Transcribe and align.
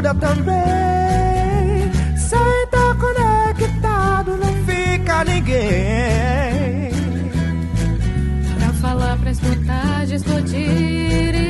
ajuda 0.00 0.14
também. 0.14 1.92
Sem 2.16 2.62
estar 2.64 2.96
conectado, 2.96 4.36
não 4.36 4.54
fica 4.64 5.24
ninguém. 5.24 6.90
Pra 8.58 8.72
falar, 8.80 9.16
pra 9.18 9.30
escutar, 9.30 10.06
discutir 10.06 11.49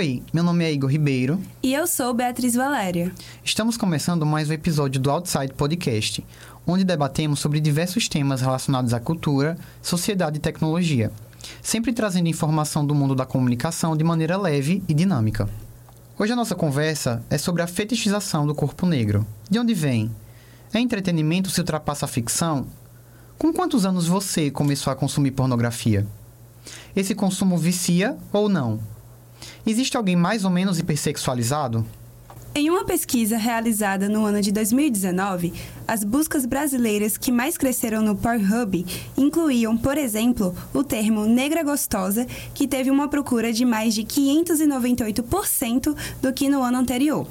Oi, 0.00 0.22
meu 0.32 0.42
nome 0.42 0.64
é 0.64 0.72
Igor 0.72 0.88
Ribeiro. 0.88 1.38
E 1.62 1.74
eu 1.74 1.86
sou 1.86 2.14
Beatriz 2.14 2.54
Valéria. 2.54 3.12
Estamos 3.44 3.76
começando 3.76 4.24
mais 4.24 4.48
um 4.48 4.54
episódio 4.54 4.98
do 4.98 5.10
Outside 5.10 5.52
Podcast, 5.52 6.24
onde 6.66 6.84
debatemos 6.84 7.38
sobre 7.38 7.60
diversos 7.60 8.08
temas 8.08 8.40
relacionados 8.40 8.94
à 8.94 8.98
cultura, 8.98 9.58
sociedade 9.82 10.38
e 10.38 10.40
tecnologia, 10.40 11.12
sempre 11.60 11.92
trazendo 11.92 12.30
informação 12.30 12.86
do 12.86 12.94
mundo 12.94 13.14
da 13.14 13.26
comunicação 13.26 13.94
de 13.94 14.02
maneira 14.02 14.38
leve 14.38 14.82
e 14.88 14.94
dinâmica. 14.94 15.46
Hoje 16.18 16.32
a 16.32 16.36
nossa 16.36 16.54
conversa 16.54 17.22
é 17.28 17.36
sobre 17.36 17.60
a 17.60 17.66
fetichização 17.66 18.46
do 18.46 18.54
corpo 18.54 18.86
negro. 18.86 19.26
De 19.50 19.58
onde 19.58 19.74
vem? 19.74 20.10
É 20.72 20.80
entretenimento 20.80 21.50
se 21.50 21.60
ultrapassa 21.60 22.06
a 22.06 22.08
ficção? 22.08 22.66
Com 23.38 23.52
quantos 23.52 23.84
anos 23.84 24.06
você 24.06 24.50
começou 24.50 24.90
a 24.90 24.96
consumir 24.96 25.32
pornografia? 25.32 26.06
Esse 26.96 27.14
consumo 27.14 27.58
vicia 27.58 28.16
ou 28.32 28.48
não? 28.48 28.80
Existe 29.66 29.96
alguém 29.96 30.16
mais 30.16 30.44
ou 30.44 30.50
menos 30.50 30.78
hipersexualizado? 30.78 31.84
Em 32.52 32.68
uma 32.68 32.84
pesquisa 32.84 33.36
realizada 33.36 34.08
no 34.08 34.24
ano 34.24 34.40
de 34.40 34.50
2019, 34.50 35.52
as 35.86 36.02
buscas 36.02 36.44
brasileiras 36.44 37.16
que 37.16 37.30
mais 37.30 37.56
cresceram 37.56 38.02
no 38.02 38.16
Pornhub 38.16 38.84
incluíam, 39.16 39.78
por 39.78 39.96
exemplo, 39.96 40.52
o 40.74 40.82
termo 40.82 41.26
negra 41.26 41.62
gostosa, 41.62 42.26
que 42.52 42.66
teve 42.66 42.90
uma 42.90 43.06
procura 43.06 43.52
de 43.52 43.64
mais 43.64 43.94
de 43.94 44.02
598% 44.02 45.96
do 46.20 46.32
que 46.32 46.48
no 46.48 46.60
ano 46.60 46.78
anterior. 46.78 47.24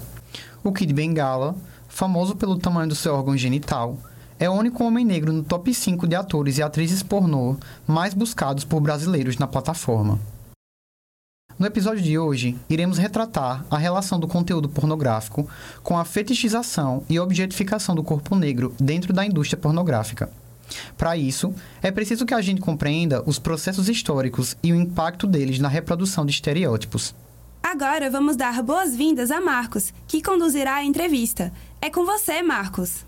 O 0.63 0.71
Kid 0.71 0.93
Bengala, 0.93 1.53
famoso 1.89 2.37
pelo 2.37 2.57
tamanho 2.57 2.87
do 2.87 2.95
seu 2.95 3.13
órgão 3.13 3.35
genital, 3.35 3.97
é 4.39 4.49
o 4.49 4.53
único 4.53 4.85
homem 4.85 5.03
negro 5.03 5.33
no 5.33 5.43
top 5.43 5.73
5 5.73 6.07
de 6.07 6.15
atores 6.15 6.57
e 6.57 6.63
atrizes 6.63 7.03
pornô 7.03 7.57
mais 7.85 8.13
buscados 8.13 8.63
por 8.63 8.79
brasileiros 8.79 9.37
na 9.37 9.47
plataforma. 9.47 10.17
No 11.59 11.65
episódio 11.65 12.01
de 12.01 12.17
hoje, 12.17 12.57
iremos 12.69 12.97
retratar 12.97 13.65
a 13.69 13.77
relação 13.77 14.17
do 14.17 14.29
conteúdo 14.29 14.69
pornográfico 14.69 15.45
com 15.83 15.97
a 15.97 16.05
fetichização 16.05 17.03
e 17.09 17.19
objetificação 17.19 17.93
do 17.93 18.01
corpo 18.01 18.33
negro 18.33 18.73
dentro 18.79 19.11
da 19.11 19.25
indústria 19.25 19.59
pornográfica. 19.59 20.29
Para 20.97 21.17
isso, 21.17 21.53
é 21.81 21.91
preciso 21.91 22.25
que 22.25 22.33
a 22.33 22.39
gente 22.39 22.61
compreenda 22.61 23.21
os 23.25 23.37
processos 23.37 23.89
históricos 23.89 24.55
e 24.63 24.71
o 24.71 24.75
impacto 24.77 25.27
deles 25.27 25.59
na 25.59 25.67
reprodução 25.67 26.25
de 26.25 26.31
estereótipos. 26.31 27.13
Agora 27.61 28.09
vamos 28.09 28.37
dar 28.37 28.63
boas-vindas 28.63 29.29
a 29.29 29.41
Marcos, 29.41 29.93
que 30.07 30.23
conduzirá 30.23 30.75
a 30.75 30.85
entrevista. 30.85 31.51
É 31.81 31.89
com 31.89 32.05
você, 32.05 32.41
Marcos. 32.41 33.05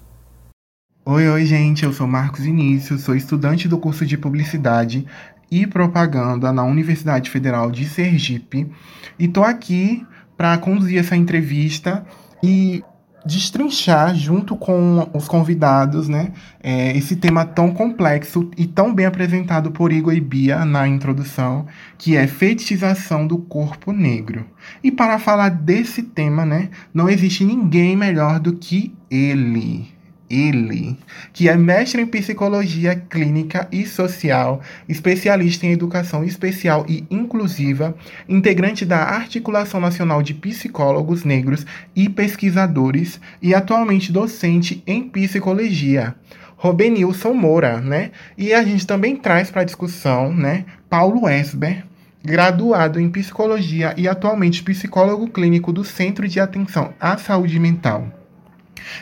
Oi, 1.05 1.25
oi, 1.29 1.45
gente. 1.45 1.85
Eu 1.85 1.93
sou 1.93 2.05
Marcos 2.05 2.45
Início, 2.45 2.99
sou 2.99 3.15
estudante 3.15 3.69
do 3.69 3.77
curso 3.77 4.05
de 4.05 4.17
Publicidade 4.17 5.07
e 5.51 5.67
Propaganda 5.67 6.51
na 6.51 6.63
Universidade 6.63 7.29
Federal 7.29 7.69
de 7.69 7.85
Sergipe 7.85 8.71
e 9.19 9.27
tô 9.27 9.43
aqui 9.43 10.07
para 10.37 10.57
conduzir 10.57 10.97
essa 10.97 11.15
entrevista 11.15 12.05
e 12.41 12.83
destrinchar 13.23 14.15
junto 14.15 14.55
com 14.55 15.07
os 15.13 15.27
convidados, 15.27 16.07
né, 16.07 16.31
é, 16.63 16.95
esse 16.97 17.15
tema 17.15 17.45
tão 17.45 17.71
complexo 17.71 18.49
e 18.57 18.65
tão 18.65 18.93
bem 18.93 19.05
apresentado 19.05 19.71
por 19.71 19.91
Igor 19.91 20.13
e 20.13 20.21
Bia 20.21 20.65
na 20.65 20.87
introdução, 20.87 21.67
que 21.97 22.15
é 22.15 22.25
fetichização 22.25 23.27
do 23.27 23.37
corpo 23.37 23.91
negro. 23.91 24.45
E 24.83 24.91
para 24.91 25.19
falar 25.19 25.49
desse 25.49 26.01
tema, 26.01 26.45
né, 26.45 26.69
não 26.93 27.09
existe 27.09 27.45
ninguém 27.45 27.95
melhor 27.95 28.39
do 28.39 28.53
que 28.53 28.95
ele 29.09 29.90
ele, 30.31 30.97
que 31.33 31.49
é 31.49 31.57
mestre 31.57 32.01
em 32.01 32.05
psicologia 32.05 32.95
clínica 32.95 33.67
e 33.71 33.85
social, 33.85 34.61
especialista 34.87 35.65
em 35.65 35.71
educação 35.71 36.23
especial 36.23 36.85
e 36.87 37.05
inclusiva, 37.11 37.95
integrante 38.27 38.85
da 38.85 39.03
Articulação 39.03 39.79
Nacional 39.79 40.23
de 40.23 40.33
Psicólogos 40.33 41.23
Negros 41.23 41.65
e 41.95 42.07
Pesquisadores 42.07 43.19
e 43.41 43.53
atualmente 43.53 44.11
docente 44.11 44.81
em 44.87 45.03
psicologia. 45.03 46.15
Robenilson 46.55 47.33
Moura, 47.33 47.81
né? 47.81 48.11
E 48.37 48.53
a 48.53 48.63
gente 48.63 48.85
também 48.85 49.15
traz 49.15 49.49
para 49.49 49.63
discussão, 49.63 50.31
né, 50.31 50.63
Paulo 50.87 51.27
Esber, 51.27 51.83
graduado 52.23 52.99
em 52.99 53.09
psicologia 53.09 53.95
e 53.97 54.07
atualmente 54.07 54.61
psicólogo 54.61 55.27
clínico 55.27 55.73
do 55.73 55.83
Centro 55.83 56.27
de 56.27 56.39
Atenção 56.39 56.93
à 56.99 57.17
Saúde 57.17 57.59
Mental. 57.59 58.20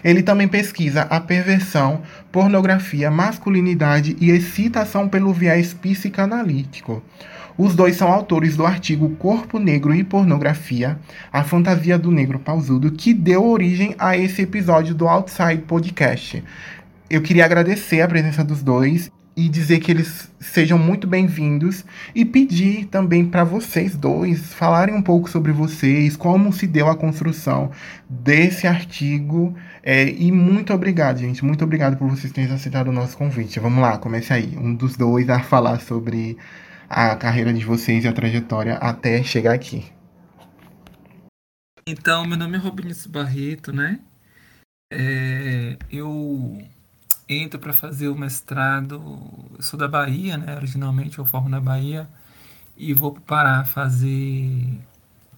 Ele 0.04 0.24
também 0.24 0.48
pesquisa 0.48 1.02
a 1.04 1.20
perversão, 1.20 2.02
pornografia, 2.32 3.10
masculinidade 3.10 4.16
e 4.20 4.30
excitação 4.30 5.08
pelo 5.08 5.34
viés 5.34 5.74
psicanalítico. 5.74 7.04
Os 7.58 7.76
dois 7.76 7.98
são 7.98 8.10
autores 8.10 8.56
do 8.56 8.66
artigo 8.66 9.10
Corpo 9.18 9.60
Negro 9.60 9.94
e 9.94 10.02
Pornografia, 10.02 10.98
a 11.30 11.44
fantasia 11.44 11.98
do 12.00 12.10
negro 12.10 12.40
pausudo, 12.40 12.90
que 12.90 13.14
deu 13.14 13.46
origem 13.46 13.94
a 14.00 14.18
esse 14.18 14.44
episódio 14.44 14.96
do 14.96 15.10
Outside 15.10 15.64
Podcast. 15.68 16.42
Eu 17.10 17.22
queria 17.22 17.44
agradecer 17.44 18.00
a 18.00 18.08
presença 18.08 18.46
dos 18.46 18.64
dois 18.64 19.12
e 19.36 19.48
dizer 19.48 19.80
que 19.80 19.92
eles 19.92 20.30
sejam 20.40 20.78
muito 20.78 21.08
bem-vindos 21.08 21.86
e 22.14 22.26
pedir 22.26 22.86
também 22.86 23.26
para 23.26 23.44
vocês 23.44 23.96
dois 23.96 24.54
falarem 24.54 24.94
um 24.94 25.02
pouco 25.02 25.30
sobre 25.30 25.52
vocês, 25.52 26.16
como 26.16 26.52
se 26.52 26.68
deu 26.68 26.90
a 26.90 26.96
construção 26.96 27.72
desse 28.10 28.68
artigo. 28.68 29.56
É, 29.82 30.10
e 30.10 30.32
muito 30.32 30.74
obrigado, 30.74 31.18
gente. 31.20 31.44
Muito 31.44 31.64
obrigado 31.64 31.98
por 31.98 32.10
vocês 32.10 32.32
terem 32.34 32.54
aceitado 32.54 32.88
o 32.88 32.94
nosso 32.94 33.18
convite. 33.18 33.60
Vamos 33.60 33.82
lá, 33.82 33.98
comece 33.98 34.34
aí. 34.34 34.58
Um 34.58 34.74
dos 34.76 34.98
dois 34.98 35.30
a 35.30 35.40
falar 35.40 35.80
sobre 35.80 36.38
a 36.90 37.16
carreira 37.16 37.54
de 37.54 37.64
vocês 37.64 38.04
e 38.04 38.08
a 38.08 38.14
trajetória 38.14 38.76
até 38.76 39.24
chegar 39.24 39.54
aqui. 39.54 39.86
Então, 41.88 42.26
meu 42.26 42.38
nome 42.38 42.58
é 42.58 42.60
Robinho 42.60 42.96
Barreto, 43.10 43.72
né? 43.72 44.00
É, 44.92 45.78
eu 45.92 46.62
entro 47.28 47.60
para 47.60 47.74
fazer 47.74 48.08
o 48.10 48.16
mestrado. 48.16 48.96
Eu 49.56 49.62
sou 49.62 49.80
da 49.80 49.88
Bahia, 49.88 50.38
né? 50.38 50.56
Originalmente 50.56 51.20
eu 51.20 51.26
formo 51.26 51.48
na 51.48 51.60
Bahia 51.62 52.08
e 52.76 52.94
vou 52.94 53.12
para 53.12 53.20
o 53.20 53.24
Pará 53.24 53.66
fazer 53.66 54.80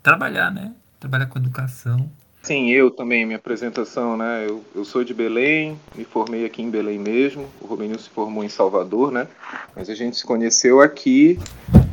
trabalhar, 0.01 0.51
né? 0.51 0.73
Trabalhar 0.99 1.27
com 1.27 1.39
educação. 1.39 2.09
Sim, 2.43 2.69
eu 2.71 2.89
também, 2.89 3.25
minha 3.25 3.37
apresentação, 3.37 4.17
né? 4.17 4.45
Eu, 4.47 4.63
eu 4.75 4.83
sou 4.83 5.03
de 5.03 5.13
Belém, 5.13 5.79
me 5.95 6.03
formei 6.03 6.43
aqui 6.43 6.61
em 6.61 6.71
Belém 6.71 6.97
mesmo. 6.97 7.45
O 7.61 7.67
Robenil 7.67 7.99
se 7.99 8.09
formou 8.09 8.43
em 8.43 8.49
Salvador, 8.49 9.11
né? 9.11 9.27
Mas 9.75 9.89
a 9.89 9.95
gente 9.95 10.17
se 10.17 10.25
conheceu 10.25 10.81
aqui 10.81 11.37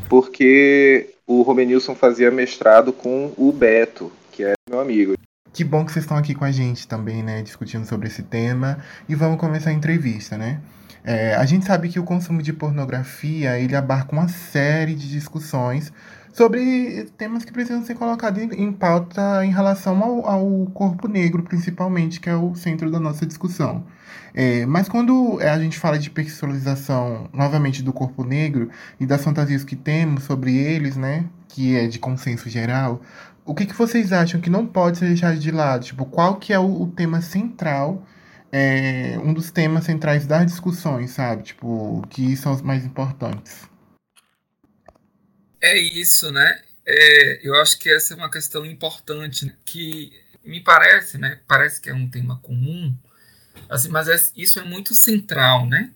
porque 0.08 1.10
o 1.26 1.42
Robenilson 1.42 1.94
fazia 1.94 2.30
mestrado 2.30 2.92
com 2.92 3.32
o 3.36 3.52
Beto, 3.52 4.10
que 4.32 4.42
é 4.42 4.54
meu 4.68 4.80
amigo. 4.80 5.14
Que 5.52 5.62
bom 5.62 5.84
que 5.84 5.92
vocês 5.92 6.04
estão 6.04 6.16
aqui 6.16 6.34
com 6.34 6.44
a 6.44 6.52
gente 6.52 6.88
também, 6.88 7.22
né, 7.22 7.42
discutindo 7.42 7.84
sobre 7.84 8.08
esse 8.08 8.22
tema. 8.22 8.78
E 9.08 9.14
vamos 9.14 9.38
começar 9.38 9.70
a 9.70 9.72
entrevista, 9.72 10.38
né? 10.38 10.60
É, 11.04 11.34
a 11.34 11.44
gente 11.44 11.66
sabe 11.66 11.88
que 11.88 11.98
o 11.98 12.04
consumo 12.04 12.42
de 12.42 12.52
pornografia, 12.52 13.58
ele 13.58 13.76
abarca 13.76 14.12
uma 14.12 14.28
série 14.28 14.94
de 14.94 15.08
discussões 15.10 15.92
sobre 16.38 17.10
temas 17.18 17.44
que 17.44 17.52
precisam 17.52 17.84
ser 17.84 17.96
colocados 17.96 18.40
em, 18.40 18.62
em 18.62 18.72
pauta 18.72 19.44
em 19.44 19.50
relação 19.50 20.00
ao, 20.00 20.24
ao, 20.24 20.66
corpo 20.66 21.08
negro, 21.08 21.42
principalmente, 21.42 22.20
que 22.20 22.30
é 22.30 22.36
o 22.36 22.54
centro 22.54 22.88
da 22.92 23.00
nossa 23.00 23.26
discussão. 23.26 23.84
É, 24.32 24.64
mas 24.64 24.88
quando 24.88 25.40
a 25.40 25.58
gente 25.58 25.76
fala 25.76 25.98
de 25.98 26.08
personalização, 26.08 27.28
novamente, 27.32 27.82
do 27.82 27.92
corpo 27.92 28.22
negro 28.22 28.70
e 29.00 29.04
das 29.04 29.24
fantasias 29.24 29.64
que 29.64 29.74
temos 29.74 30.22
sobre 30.22 30.56
eles, 30.56 30.96
né, 30.96 31.24
que 31.48 31.74
é 31.74 31.88
de 31.88 31.98
consenso 31.98 32.48
geral, 32.48 33.02
o 33.44 33.52
que, 33.52 33.66
que 33.66 33.74
vocês 33.74 34.12
acham 34.12 34.40
que 34.40 34.48
não 34.48 34.64
pode 34.64 34.98
ser 34.98 35.06
deixado 35.06 35.40
de 35.40 35.50
lado? 35.50 35.86
Tipo, 35.86 36.06
qual 36.06 36.36
que 36.36 36.52
é 36.52 36.58
o, 36.58 36.82
o 36.82 36.86
tema 36.86 37.20
central, 37.20 38.04
é, 38.52 39.18
um 39.24 39.34
dos 39.34 39.50
temas 39.50 39.82
centrais 39.82 40.24
das 40.24 40.46
discussões, 40.46 41.10
sabe? 41.10 41.42
Tipo, 41.42 42.04
que 42.08 42.36
são 42.36 42.52
os 42.52 42.62
mais 42.62 42.84
importantes. 42.84 43.67
É 45.60 45.76
isso, 45.76 46.30
né? 46.30 46.62
É, 46.86 47.46
eu 47.46 47.54
acho 47.60 47.78
que 47.78 47.90
essa 47.90 48.14
é 48.14 48.16
uma 48.16 48.30
questão 48.30 48.64
importante, 48.64 49.46
né? 49.46 49.54
que 49.64 50.12
me 50.44 50.60
parece, 50.60 51.18
né? 51.18 51.40
Parece 51.46 51.80
que 51.80 51.90
é 51.90 51.94
um 51.94 52.08
tema 52.08 52.38
comum, 52.40 52.96
assim, 53.68 53.88
mas 53.88 54.08
é, 54.08 54.16
isso 54.36 54.58
é 54.58 54.64
muito 54.64 54.94
central, 54.94 55.66
né? 55.66 55.92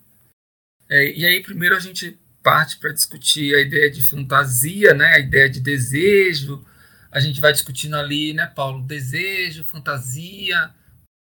É, 0.90 1.12
e 1.16 1.24
aí 1.24 1.42
primeiro 1.42 1.76
a 1.76 1.80
gente 1.80 2.18
parte 2.42 2.76
para 2.78 2.92
discutir 2.92 3.54
a 3.54 3.60
ideia 3.60 3.90
de 3.90 4.02
fantasia, 4.02 4.92
né? 4.94 5.14
A 5.14 5.18
ideia 5.20 5.48
de 5.48 5.60
desejo. 5.60 6.64
A 7.10 7.20
gente 7.20 7.40
vai 7.40 7.52
discutindo 7.52 7.96
ali, 7.96 8.32
né, 8.34 8.46
Paulo? 8.46 8.82
Desejo, 8.82 9.64
fantasia. 9.64 10.70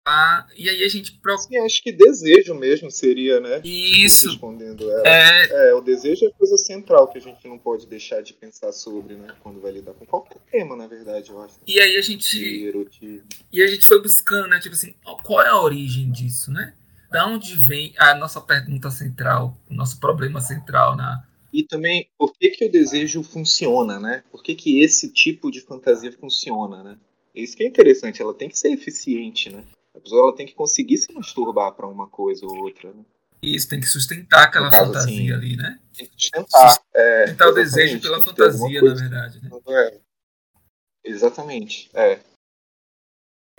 Ah, 0.05 0.47
e 0.57 0.69
aí 0.69 0.83
a 0.83 0.89
gente 0.89 1.13
procura. 1.21 1.43
Sim, 1.61 1.65
acho 1.65 1.83
que 1.83 1.93
desejo 1.93 2.55
mesmo 2.55 2.91
seria, 2.91 3.39
né? 3.39 3.61
Isso. 3.65 4.29
Respondendo 4.31 4.91
ela. 4.91 5.03
É, 5.07 5.69
É, 5.69 5.75
o 5.75 5.81
desejo 5.81 6.25
é 6.25 6.29
a 6.29 6.33
coisa 6.33 6.57
central 6.59 7.07
que 7.09 7.19
a 7.19 7.21
gente 7.21 7.47
não 7.47 7.57
pode 7.57 7.87
deixar 7.87 8.21
de 8.21 8.33
pensar 8.33 8.73
sobre, 8.73 9.15
né? 9.15 9.29
Quando 9.43 9.61
vai 9.61 9.71
lidar 9.71 9.93
com 9.95 10.05
qualquer 10.05 10.39
tema, 10.51 10.75
na 10.75 10.89
verdade, 10.89 11.31
eu 11.31 11.41
acho. 11.41 11.55
e 11.67 11.81
aí 11.81 11.97
a 11.97 12.03
gente. 12.03 12.37
E 13.53 13.63
a 13.63 13.67
gente 13.67 13.87
foi 13.87 14.03
buscando, 14.03 14.49
né? 14.49 14.59
Tipo 14.59 14.75
assim, 14.75 14.95
qual 15.23 15.41
é 15.41 15.49
a 15.49 15.61
origem 15.61 16.11
disso, 16.11 16.51
né? 16.51 16.75
Da 17.11 17.27
onde 17.27 17.55
vem 17.55 17.95
a 17.99 18.15
nossa 18.15 18.41
pergunta 18.41 18.91
central, 18.91 19.57
o 19.71 19.75
nosso 19.75 20.01
problema 20.01 20.41
central 20.41 20.97
na. 20.97 21.23
E 21.53 21.63
também, 21.63 22.09
por 22.19 22.33
que, 22.33 22.49
que 22.51 22.65
o 22.65 22.73
desejo 22.73 23.23
funciona, 23.23 24.01
né? 24.01 24.25
Por 24.33 24.43
que, 24.43 24.55
que 24.55 24.81
esse 24.81 25.13
tipo 25.13 25.51
de 25.51 25.61
fantasia 25.61 26.11
funciona, 26.11 26.83
né? 26.83 26.97
Isso 27.35 27.57
que 27.57 27.63
é 27.63 27.67
interessante, 27.69 28.21
ela 28.21 28.33
tem 28.35 28.49
que 28.49 28.59
ser 28.59 28.73
eficiente, 28.73 29.51
né? 29.51 29.63
A 29.95 30.01
pessoa 30.01 30.23
ela 30.23 30.37
tem 30.37 30.47
que 30.47 30.55
conseguir 30.55 30.99
se 30.99 31.13
masturbar 31.13 31.73
para 31.73 31.87
uma 31.87 32.09
coisa 32.09 32.47
ou 32.47 32.57
outra, 32.57 32.93
né? 32.93 33.05
Isso 33.43 33.69
tem 33.69 33.81
que 33.81 33.89
sustentar 33.89 34.45
aquela 34.45 34.71
caso, 34.71 34.87
fantasia 34.87 35.13
assim, 35.13 35.33
ali, 35.33 35.57
né? 35.57 35.79
Tem 35.97 36.07
que 36.07 36.13
sustentar. 36.17 36.79
É, 36.95 37.27
Sustentar 37.27 37.49
o 37.49 37.59
exatamente, 37.59 37.65
desejo 37.65 38.01
pela 38.01 38.23
fantasia, 38.23 38.83
na 38.83 38.95
verdade, 38.95 39.41
né? 39.43 39.51
É. 39.69 40.01
Exatamente, 41.05 41.91
é. 41.93 42.21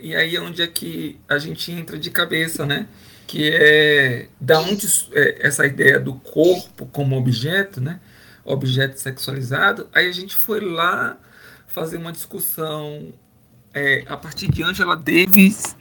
E 0.00 0.16
aí 0.16 0.34
é 0.34 0.40
onde 0.40 0.62
é 0.62 0.66
que 0.66 1.20
a 1.28 1.38
gente 1.38 1.70
entra 1.70 1.98
de 1.98 2.10
cabeça, 2.10 2.64
né? 2.64 2.88
Que 3.26 3.50
é 3.50 4.28
da 4.40 4.58
onde 4.60 4.86
é, 5.12 5.46
essa 5.46 5.66
ideia 5.66 6.00
do 6.00 6.14
corpo 6.14 6.86
como 6.86 7.16
objeto, 7.16 7.80
né? 7.80 8.00
Objeto 8.44 8.98
sexualizado. 8.98 9.88
Aí 9.92 10.08
a 10.08 10.12
gente 10.12 10.34
foi 10.34 10.60
lá 10.60 11.18
fazer 11.66 11.98
uma 11.98 12.12
discussão 12.12 13.12
é, 13.72 14.04
a 14.08 14.16
partir 14.16 14.50
de 14.50 14.62
Angela 14.62 14.96
Davis 14.96 15.76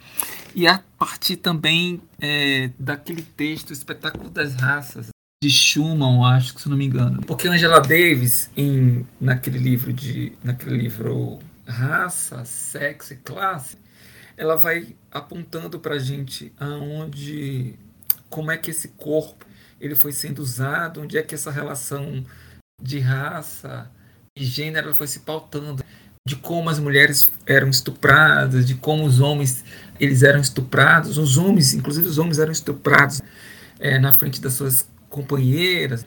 e 0.56 0.68
a 0.68 0.82
partir 0.98 1.38
também 1.38 2.02
é, 2.20 2.70
daquele 2.78 3.22
texto 3.22 3.74
Espetáculo 3.74 4.30
das 4.30 4.54
Raças 4.56 5.08
de 5.44 5.50
Schumann, 5.50 6.24
acho 6.24 6.54
que 6.54 6.62
se 6.62 6.70
não 6.70 6.78
me 6.78 6.86
engano. 6.86 7.22
Porque 7.22 7.48
Angela 7.48 7.82
Davis 7.82 8.50
em 8.56 9.06
naquele 9.20 9.60
livro 9.60 9.92
de 9.92 10.32
naquele 10.44 10.78
livro 10.78 11.40
Raça, 11.68 12.46
Sexo 12.46 13.14
e 13.14 13.18
Classe, 13.18 13.78
ela 14.38 14.56
vai 14.56 14.96
apontando 15.12 15.80
para 15.80 15.96
a 15.96 16.00
gente 16.00 16.52
aonde, 16.58 17.76
como 18.30 18.52
é 18.52 18.58
que 18.58 18.72
esse 18.72 18.90
corpo 18.90 19.46
ele 19.80 19.96
foi 19.96 20.12
sendo 20.12 20.40
usado, 20.40 21.02
onde 21.02 21.18
é 21.18 21.22
que 21.22 21.36
essa 21.36 21.52
relação 21.52 22.26
de 22.82 23.00
raça 23.00 23.92
e 24.36 24.44
gênero 24.44 24.94
foi 24.94 25.08
se 25.08 25.20
pautando, 25.20 25.84
de 26.28 26.36
como 26.38 26.70
as 26.70 26.80
mulheres 26.80 27.30
eram 27.46 27.70
estupradas, 27.70 28.66
de 28.66 28.76
como 28.76 29.06
os 29.06 29.20
homens 29.20 29.64
eles 30.00 30.24
eram 30.24 30.40
estuprados, 30.40 31.18
os 31.18 31.38
homens, 31.38 31.74
inclusive 31.74 32.08
os 32.08 32.18
homens 32.18 32.40
eram 32.40 32.52
estuprados 32.52 33.22
é, 33.80 34.00
na 34.00 34.14
frente 34.14 34.40
das 34.42 34.54
suas 34.54 34.88
companheiras, 35.10 36.06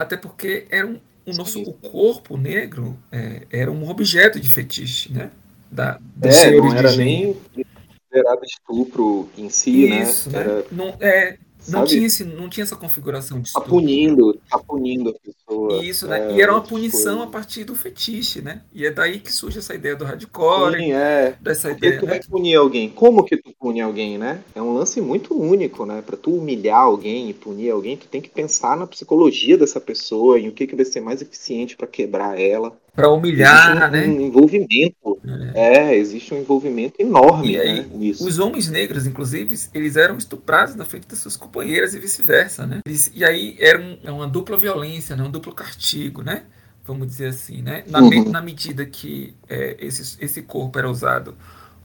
até 0.00 0.16
porque 0.16 0.66
era 0.70 0.86
um, 0.86 1.00
o 1.26 1.32
nosso 1.34 1.60
o 1.60 1.72
corpo 1.72 2.36
negro 2.36 2.96
é, 3.10 3.46
era 3.50 3.70
um 3.70 3.88
objeto 3.88 4.38
de 4.40 4.48
fetiche, 4.48 5.12
né? 5.12 5.30
Da, 5.70 6.00
É, 6.22 6.50
não 6.52 6.74
era 6.74 6.96
nem 6.96 7.34
considerado 7.34 8.44
estupro 8.44 9.28
em 9.36 9.50
si, 9.50 9.86
Isso, 9.88 10.30
né? 10.30 10.38
né? 10.38 10.44
Era, 10.44 10.66
Não, 10.70 10.96
é, 11.00 11.38
não, 11.68 11.80
sabe? 11.80 11.88
tinha 11.90 12.06
esse, 12.06 12.24
não 12.24 12.48
tinha 12.48 12.64
essa 12.64 12.76
configuração 12.76 13.40
de 13.40 13.52
tá 13.52 13.58
estupro. 13.58 13.70
punindo, 13.70 14.40
tá 14.48 14.58
punindo 14.60 15.10
a 15.10 15.12
pessoa. 15.14 15.34
Isso, 15.82 16.06
né? 16.06 16.26
é, 16.30 16.32
e 16.32 16.40
era 16.42 16.52
uma 16.52 16.62
punição 16.62 17.22
a 17.22 17.26
coisas. 17.26 17.32
partir 17.32 17.64
do 17.64 17.74
fetiche, 17.74 18.40
né? 18.42 18.62
E 18.72 18.86
é 18.86 18.90
daí 18.90 19.20
que 19.20 19.32
surge 19.32 19.58
essa 19.58 19.74
ideia 19.74 19.96
do 19.96 20.04
hardcore, 20.04 20.76
Sim, 20.76 20.92
é. 20.92 21.36
dessa 21.40 21.68
Porque 21.68 21.86
ideia, 21.86 22.00
tu 22.00 22.06
né? 22.06 22.12
vai 22.12 22.22
punir 22.22 22.54
alguém. 22.56 22.88
Como 22.90 23.24
que 23.24 23.36
tu 23.36 23.52
pune 23.58 23.80
alguém, 23.80 24.18
né? 24.18 24.42
É 24.54 24.60
um 24.62 24.74
lance 24.74 25.00
muito 25.00 25.34
único, 25.38 25.86
né? 25.86 26.02
Pra 26.02 26.16
tu 26.16 26.34
humilhar 26.34 26.80
alguém 26.82 27.28
e 27.30 27.34
punir 27.34 27.70
alguém, 27.70 27.96
tu 27.96 28.06
tem 28.08 28.20
que 28.20 28.28
pensar 28.28 28.76
na 28.76 28.86
psicologia 28.86 29.56
dessa 29.58 29.80
pessoa, 29.80 30.38
em 30.38 30.48
o 30.48 30.52
que, 30.52 30.66
que 30.66 30.76
vai 30.76 30.84
ser 30.84 31.00
mais 31.00 31.22
eficiente 31.22 31.76
pra 31.76 31.86
quebrar 31.86 32.38
ela. 32.40 32.76
Pra 32.94 33.08
humilhar, 33.10 33.76
existe 33.76 33.84
um, 33.84 33.88
né? 33.90 34.06
um 34.06 34.20
envolvimento. 34.20 35.18
É, 35.54 35.96
existe 35.96 36.34
um 36.34 36.38
envolvimento 36.40 36.94
enorme, 36.98 37.52
E 37.52 37.60
aí, 37.60 37.82
né? 37.82 37.88
Nisso. 37.92 38.26
os 38.26 38.38
homens 38.38 38.68
negros, 38.68 39.06
inclusive, 39.06 39.56
eles 39.72 39.96
eram 39.96 40.16
estuprados 40.18 40.74
na 40.74 40.84
frente 40.84 41.06
das 41.06 41.20
suas 41.20 41.36
companheiras 41.36 41.94
e 41.94 41.98
vice-versa, 41.98 42.66
né? 42.66 42.80
Eles- 42.86 43.10
e 43.14 43.24
aí 43.24 43.56
era 43.60 43.80
um- 43.80 43.98
é 44.02 44.10
uma 44.10 44.26
dupla 44.26 44.56
violência, 44.56 45.14
né? 45.16 45.22
Duplo 45.38 45.54
castigo, 45.54 46.22
né? 46.22 46.44
Vamos 46.84 47.06
dizer 47.06 47.28
assim, 47.28 47.62
né? 47.62 47.84
Na, 47.86 48.00
Uhum. 48.00 48.30
na 48.30 48.40
medida 48.42 48.84
que 48.86 49.34
é, 49.48 49.76
esse, 49.78 50.16
esse 50.24 50.42
corpo 50.42 50.78
era 50.78 50.90
usado 50.90 51.36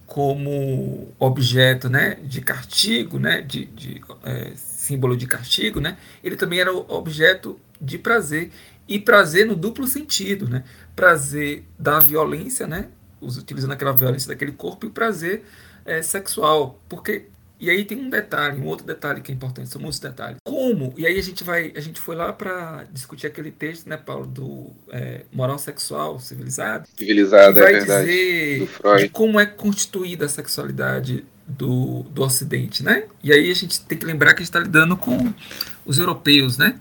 como 0.06 1.12
objeto, 1.20 1.90
né? 1.90 2.16
De 2.24 2.42
castigo, 2.42 3.20
né? 3.20 3.42
De, 3.42 3.66
de, 3.66 4.02
é, 4.24 4.52
símbolo 4.56 5.16
de 5.18 5.26
castigo, 5.28 5.80
né? 5.80 5.98
Ele 6.24 6.36
também 6.36 6.60
era 6.60 6.72
objeto 6.74 7.60
de 7.82 7.98
prazer 7.98 8.52
e 8.88 9.00
prazer 9.00 9.46
no 9.46 9.56
duplo 9.56 9.88
sentido, 9.88 10.48
né? 10.50 10.64
Prazer 10.96 11.64
da 11.78 12.00
violência, 12.00 12.68
né? 12.68 12.88
Utilizando 13.22 13.72
aquela 13.72 13.94
violência 13.94 14.28
daquele 14.30 14.52
corpo 14.52 14.86
e 14.86 14.90
prazer 14.90 15.44
é, 15.86 16.02
sexual, 16.02 16.80
porque 16.90 17.28
e 17.64 17.70
aí 17.70 17.86
tem 17.86 17.98
um 17.98 18.10
detalhe, 18.10 18.60
um 18.60 18.66
outro 18.66 18.86
detalhe 18.86 19.22
que 19.22 19.32
é 19.32 19.36
importante, 19.36 19.70
são 19.70 19.82
muitos 19.82 19.98
detalhes. 19.98 20.36
Como? 20.44 20.94
E 20.98 21.06
aí 21.08 21.18
a 21.18 21.24
gente 21.24 21.46
vai, 21.46 21.72
a 21.74 21.80
gente 21.80 21.98
foi 21.98 22.14
lá 22.14 22.34
para 22.34 22.84
discutir 22.92 23.26
aquele 23.26 23.52
texto, 23.52 23.88
né, 23.88 23.96
Paulo, 23.96 24.26
do 24.26 24.70
é, 24.92 25.22
moral 25.32 25.58
sexual 25.58 26.20
civilizado, 26.20 26.86
Civilizado, 26.98 27.58
é 27.62 27.72
verdade. 27.72 28.06
dizer 28.06 28.60
Do 28.60 28.68
Freud. 28.68 29.04
de 29.04 29.10
como 29.10 29.40
é 29.40 29.46
constituída 29.46 30.26
a 30.26 30.30
sexualidade 30.30 31.24
do, 31.48 32.04
do 32.04 32.24
Ocidente, 32.24 32.84
né? 32.84 33.06
E 33.24 33.32
aí 33.32 33.50
a 33.50 33.56
gente 33.56 33.80
tem 33.80 33.98
que 33.98 34.06
lembrar 34.06 34.34
que 34.34 34.42
a 34.42 34.44
gente 34.44 34.50
está 34.50 34.60
lidando 34.60 34.98
com 34.98 35.34
os 35.86 35.98
europeus, 35.98 36.58
né? 36.58 36.78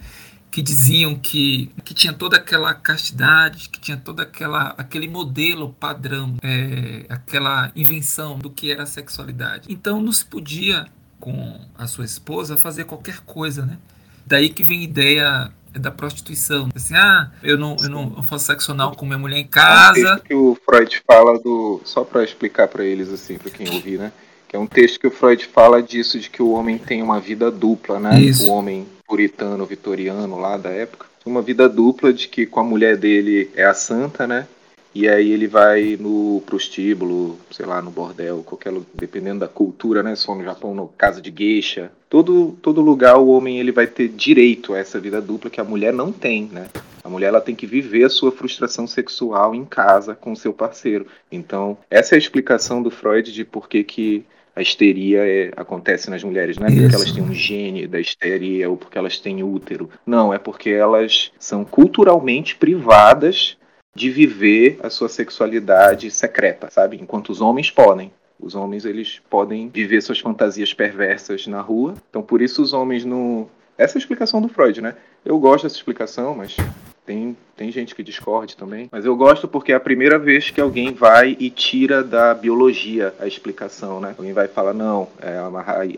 Que 0.52 0.60
diziam 0.62 1.14
que, 1.16 1.72
que 1.82 1.94
tinha 1.94 2.12
toda 2.12 2.36
aquela 2.36 2.74
castidade, 2.74 3.70
que 3.70 3.80
tinha 3.80 3.96
toda 3.96 4.22
aquela 4.22 4.74
aquele 4.76 5.08
modelo 5.08 5.74
padrão, 5.80 6.36
é, 6.42 7.06
aquela 7.08 7.72
invenção 7.74 8.38
do 8.38 8.50
que 8.50 8.70
era 8.70 8.82
a 8.82 8.86
sexualidade. 8.86 9.66
Então 9.68 10.00
não 10.00 10.12
se 10.12 10.24
podia 10.24 10.86
com 11.18 11.58
a 11.76 11.86
sua 11.86 12.04
esposa 12.04 12.56
fazer 12.56 12.84
qualquer 12.84 13.20
coisa, 13.20 13.64
né? 13.64 13.78
Daí 14.26 14.50
que 14.50 14.62
vem 14.62 14.80
a 14.80 14.82
ideia 14.82 15.52
da 15.72 15.90
prostituição. 15.90 16.68
Assim, 16.74 16.94
ah, 16.94 17.30
eu 17.42 17.56
não, 17.56 17.76
eu 17.80 17.88
não 17.88 18.12
eu 18.16 18.22
faço 18.22 18.44
sexo 18.46 18.72
anal 18.72 18.94
com 18.94 19.06
minha 19.06 19.18
mulher 19.18 19.38
em 19.38 19.42
É 19.42 19.44
um 19.44 19.48
casa. 19.48 19.94
texto 19.94 20.22
que 20.24 20.34
o 20.34 20.56
Freud 20.64 21.02
fala 21.06 21.38
do. 21.38 21.80
Só 21.84 22.04
para 22.04 22.22
explicar 22.22 22.68
para 22.68 22.84
eles, 22.84 23.08
assim, 23.08 23.38
para 23.38 23.50
quem 23.50 23.68
ouvir, 23.70 23.98
né? 23.98 24.12
Que 24.48 24.56
é 24.56 24.58
um 24.58 24.66
texto 24.66 25.00
que 25.00 25.06
o 25.06 25.10
Freud 25.10 25.46
fala 25.46 25.82
disso, 25.82 26.18
de 26.20 26.28
que 26.28 26.42
o 26.42 26.50
homem 26.50 26.76
tem 26.76 27.02
uma 27.02 27.18
vida 27.18 27.50
dupla, 27.50 27.98
né? 27.98 28.20
Isso. 28.20 28.46
O 28.46 28.50
homem 28.50 28.86
puritano, 29.12 29.66
vitoriano 29.66 30.40
lá 30.40 30.56
da 30.56 30.70
época. 30.70 31.04
Uma 31.26 31.42
vida 31.42 31.68
dupla 31.68 32.14
de 32.14 32.28
que 32.28 32.46
com 32.46 32.60
a 32.60 32.64
mulher 32.64 32.96
dele 32.96 33.50
é 33.54 33.62
a 33.62 33.74
santa, 33.74 34.26
né? 34.26 34.48
E 34.94 35.06
aí 35.06 35.30
ele 35.30 35.46
vai 35.46 35.98
no 36.00 36.42
prostíbulo, 36.46 37.38
sei 37.50 37.66
lá, 37.66 37.82
no 37.82 37.90
bordel, 37.90 38.42
qualquer 38.42 38.72
dependendo 38.94 39.40
da 39.40 39.48
cultura, 39.48 40.02
né? 40.02 40.16
Se 40.16 40.24
for 40.24 40.34
no 40.34 40.42
Japão, 40.42 40.74
no 40.74 40.88
casa 40.88 41.20
de 41.20 41.30
geisha. 41.30 41.92
Todo, 42.08 42.56
todo 42.62 42.80
lugar 42.80 43.18
o 43.18 43.28
homem 43.28 43.60
ele 43.60 43.70
vai 43.70 43.86
ter 43.86 44.08
direito 44.08 44.72
a 44.72 44.78
essa 44.78 44.98
vida 44.98 45.20
dupla 45.20 45.50
que 45.50 45.60
a 45.60 45.64
mulher 45.64 45.92
não 45.92 46.10
tem, 46.10 46.48
né? 46.50 46.68
A 47.04 47.08
mulher 47.08 47.26
ela 47.26 47.40
tem 47.40 47.54
que 47.54 47.66
viver 47.66 48.04
a 48.04 48.10
sua 48.10 48.32
frustração 48.32 48.86
sexual 48.86 49.54
em 49.54 49.66
casa 49.66 50.14
com 50.14 50.32
o 50.32 50.36
seu 50.36 50.54
parceiro. 50.54 51.06
Então, 51.30 51.76
essa 51.90 52.14
é 52.14 52.16
a 52.16 52.18
explicação 52.18 52.82
do 52.82 52.90
Freud 52.90 53.30
de 53.30 53.44
por 53.44 53.68
que, 53.68 53.84
que 53.84 54.24
a 54.54 54.60
histeria 54.60 55.26
é- 55.26 55.52
acontece 55.56 56.10
nas 56.10 56.22
mulheres. 56.22 56.58
Não 56.58 56.66
é 56.66 56.70
porque 56.70 56.86
Isso. 56.86 56.96
elas 56.96 57.12
têm 57.12 57.22
um 57.22 57.34
gene 57.34 57.86
da 57.86 57.98
histeria 57.98 58.68
ou 58.68 58.76
porque 58.76 58.98
elas 58.98 59.18
têm 59.18 59.42
útero. 59.42 59.90
Não, 60.06 60.32
é 60.32 60.38
porque 60.38 60.70
elas 60.70 61.32
são 61.38 61.64
culturalmente 61.64 62.56
privadas 62.56 63.56
de 63.94 64.10
viver 64.10 64.78
a 64.82 64.90
sua 64.90 65.08
sexualidade 65.08 66.10
secreta, 66.10 66.70
sabe? 66.70 66.98
Enquanto 67.00 67.30
os 67.30 67.40
homens 67.40 67.70
podem. 67.70 68.12
Os 68.40 68.54
homens 68.54 68.84
eles 68.84 69.20
podem 69.30 69.68
viver 69.68 70.00
suas 70.00 70.18
fantasias 70.18 70.74
perversas 70.74 71.46
na 71.46 71.60
rua. 71.60 71.94
Então 72.10 72.22
por 72.22 72.42
isso 72.42 72.62
os 72.62 72.72
homens 72.72 73.04
não. 73.04 73.48
Essa 73.78 73.96
é 73.96 73.98
a 73.98 74.02
explicação 74.02 74.40
do 74.40 74.48
Freud, 74.48 74.80
né? 74.80 74.94
Eu 75.24 75.38
gosto 75.38 75.64
dessa 75.64 75.76
explicação, 75.76 76.34
mas 76.34 76.56
Tem, 77.04 77.36
tem 77.56 77.72
gente 77.72 77.96
que 77.96 78.02
discorde 78.02 78.56
também. 78.56 78.88
Mas 78.90 79.04
eu 79.04 79.16
gosto 79.16 79.48
porque 79.48 79.72
é 79.72 79.74
a 79.74 79.80
primeira 79.80 80.20
vez 80.20 80.50
que 80.50 80.60
alguém 80.60 80.94
vai 80.94 81.36
e 81.38 81.50
tira 81.50 82.02
da 82.04 82.32
biologia 82.32 83.12
a 83.18 83.26
explicação, 83.26 84.00
né? 84.00 84.14
Alguém 84.16 84.32
vai 84.32 84.46
falar, 84.46 84.72
não, 84.72 85.08
é 85.20 85.36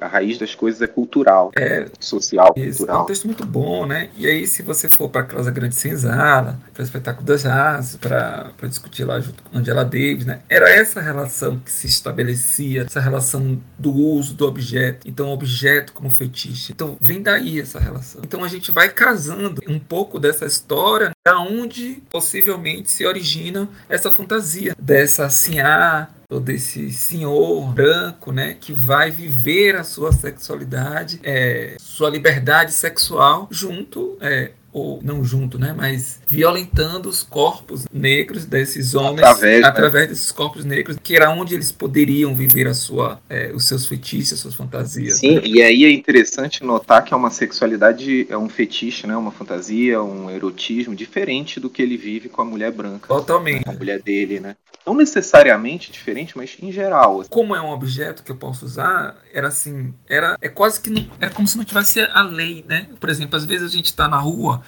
a 0.00 0.08
raiz 0.08 0.38
das 0.38 0.54
coisas 0.54 0.80
é 0.80 0.86
cultural, 0.86 1.52
É, 1.56 1.86
social, 2.00 2.54
Isso, 2.56 2.64
é 2.64 2.70
um 2.70 2.76
cultural. 2.76 3.04
texto 3.06 3.24
muito 3.26 3.44
bom, 3.44 3.84
né? 3.84 4.08
E 4.16 4.26
aí, 4.26 4.46
se 4.46 4.62
você 4.62 4.88
for 4.88 5.10
para 5.10 5.20
a 5.20 5.24
Casa 5.24 5.50
Grande 5.50 5.74
Senzala, 5.74 6.58
para 6.72 6.80
o 6.80 6.84
Espetáculo 6.84 7.26
das 7.26 7.42
Raças, 7.42 7.96
para 7.96 8.50
discutir 8.62 9.04
lá 9.04 9.20
junto 9.20 9.42
com 9.42 9.58
Angela 9.58 9.84
Davis, 9.84 10.24
né? 10.24 10.40
Era 10.48 10.70
essa 10.70 11.02
relação 11.02 11.58
que 11.58 11.70
se 11.70 11.86
estabelecia, 11.86 12.82
essa 12.82 13.00
relação 13.00 13.60
do 13.78 13.92
uso 13.92 14.32
do 14.34 14.46
objeto. 14.46 15.06
Então, 15.06 15.28
objeto 15.28 15.92
como 15.92 16.08
fetiche. 16.08 16.72
Então, 16.72 16.96
vem 16.98 17.20
daí 17.22 17.60
essa 17.60 17.78
relação. 17.78 18.22
Então, 18.24 18.42
a 18.42 18.48
gente 18.48 18.70
vai 18.70 18.88
casando 18.88 19.60
um 19.68 19.78
pouco 19.78 20.18
dessa 20.18 20.46
história 20.46 20.93
da 20.98 21.38
onde 21.38 22.02
possivelmente 22.10 22.90
se 22.90 23.06
origina 23.06 23.68
essa 23.88 24.10
fantasia 24.10 24.74
dessa 24.78 25.28
sinhá 25.28 26.08
ou 26.30 26.40
desse 26.40 26.90
senhor 26.90 27.72
branco, 27.72 28.32
né, 28.32 28.56
que 28.58 28.72
vai 28.72 29.10
viver 29.10 29.76
a 29.76 29.84
sua 29.84 30.12
sexualidade, 30.12 31.20
é, 31.22 31.76
sua 31.78 32.10
liberdade 32.10 32.72
sexual 32.72 33.46
junto, 33.50 34.16
é, 34.20 34.52
ou 34.74 35.00
não 35.04 35.24
junto, 35.24 35.56
né, 35.56 35.72
mas 35.74 36.20
violentando 36.26 37.08
os 37.08 37.22
corpos 37.22 37.86
negros 37.92 38.44
desses 38.44 38.96
homens 38.96 39.24
Através, 39.24 39.60
né? 39.60 39.68
através 39.68 40.08
desses 40.08 40.32
corpos 40.32 40.64
negros, 40.64 40.98
que 41.00 41.14
era 41.14 41.30
onde 41.30 41.54
eles 41.54 41.70
poderiam 41.70 42.34
viver 42.34 42.66
a 42.66 42.74
sua, 42.74 43.20
é, 43.30 43.52
os 43.54 43.68
seus 43.68 43.86
feitiços, 43.86 44.32
as 44.32 44.40
suas 44.40 44.54
fantasias. 44.56 45.18
Sim, 45.18 45.40
e 45.44 45.62
aí 45.62 45.84
é 45.84 45.92
interessante 45.92 46.64
notar 46.64 47.04
que 47.04 47.14
é 47.14 47.16
uma 47.16 47.30
sexualidade, 47.30 48.26
é 48.28 48.36
um 48.36 48.48
fetiche, 48.48 49.06
né? 49.06 49.16
Uma 49.16 49.30
fantasia, 49.30 50.02
um 50.02 50.28
erotismo 50.28 50.94
diferente 50.94 51.60
do 51.60 51.70
que 51.70 51.80
ele 51.80 51.96
vive 51.96 52.28
com 52.28 52.42
a 52.42 52.44
mulher 52.44 52.72
branca. 52.72 53.06
Totalmente. 53.06 53.68
A 53.68 53.72
mulher 53.72 54.02
dele, 54.02 54.40
né? 54.40 54.56
Não 54.86 54.94
necessariamente 54.94 55.90
diferente, 55.90 56.36
mas 56.36 56.56
em 56.60 56.70
geral. 56.70 57.20
assim. 57.20 57.30
como 57.30 57.54
é 57.54 57.60
um 57.60 57.70
objeto 57.70 58.22
que 58.22 58.30
eu 58.30 58.36
posso 58.36 58.66
usar, 58.66 59.16
era 59.32 59.48
assim, 59.48 59.94
era 60.08 60.36
é 60.40 60.48
quase 60.48 60.80
que 60.80 60.90
não, 60.90 61.08
era 61.18 61.30
como 61.30 61.48
se 61.48 61.56
não 61.56 61.64
tivesse 61.64 62.00
a 62.00 62.22
lei, 62.22 62.64
né? 62.68 62.88
Por 63.00 63.08
exemplo, 63.08 63.36
às 63.36 63.44
vezes 63.44 63.70
a 63.70 63.74
gente 63.74 63.86
está 63.86 64.06
na 64.08 64.18
rua, 64.18 64.62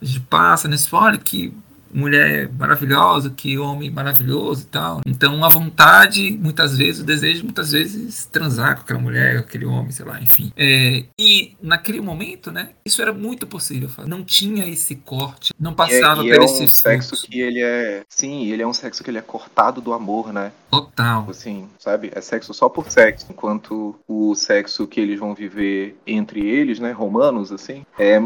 a 0.00 0.04
gente 0.04 0.20
passa 0.20 0.66
nesse 0.66 0.92
olha 0.94 1.18
que 1.18 1.54
mulher 1.92 2.50
maravilhosa, 2.58 3.30
que 3.30 3.58
homem 3.58 3.90
maravilhoso 3.90 4.62
e 4.62 4.66
tal. 4.66 5.00
Então 5.06 5.44
a 5.44 5.48
vontade, 5.48 6.30
muitas 6.32 6.76
vezes, 6.76 7.02
o 7.02 7.06
desejo, 7.06 7.44
muitas 7.44 7.72
vezes 7.72 8.24
transar 8.26 8.76
com 8.76 8.82
aquela 8.82 9.00
mulher, 9.00 9.34
com 9.40 9.48
aquele 9.48 9.66
homem, 9.66 9.90
sei 9.90 10.04
lá, 10.04 10.20
enfim. 10.20 10.52
É, 10.56 11.04
e 11.18 11.56
naquele 11.62 12.00
momento, 12.00 12.50
né? 12.50 12.70
Isso 12.84 13.02
era 13.02 13.12
muito 13.12 13.46
possível. 13.46 13.88
fazer. 13.88 14.08
Não 14.08 14.24
tinha 14.24 14.66
esse 14.68 14.96
corte, 14.96 15.52
não 15.58 15.70
E 15.70 15.74
é, 15.74 15.76
passava 15.76 16.24
e 16.24 16.30
é 16.30 16.36
esse 16.44 16.64
um 16.64 16.68
sexo 16.68 17.10
fluxo. 17.10 17.26
que 17.28 17.40
ele 17.40 17.60
é. 17.62 18.02
Sim, 18.08 18.46
ele 18.50 18.62
é 18.62 18.66
um 18.66 18.72
sexo 18.72 19.02
que 19.02 19.10
ele 19.10 19.18
é 19.18 19.22
cortado 19.22 19.80
do 19.80 19.92
amor, 19.92 20.32
né? 20.32 20.52
total. 20.70 21.26
Assim, 21.28 21.68
sabe? 21.78 22.10
É 22.14 22.20
sexo 22.20 22.54
só 22.54 22.68
por 22.68 22.90
sexo. 22.90 23.26
Enquanto 23.30 23.94
o 24.08 24.34
sexo 24.34 24.86
que 24.86 24.98
eles 25.00 25.20
vão 25.20 25.34
viver 25.34 25.96
entre 26.06 26.46
eles, 26.48 26.78
né? 26.78 26.92
Romanos, 26.92 27.52
assim, 27.52 27.84
é 27.98 28.18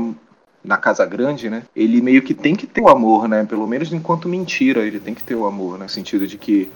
na 0.66 0.76
casa 0.76 1.06
grande, 1.06 1.48
né? 1.48 1.62
Ele 1.74 2.02
meio 2.02 2.22
que 2.22 2.34
tem 2.34 2.54
que 2.54 2.66
ter 2.66 2.80
o 2.80 2.88
amor, 2.88 3.28
né? 3.28 3.44
Pelo 3.44 3.66
menos 3.66 3.92
enquanto 3.92 4.28
mentira, 4.28 4.84
ele 4.84 4.98
tem 4.98 5.14
que 5.14 5.22
ter 5.22 5.34
o 5.34 5.46
amor, 5.46 5.78
né? 5.78 5.84
No 5.84 5.88
sentido 5.88 6.26
de 6.26 6.36
que 6.36 6.68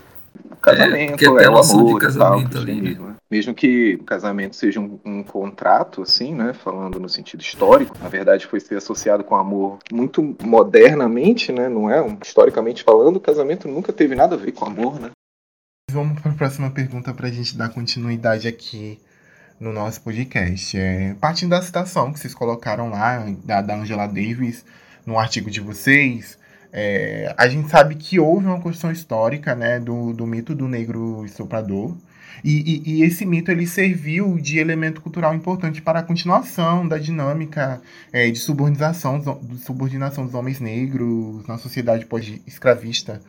o 0.50 0.56
casamento 0.56 1.10
porque 1.10 1.24
é, 1.24 1.46
a 1.46 1.50
o 1.50 1.58
amor 1.58 1.88
e 1.88 1.90
tal, 1.90 1.98
casamento 1.98 2.56
ali, 2.56 2.66
cristianismo, 2.66 3.06
né? 3.08 3.14
Mesmo 3.28 3.54
que 3.54 3.94
o 4.00 4.04
casamento 4.04 4.56
seja 4.56 4.80
um, 4.80 4.98
um 5.04 5.22
contrato, 5.22 6.02
assim, 6.02 6.34
né? 6.34 6.52
Falando 6.52 7.00
no 7.00 7.08
sentido 7.08 7.40
histórico, 7.40 7.96
na 8.00 8.08
verdade 8.08 8.46
foi 8.46 8.60
ser 8.60 8.76
associado 8.76 9.24
com 9.24 9.34
amor 9.34 9.78
muito 9.92 10.36
modernamente, 10.42 11.50
né? 11.50 11.68
Não 11.68 11.90
é? 11.90 12.00
Um- 12.00 12.16
historicamente 12.24 12.84
falando, 12.84 13.16
o 13.16 13.20
casamento 13.20 13.66
nunca 13.66 13.92
teve 13.92 14.14
nada 14.14 14.36
a 14.36 14.38
ver 14.38 14.52
com 14.52 14.66
amor, 14.66 15.00
né? 15.00 15.10
Vamos 15.90 16.20
para 16.20 16.30
a 16.30 16.34
próxima 16.34 16.70
pergunta 16.70 17.12
para 17.12 17.26
a 17.26 17.32
gente 17.32 17.56
dar 17.56 17.68
continuidade 17.70 18.46
aqui 18.46 19.00
no 19.60 19.72
nosso 19.72 20.00
podcast. 20.00 20.76
É, 20.78 21.14
partindo 21.20 21.50
da 21.50 21.62
citação 21.62 22.12
que 22.12 22.18
vocês 22.18 22.34
colocaram 22.34 22.88
lá, 22.90 23.24
da, 23.44 23.60
da 23.60 23.76
Angela 23.76 24.06
Davis, 24.06 24.64
no 25.06 25.18
artigo 25.18 25.50
de 25.50 25.60
vocês, 25.60 26.38
é, 26.72 27.34
a 27.36 27.46
gente 27.48 27.68
sabe 27.68 27.94
que 27.96 28.18
houve 28.18 28.46
uma 28.46 28.60
construção 28.60 28.90
histórica 28.90 29.54
né, 29.54 29.78
do, 29.78 30.12
do 30.12 30.26
mito 30.26 30.54
do 30.54 30.66
negro 30.66 31.24
estuprador. 31.24 31.94
E, 32.42 32.52
e- 32.86 33.00
e 33.00 33.02
esse 33.02 33.26
mito 33.26 33.50
ele 33.50 33.66
serviu 33.66 34.38
de 34.38 34.58
elemento 34.58 35.02
cultural 35.02 35.34
importante 35.34 35.82
para 35.82 35.98
a 35.98 36.02
continuação 36.02 36.88
da 36.88 36.96
dinâmica 36.96 37.82
é, 38.12 38.30
de 38.30 38.38
subordinação, 38.38 39.18
de 39.42 39.58
subordinação 39.58 40.24
dos 40.24 40.34
homens 40.34 40.58
negros 40.60 41.46
na 41.46 41.58
sociedade 41.58 42.06
pós-escravista. 42.06 43.20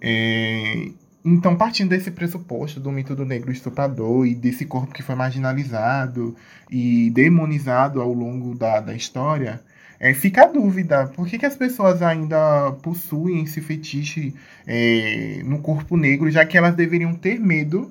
É, 0.00 0.88
então, 1.28 1.56
partindo 1.56 1.88
desse 1.88 2.12
pressuposto 2.12 2.78
do 2.78 2.92
mito 2.92 3.16
do 3.16 3.24
negro 3.24 3.50
estuprador 3.50 4.28
e 4.28 4.32
desse 4.32 4.64
corpo 4.64 4.94
que 4.94 5.02
foi 5.02 5.16
marginalizado 5.16 6.36
e 6.70 7.10
demonizado 7.10 8.00
ao 8.00 8.12
longo 8.12 8.54
da, 8.54 8.78
da 8.78 8.94
história, 8.94 9.60
é, 9.98 10.14
fica 10.14 10.44
a 10.44 10.46
dúvida: 10.46 11.08
por 11.08 11.26
que, 11.26 11.36
que 11.36 11.44
as 11.44 11.56
pessoas 11.56 12.00
ainda 12.00 12.70
possuem 12.80 13.42
esse 13.42 13.60
fetiche 13.60 14.36
é, 14.64 15.40
no 15.44 15.58
corpo 15.58 15.96
negro, 15.96 16.30
já 16.30 16.46
que 16.46 16.56
elas 16.56 16.76
deveriam 16.76 17.12
ter 17.12 17.40
medo 17.40 17.90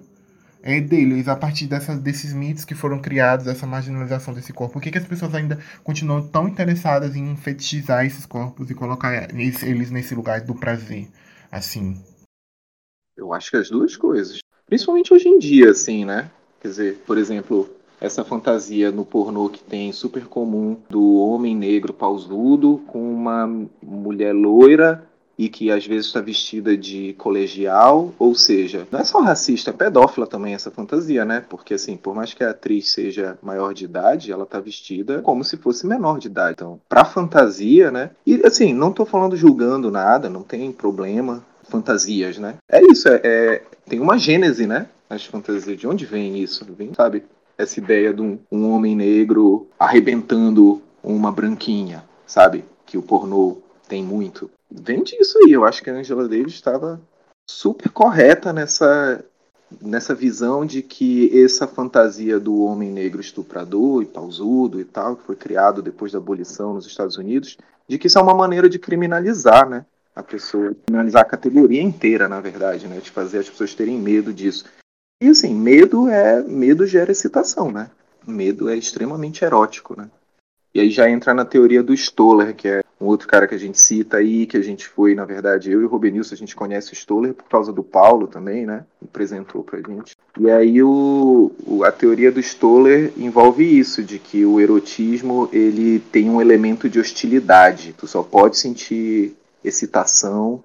é, 0.63 0.79
deles 0.79 1.27
a 1.27 1.35
partir 1.35 1.67
desses 2.01 2.31
mitos 2.31 2.63
que 2.63 2.73
foram 2.73 2.99
criados, 2.99 3.47
dessa 3.47 3.67
marginalização 3.67 4.33
desse 4.33 4.53
corpo? 4.53 4.75
Por 4.75 4.81
que, 4.81 4.91
que 4.91 4.97
as 4.97 5.05
pessoas 5.05 5.35
ainda 5.35 5.59
continuam 5.83 6.25
tão 6.25 6.47
interessadas 6.47 7.17
em 7.17 7.35
fetichizar 7.35 8.05
esses 8.05 8.25
corpos 8.25 8.71
e 8.71 8.73
colocar 8.73 9.27
eles 9.33 9.91
nesse 9.91 10.15
lugar 10.15 10.39
do 10.39 10.55
prazer? 10.55 11.09
Assim. 11.51 12.01
Eu 13.15 13.33
acho 13.33 13.51
que 13.51 13.57
as 13.57 13.69
duas 13.69 13.95
coisas. 13.95 14.39
Principalmente 14.65 15.13
hoje 15.13 15.27
em 15.27 15.39
dia, 15.39 15.71
assim, 15.71 16.05
né? 16.05 16.29
Quer 16.59 16.67
dizer, 16.67 17.03
por 17.05 17.17
exemplo, 17.17 17.69
essa 18.01 18.25
fantasia 18.25 18.91
no 18.91 19.05
pornô 19.05 19.49
que 19.49 19.63
tem 19.63 19.91
super 19.91 20.25
comum 20.25 20.77
do 20.89 21.15
homem 21.17 21.55
negro 21.55 21.93
pausudo 21.93 22.81
com 22.87 23.13
uma 23.13 23.47
mulher 23.81 24.33
loira 24.33 25.07
e 25.37 25.49
que 25.49 25.69
às 25.69 25.85
vezes 25.85 26.07
está 26.07 26.21
vestida 26.21 26.77
de 26.77 27.13
colegial, 27.17 28.13
ou 28.17 28.33
seja, 28.33 28.87
não 28.89 28.99
é 28.99 29.03
só 29.03 29.19
racista, 29.19 29.69
é 29.69 29.73
pedófila 29.73 30.25
também 30.25 30.53
essa 30.53 30.71
fantasia, 30.71 31.25
né? 31.25 31.43
Porque 31.49 31.73
assim, 31.73 31.97
por 31.97 32.15
mais 32.15 32.33
que 32.33 32.43
a 32.43 32.51
atriz 32.51 32.91
seja 32.91 33.37
maior 33.41 33.73
de 33.73 33.85
idade, 33.85 34.31
ela 34.31 34.45
tá 34.45 34.59
vestida 34.59 35.21
como 35.21 35.43
se 35.43 35.57
fosse 35.57 35.85
menor 35.85 36.19
de 36.19 36.27
idade. 36.27 36.53
Então, 36.53 36.79
pra 36.87 37.03
fantasia, 37.03 37.91
né? 37.91 38.11
E 38.25 38.41
assim, 38.45 38.73
não 38.73 38.93
tô 38.93 39.05
falando 39.05 39.35
julgando 39.35 39.91
nada, 39.91 40.29
não 40.29 40.41
tem 40.41 40.71
problema, 40.71 41.43
fantasias, 41.69 42.37
né? 42.37 42.55
É 42.69 42.81
isso, 42.81 43.07
é, 43.07 43.21
é- 43.23 43.63
tem 43.87 43.99
uma 43.99 44.17
gênese, 44.17 44.65
né? 44.65 44.87
As 45.09 45.25
fantasias, 45.25 45.77
de 45.77 45.87
onde 45.87 46.05
vem 46.05 46.37
isso? 46.41 46.65
Vem, 46.77 46.93
sabe? 46.93 47.23
Essa 47.57 47.79
ideia 47.79 48.13
de 48.13 48.21
um, 48.21 48.39
um 48.51 48.69
homem 48.71 48.95
negro 48.95 49.67
arrebentando 49.79 50.81
uma 51.03 51.31
branquinha, 51.31 52.03
sabe? 52.25 52.65
Que 52.85 52.97
o 52.97 53.01
pornô 53.01 53.57
tem 53.87 54.03
muito. 54.03 54.49
Vem 54.69 55.03
disso 55.03 55.37
aí. 55.39 55.51
Eu 55.51 55.63
acho 55.63 55.83
que 55.83 55.89
a 55.89 55.93
Angela 55.93 56.27
Davis 56.27 56.53
estava 56.53 56.99
super 57.49 57.89
correta 57.89 58.51
nessa 58.51 59.23
nessa 59.81 60.13
visão 60.13 60.65
de 60.65 60.81
que 60.81 61.43
essa 61.43 61.67
fantasia 61.67 62.39
do 62.39 62.61
homem 62.61 62.91
negro 62.91 63.19
estuprador 63.19 64.03
e 64.03 64.05
pausudo 64.05 64.79
e 64.79 64.85
tal, 64.85 65.15
que 65.15 65.23
foi 65.23 65.35
criado 65.35 65.81
depois 65.81 66.11
da 66.11 66.19
abolição 66.19 66.73
nos 66.73 66.85
Estados 66.85 67.17
Unidos, 67.17 67.57
de 67.87 67.97
que 67.97 68.07
isso 68.07 68.17
é 68.17 68.21
uma 68.21 68.33
maneira 68.33 68.69
de 68.69 68.79
criminalizar, 68.79 69.67
né? 69.67 69.85
A 70.15 70.23
pessoa, 70.23 70.73
criminalizar 70.85 71.23
a 71.23 71.25
categoria 71.25 71.81
inteira, 71.81 72.29
na 72.29 72.39
verdade, 72.39 72.87
né? 72.87 72.99
De 72.99 73.11
fazer 73.11 73.39
as 73.39 73.49
pessoas 73.49 73.73
terem 73.73 73.99
medo 73.99 74.33
disso. 74.33 74.65
E 75.21 75.27
assim, 75.27 75.53
medo 75.53 76.07
é. 76.07 76.41
Medo 76.41 76.87
gera 76.87 77.11
excitação, 77.11 77.71
né? 77.71 77.89
Medo 78.25 78.69
é 78.69 78.75
extremamente 78.77 79.43
erótico, 79.43 79.95
né? 79.97 80.09
E 80.73 80.79
aí 80.79 80.89
já 80.89 81.09
entra 81.09 81.33
na 81.33 81.45
teoria 81.45 81.81
do 81.81 81.93
Stoller, 81.93 82.53
que 82.53 82.67
é 82.67 82.83
um 82.99 83.05
outro 83.05 83.27
cara 83.27 83.47
que 83.47 83.55
a 83.55 83.57
gente 83.57 83.79
cita 83.79 84.17
aí, 84.17 84.45
que 84.45 84.57
a 84.57 84.61
gente 84.61 84.87
foi, 84.87 85.15
na 85.15 85.23
verdade, 85.25 85.71
eu 85.71 85.81
e 85.81 85.85
o 85.85 85.87
Rubenilson, 85.87 86.33
a 86.33 86.37
gente 86.37 86.55
conhece 86.55 86.91
o 86.91 86.95
Stoller 86.95 87.33
por 87.33 87.47
causa 87.49 87.71
do 87.71 87.83
Paulo 87.83 88.27
também, 88.27 88.65
né? 88.65 88.85
Apresentou 89.03 89.63
pra 89.63 89.79
gente. 89.79 90.15
E 90.39 90.49
aí 90.49 90.81
o- 90.81 91.51
a 91.83 91.91
teoria 91.91 92.31
do 92.31 92.41
Stoller 92.41 93.11
envolve 93.17 93.63
isso, 93.63 94.03
de 94.03 94.19
que 94.19 94.45
o 94.45 94.59
erotismo, 94.59 95.49
ele 95.51 95.99
tem 95.99 96.29
um 96.29 96.41
elemento 96.41 96.89
de 96.89 96.99
hostilidade. 96.99 97.93
Tu 97.97 98.07
só 98.07 98.23
pode 98.23 98.57
sentir 98.57 99.33
excitação 99.67 100.63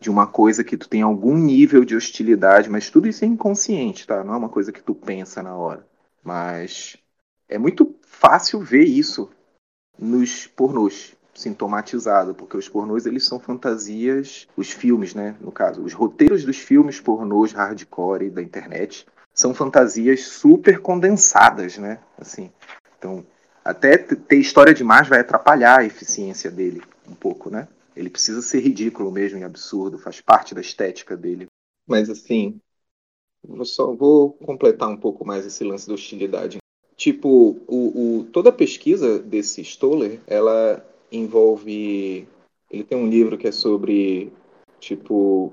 de 0.00 0.10
uma 0.10 0.26
coisa 0.26 0.62
que 0.62 0.76
tu 0.76 0.88
tem 0.88 1.02
algum 1.02 1.36
nível 1.36 1.84
de 1.84 1.96
hostilidade, 1.96 2.68
mas 2.68 2.90
tudo 2.90 3.08
isso 3.08 3.24
é 3.24 3.28
inconsciente, 3.28 4.06
tá? 4.06 4.22
Não 4.22 4.34
é 4.34 4.36
uma 4.36 4.48
coisa 4.48 4.70
que 4.70 4.82
tu 4.82 4.94
pensa 4.94 5.42
na 5.42 5.56
hora. 5.56 5.86
Mas 6.22 6.96
é 7.48 7.58
muito 7.58 7.94
fácil 8.02 8.60
ver 8.60 8.84
isso 8.84 9.30
nos 9.98 10.46
pornôs 10.46 11.16
sintomatizado, 11.34 12.34
porque 12.34 12.56
os 12.56 12.68
pornôs 12.68 13.06
eles 13.06 13.26
são 13.26 13.40
fantasias, 13.40 14.46
os 14.56 14.70
filmes, 14.70 15.14
né, 15.14 15.34
no 15.40 15.50
caso, 15.50 15.82
os 15.82 15.92
roteiros 15.92 16.44
dos 16.44 16.58
filmes 16.58 17.00
pornôs 17.00 17.52
hardcore 17.52 18.30
da 18.30 18.42
internet 18.42 19.06
são 19.32 19.52
fantasias 19.52 20.22
super 20.28 20.80
condensadas, 20.80 21.76
né? 21.76 21.98
Assim. 22.16 22.52
Então, 22.96 23.26
até 23.64 23.98
ter 23.98 24.36
história 24.36 24.72
demais 24.72 25.08
vai 25.08 25.20
atrapalhar 25.20 25.80
a 25.80 25.84
eficiência 25.84 26.50
dele. 26.50 26.82
um 27.08 27.14
pouco, 27.14 27.50
né? 27.50 27.66
Ele 27.96 28.10
precisa 28.10 28.42
ser 28.42 28.60
ridículo 28.60 29.10
mesmo 29.10 29.38
e 29.38 29.44
absurdo, 29.44 29.98
faz 29.98 30.20
parte 30.20 30.54
da 30.54 30.60
estética 30.60 31.16
dele. 31.16 31.46
Mas 31.86 32.10
assim, 32.10 32.60
eu 33.48 33.64
só 33.64 33.92
vou 33.92 34.32
completar 34.32 34.88
um 34.88 34.96
pouco 34.96 35.24
mais 35.24 35.46
esse 35.46 35.62
lance 35.64 35.86
da 35.86 35.94
hostilidade. 35.94 36.58
Tipo, 36.96 37.56
o, 37.66 38.18
o, 38.18 38.24
toda 38.32 38.50
a 38.50 38.52
pesquisa 38.52 39.18
desse 39.18 39.62
Stoller, 39.62 40.20
ela 40.26 40.84
envolve. 41.10 42.26
Ele 42.70 42.84
tem 42.84 42.96
um 42.96 43.08
livro 43.08 43.36
que 43.36 43.48
é 43.48 43.52
sobre, 43.52 44.32
tipo, 44.80 45.52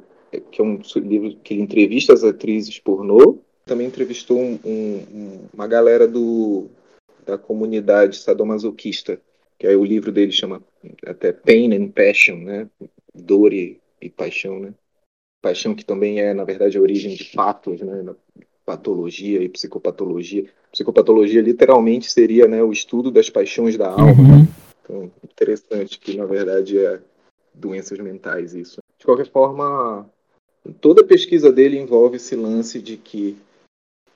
que 0.51 0.61
é 0.61 0.63
um 0.63 0.79
livro 0.95 1.35
que 1.43 1.53
ele 1.53 1.63
entrevista 1.63 2.13
as 2.13 2.23
atrizes 2.23 2.79
pornô. 2.79 3.39
Também 3.65 3.87
entrevistou 3.87 4.39
um, 4.39 4.59
um, 4.65 5.39
uma 5.53 5.67
galera 5.67 6.07
do, 6.07 6.67
da 7.25 7.37
comunidade 7.37 8.17
sadomasoquista, 8.17 9.21
que 9.61 9.67
aí 9.67 9.75
o 9.75 9.85
livro 9.85 10.11
dele 10.11 10.31
chama 10.31 10.59
até 11.05 11.31
Pain 11.31 11.71
and 11.75 11.89
Passion, 11.89 12.37
né? 12.37 12.67
Dor 13.13 13.53
e, 13.53 13.79
e 14.01 14.09
paixão, 14.09 14.59
né? 14.59 14.73
Paixão 15.39 15.75
que 15.75 15.85
também 15.85 16.19
é, 16.19 16.33
na 16.33 16.43
verdade, 16.43 16.79
a 16.79 16.81
origem 16.81 17.13
de 17.13 17.25
patos, 17.25 17.79
né? 17.79 18.03
Patologia 18.65 19.39
e 19.43 19.47
psicopatologia. 19.47 20.49
Psicopatologia 20.71 21.43
literalmente 21.43 22.11
seria 22.11 22.47
né, 22.47 22.63
o 22.63 22.71
estudo 22.71 23.11
das 23.11 23.29
paixões 23.29 23.77
da 23.77 23.91
alma. 23.91 24.09
Uhum. 24.09 24.47
Então, 24.81 25.11
interessante 25.23 25.99
que, 25.99 26.17
na 26.17 26.25
verdade, 26.25 26.79
é 26.79 26.99
doenças 27.53 27.99
mentais 27.99 28.55
isso. 28.55 28.81
De 28.97 29.05
qualquer 29.05 29.29
forma, 29.29 30.09
toda 30.79 31.01
a 31.01 31.05
pesquisa 31.05 31.51
dele 31.51 31.77
envolve 31.77 32.15
esse 32.15 32.35
lance 32.35 32.81
de 32.81 32.97
que 32.97 33.37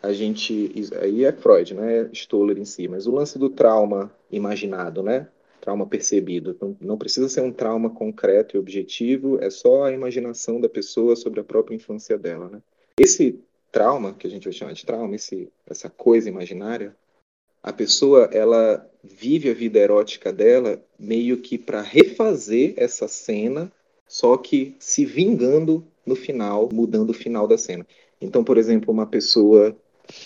a 0.02 0.12
gente. 0.12 0.72
Aí 1.00 1.24
é 1.24 1.32
Freud, 1.32 1.76
não 1.76 1.84
é 1.84 2.10
Stoller 2.14 2.58
em 2.58 2.66
si, 2.66 2.88
mas 2.88 3.06
o 3.06 3.14
lance 3.14 3.38
do 3.38 3.48
trauma 3.48 4.12
imaginado, 4.32 5.04
né? 5.04 5.28
Trauma 5.62 5.86
percebido. 5.86 6.52
Então, 6.52 6.76
não 6.80 6.98
precisa 6.98 7.28
ser 7.28 7.42
um 7.42 7.52
trauma 7.52 7.90
concreto 7.90 8.56
e 8.56 8.60
objetivo, 8.60 9.42
é 9.42 9.50
só 9.50 9.86
a 9.86 9.92
imaginação 9.92 10.62
da 10.62 10.70
pessoa 10.70 11.16
sobre 11.16 11.40
a 11.40 11.44
própria 11.44 11.76
infância 11.76 12.18
dela, 12.18 12.50
né? 12.50 12.62
Esse 13.00 13.40
trauma, 13.72 14.14
que 14.14 14.26
a 14.26 14.30
gente 14.30 14.46
vai 14.46 14.54
chamar 14.54 14.74
de 14.74 14.86
trauma, 14.86 15.16
esse, 15.16 15.50
essa 15.68 15.90
coisa 15.90 16.30
imaginária, 16.30 16.96
a 17.62 17.74
pessoa 17.74 18.30
ela 18.32 18.88
vive 19.04 19.50
a 19.50 19.54
vida 19.54 19.80
erótica 19.80 20.32
dela 20.32 20.82
meio 20.98 21.38
que 21.38 21.58
para 21.58 21.82
refazer 21.82 22.74
essa 22.78 23.08
cena, 23.08 23.72
só 24.08 24.38
que 24.38 24.76
se 24.80 25.04
vingando 25.04 25.86
no 26.06 26.16
final, 26.16 26.70
mudando 26.72 27.10
o 27.10 27.14
final 27.14 27.48
da 27.48 27.58
cena. 27.58 27.86
Então, 28.22 28.44
por 28.44 28.58
exemplo, 28.58 28.94
uma 28.94 29.08
pessoa 29.08 29.76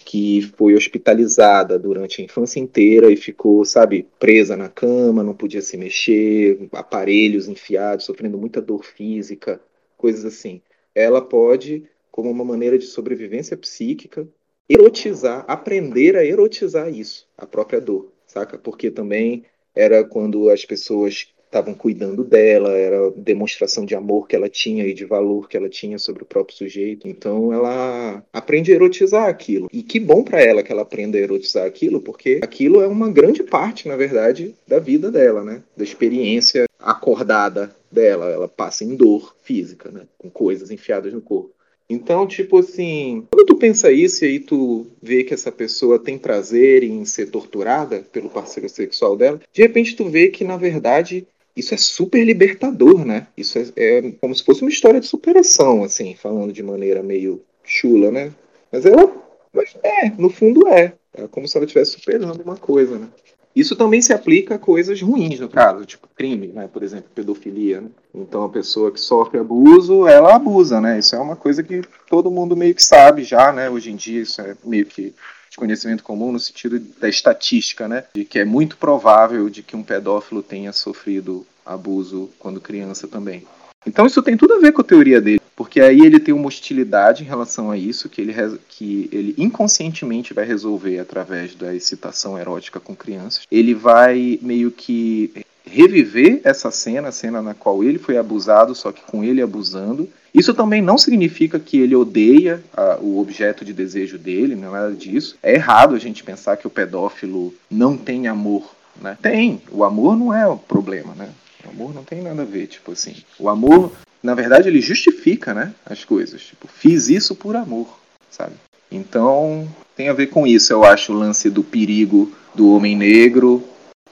que 0.05 0.41
foi 0.57 0.75
hospitalizada 0.75 1.77
durante 1.77 2.21
a 2.21 2.25
infância 2.25 2.59
inteira 2.59 3.12
e 3.12 3.15
ficou, 3.15 3.63
sabe, 3.63 4.07
presa 4.19 4.55
na 4.55 4.69
cama, 4.69 5.24
não 5.24 5.33
podia 5.33 5.62
se 5.62 5.77
mexer, 5.77 6.67
aparelhos 6.71 7.48
enfiados, 7.48 8.05
sofrendo 8.05 8.38
muita 8.38 8.62
dor 8.62 8.83
física, 8.83 9.62
coisas 9.98 10.25
assim. 10.25 10.62
Ela 10.93 11.21
pode, 11.21 11.83
como 12.12 12.29
uma 12.29 12.43
maneira 12.43 12.77
de 12.77 12.86
sobrevivência 12.86 13.55
psíquica, 13.55 14.27
erotizar, 14.67 15.45
aprender 15.48 16.15
a 16.15 16.24
erotizar 16.24 16.89
isso, 16.93 17.27
a 17.38 17.45
própria 17.45 17.81
dor, 17.81 18.12
saca? 18.25 18.57
Porque 18.57 18.91
também 18.91 19.45
era 19.74 20.03
quando 20.03 20.50
as 20.50 20.65
pessoas 20.65 21.33
estavam 21.50 21.74
cuidando 21.74 22.24
dela, 22.24 22.70
era 22.77 23.12
demonstração 23.18 23.84
de 23.84 23.96
amor 23.96 24.27
que 24.27 24.36
ela 24.36 24.48
tinha 24.48 24.86
e 24.86 24.94
de 24.94 25.03
valor 25.03 25.50
que 25.50 25.58
ela 25.58 25.68
tinha 25.68 25.98
sobre 25.98 26.24
o 26.24 26.25
próprio 26.25 26.56
sujeito. 26.56 27.08
Então 27.08 27.51
ela 27.51 28.24
aprende 28.32 28.72
a 28.72 28.75
erotizar 28.75 29.27
aquilo. 29.27 29.68
E 29.74 29.82
que 29.82 30.00
bom 30.00 30.24
para 30.24 30.41
ela 30.41 30.63
que 30.63 30.72
ela 30.72 30.84
aprenda 30.84 31.18
a 31.18 31.22
erotizar 31.22 31.65
aquilo, 31.65 32.00
porque 32.00 32.39
aquilo 32.44 32.82
é 32.82 32.88
uma 32.88 33.10
grande 33.12 33.44
parte, 33.44 33.88
na 33.88 33.96
verdade, 33.96 34.56
da 34.68 34.79
vida 34.79 35.12
dela, 35.12 35.44
né? 35.44 35.63
Da 35.75 35.84
experiência 35.84 36.65
acordada 36.79 37.75
dela. 37.91 38.29
Ela 38.29 38.48
passa 38.48 38.84
em 38.84 38.96
dor 38.96 39.36
física, 39.41 39.89
né? 39.89 40.01
Com 40.18 40.29
coisas 40.29 40.70
enfiadas 40.70 41.12
no 41.12 41.22
corpo. 41.22 41.51
Então, 41.89 42.27
tipo 42.27 42.60
assim, 42.60 43.25
quando 43.32 43.48
tu 43.48 43.56
pensa 43.56 43.91
isso 43.91 44.24
e 44.24 44.27
aí 44.27 44.39
tu 44.39 44.86
vê 45.01 45.24
que 45.24 45.34
essa 45.34 45.51
pessoa 45.51 45.98
tem 45.98 46.20
prazer 46.20 46.84
em 46.84 47.03
ser 47.03 47.32
torturada 47.32 48.06
pelo 48.12 48.29
parceiro 48.29 48.70
sexual 48.70 49.18
dela, 49.18 49.41
de 49.51 49.62
repente 49.63 49.96
tu 49.96 50.08
vê 50.08 50.27
que, 50.27 50.44
na 50.44 50.56
verdade, 50.56 51.25
isso 51.56 51.74
é 51.74 51.77
super 51.77 52.24
libertador, 52.24 53.06
né? 53.06 53.27
Isso 53.35 53.59
é, 53.59 53.66
é, 53.75 54.12
como 54.22 54.33
se 54.33 54.44
fosse 54.44 54.62
uma 54.62 54.70
história 54.70 55.00
de 55.00 55.07
superação, 55.07 55.83
assim, 55.83 56.16
falando 56.16 56.53
de 56.53 56.64
maneira 56.64 57.03
meio 57.03 57.42
chula, 57.64 58.12
né? 58.12 58.31
Mas 58.72 58.85
ela, 58.85 59.12
mas 59.53 59.75
é, 59.83 60.09
no 60.12 60.29
fundo 60.29 60.68
é. 60.68 60.94
É 61.14 61.27
como 61.27 61.48
se 61.48 61.57
ela 61.57 61.66
estivesse 61.66 61.92
superando 61.92 62.42
uma 62.42 62.55
coisa, 62.55 62.98
né? 62.98 63.07
Isso 63.55 63.75
também 63.75 64.01
se 64.01 64.14
aplica 64.14 64.55
a 64.55 64.59
coisas 64.59 65.01
ruins, 65.01 65.40
no 65.40 65.50
caso, 65.50 65.83
tipo 65.83 66.07
crime, 66.16 66.48
né? 66.48 66.70
Por 66.72 66.83
exemplo, 66.83 67.09
pedofilia. 67.14 67.81
Né? 67.81 67.90
Então, 68.14 68.44
a 68.44 68.50
pessoa 68.50 68.92
que 68.92 69.00
sofre 69.00 69.40
abuso, 69.40 70.07
ela 70.07 70.35
abusa, 70.35 70.79
né? 70.79 71.00
Isso 71.00 71.16
é 71.16 71.20
uma 71.20 71.35
coisa 71.35 71.64
que 71.64 71.81
todo 72.07 72.31
mundo 72.31 72.55
meio 72.55 72.75
que 72.75 72.83
sabe 72.83 73.24
já, 73.24 73.51
né? 73.51 73.70
Hoje 73.70 73.92
em 73.92 73.96
dia, 73.96 74.22
isso 74.22 74.40
é 74.40 74.55
meio 74.64 74.85
que 74.85 75.14
de 75.50 75.57
conhecimento 75.57 76.03
comum 76.03 76.31
no 76.31 76.40
sentido 76.40 76.79
da 77.00 77.09
estatística, 77.09 77.88
né? 77.88 78.03
De 78.14 78.24
que 78.25 78.40
é 78.40 78.46
muito 78.46 78.77
provável 78.77 79.50
de 79.50 79.64
que 79.64 79.75
um 79.75 79.83
pedófilo 79.83 80.44
tenha 80.44 80.72
sofrido 80.72 81.46
abuso 81.66 82.29
quando 82.40 82.62
criança 82.62 83.07
também. 83.07 83.46
Então 83.85 84.05
isso 84.05 84.22
tem 84.22 84.35
tudo 84.35 84.55
a 84.55 84.59
ver 84.59 84.74
com 84.74 84.81
a 84.81 84.83
teoria 84.83 85.22
dele, 85.22 85.42
porque 85.55 85.79
aí 85.79 86.01
ele 86.01 86.20
tem 86.20 86.33
uma 86.33 86.48
hostilidade 86.48 87.24
em 87.24 87.27
relação 87.27 87.72
a 87.72 87.77
isso, 87.77 88.09
que 88.09 88.22
ele, 88.22 88.33
que 88.68 89.09
ele 89.12 89.33
inconscientemente 89.38 90.33
vai 90.33 90.46
resolver 90.46 91.00
através 91.00 91.55
da 91.55 91.74
excitação 91.74 92.38
erótica 92.38 92.79
com 92.79 92.96
crianças. 92.96 93.44
Ele 93.50 93.74
vai 93.74 94.38
meio 94.42 94.70
que 94.70 95.46
reviver 95.64 96.42
essa 96.44 96.72
cena, 96.72 97.09
a 97.09 97.12
cena 97.12 97.42
na 97.42 97.53
qual 97.53 97.83
ele 97.83 98.00
foi 98.00 98.18
abusado, 98.18 98.75
só 98.75 98.92
que 98.92 99.01
com 99.03 99.24
ele 99.24 99.42
abusando. 99.42 100.09
Isso 100.33 100.53
também 100.53 100.81
não 100.81 100.98
significa 100.98 101.59
que 101.59 101.79
ele 101.79 101.96
odeia 101.96 102.63
a, 102.75 102.98
o 103.01 103.20
objeto 103.20 103.65
de 103.65 103.74
desejo 103.74 104.18
dele, 104.18 104.55
não 104.55 104.75
é 104.75 104.81
nada 104.81 104.94
disso. 104.94 105.37
É 105.42 105.53
errado 105.53 105.96
a 105.96 106.00
gente 106.00 106.24
pensar 106.24 106.57
que 106.57 106.68
o 106.68 106.70
pedófilo 106.70 107.53
não 107.70 107.98
tem 107.98 108.27
amor. 108.27 108.75
Né? 109.01 109.18
Tem, 109.22 109.61
o 109.72 109.83
amor 109.83 110.18
não 110.18 110.33
é 110.33 110.46
o 110.48 110.57
problema, 110.57 111.13
né? 111.15 111.29
O 111.65 111.70
amor 111.70 111.94
não 111.94 112.03
tem 112.03 112.22
nada 112.22 112.42
a 112.42 112.46
ver, 112.46 112.68
tipo 112.68 112.92
assim. 112.92 113.15
O 113.37 113.50
amor, 113.50 113.92
na 114.22 114.33
verdade, 114.33 114.68
ele 114.68 114.81
justifica, 114.81 115.53
né, 115.53 115.74
as 115.85 116.03
coisas. 116.03 116.42
Tipo, 116.42 116.68
fiz 116.68 117.09
isso 117.09 117.35
por 117.35 117.55
amor, 117.55 117.87
sabe? 118.29 118.53
Então, 118.92 119.68
tem 119.96 120.09
a 120.09 120.13
ver 120.13 120.27
com 120.27 120.48
isso, 120.48 120.74
eu 120.74 120.83
acho, 120.83 121.13
o 121.13 121.15
lance 121.15 121.50
do 121.50 121.63
perigo 121.63 122.31
do 122.55 122.74
homem 122.74 122.96
negro, 122.96 123.63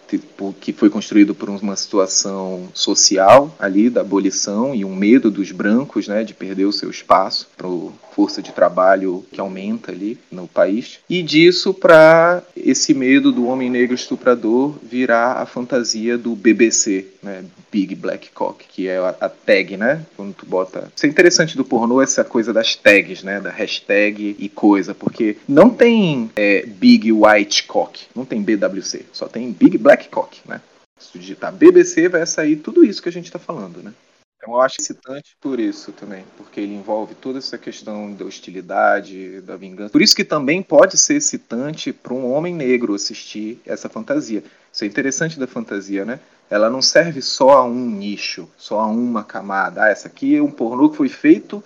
tipo, 0.08 0.56
que 0.60 0.72
foi 0.72 0.90
construído 0.90 1.36
por 1.36 1.50
uma 1.50 1.76
situação 1.76 2.70
social 2.74 3.54
ali 3.60 3.90
da 3.90 4.02
abolição 4.02 4.74
e 4.74 4.86
um 4.86 4.96
medo 4.96 5.30
dos 5.30 5.52
brancos, 5.52 6.08
né, 6.08 6.24
de 6.24 6.34
perder 6.34 6.66
o 6.66 6.72
seu 6.72 6.90
espaço 6.90 7.50
para 7.58 7.68
força 8.14 8.42
de 8.42 8.52
trabalho 8.52 9.24
que 9.32 9.40
aumenta 9.40 9.92
ali 9.92 10.18
no 10.32 10.48
país. 10.48 11.00
E 11.10 11.22
disso 11.22 11.74
para 11.74 12.42
esse 12.56 12.94
medo 12.94 13.32
do 13.32 13.46
homem 13.46 13.70
negro 13.70 13.94
estuprador 13.94 14.76
virar 14.82 15.34
a 15.34 15.46
fantasia 15.46 16.18
do 16.18 16.36
BBC, 16.36 17.06
né, 17.22 17.44
Big 17.72 17.94
Black 17.96 18.30
Cock, 18.32 18.66
que 18.68 18.88
é 18.88 18.98
a, 18.98 19.30
tag, 19.30 19.78
né? 19.78 20.02
Quando 20.16 20.34
tu 20.34 20.46
bota. 20.46 20.92
Isso 20.96 21.06
é 21.06 21.10
interessante 21.10 21.58
do 21.58 21.66
pornô, 21.66 22.02
essa 22.02 22.24
coisa 22.24 22.54
das 22.54 22.76
tags, 22.76 23.24
né? 23.24 23.40
Da 23.40 23.52
hashtag 23.52 24.36
e 24.40 24.50
coisa, 24.50 24.96
porque 24.96 25.38
não 25.48 25.70
tem 25.70 26.32
é, 26.36 26.66
Big 26.66 27.12
White 27.12 27.64
Cock, 27.66 28.06
não 28.16 28.26
tem 28.26 28.42
BWC, 28.42 29.06
só 29.12 29.28
tem 29.28 29.52
Big 29.52 29.78
Black 29.78 29.97
Cock, 30.06 30.42
né? 30.46 30.62
Se 31.00 31.12
tu 31.12 31.20
digitar 31.20 31.52
BBC, 31.52 32.10
vai 32.10 32.26
sair 32.26 32.58
tudo 32.58 32.84
isso 32.84 33.02
que 33.02 33.10
a 33.10 33.12
gente 33.12 33.26
está 33.26 33.40
falando, 33.40 33.84
né? 33.84 33.94
Então 34.38 34.54
eu 34.54 34.62
acho 34.62 34.78
excitante 34.80 35.36
por 35.42 35.60
isso 35.60 35.92
também, 35.92 36.24
porque 36.38 36.62
ele 36.62 36.74
envolve 36.74 37.16
toda 37.16 37.40
essa 37.40 37.58
questão 37.58 38.14
da 38.14 38.24
hostilidade, 38.24 39.42
da 39.42 39.58
vingança. 39.58 39.92
Por 39.92 40.02
isso 40.02 40.16
que 40.16 40.24
também 40.24 40.62
pode 40.62 40.98
ser 40.98 41.16
excitante 41.16 41.92
para 41.92 42.14
um 42.14 42.32
homem 42.32 42.54
negro 42.54 42.94
assistir 42.94 43.60
essa 43.66 43.90
fantasia. 43.90 44.44
Isso 44.72 44.84
é 44.84 44.88
interessante 44.88 45.40
da 45.40 45.48
fantasia, 45.48 46.06
né? 46.06 46.20
Ela 46.50 46.70
não 46.70 46.82
serve 46.82 47.22
só 47.22 47.58
a 47.58 47.66
um 47.66 47.90
nicho, 47.90 48.48
só 48.58 48.80
a 48.80 48.86
uma 48.86 49.24
camada. 49.24 49.84
Ah, 49.84 49.90
essa 49.90 50.08
aqui 50.08 50.36
é 50.36 50.42
um 50.42 50.52
pornô 50.52 50.90
que 50.90 50.98
foi 50.98 51.10
feito 51.10 51.62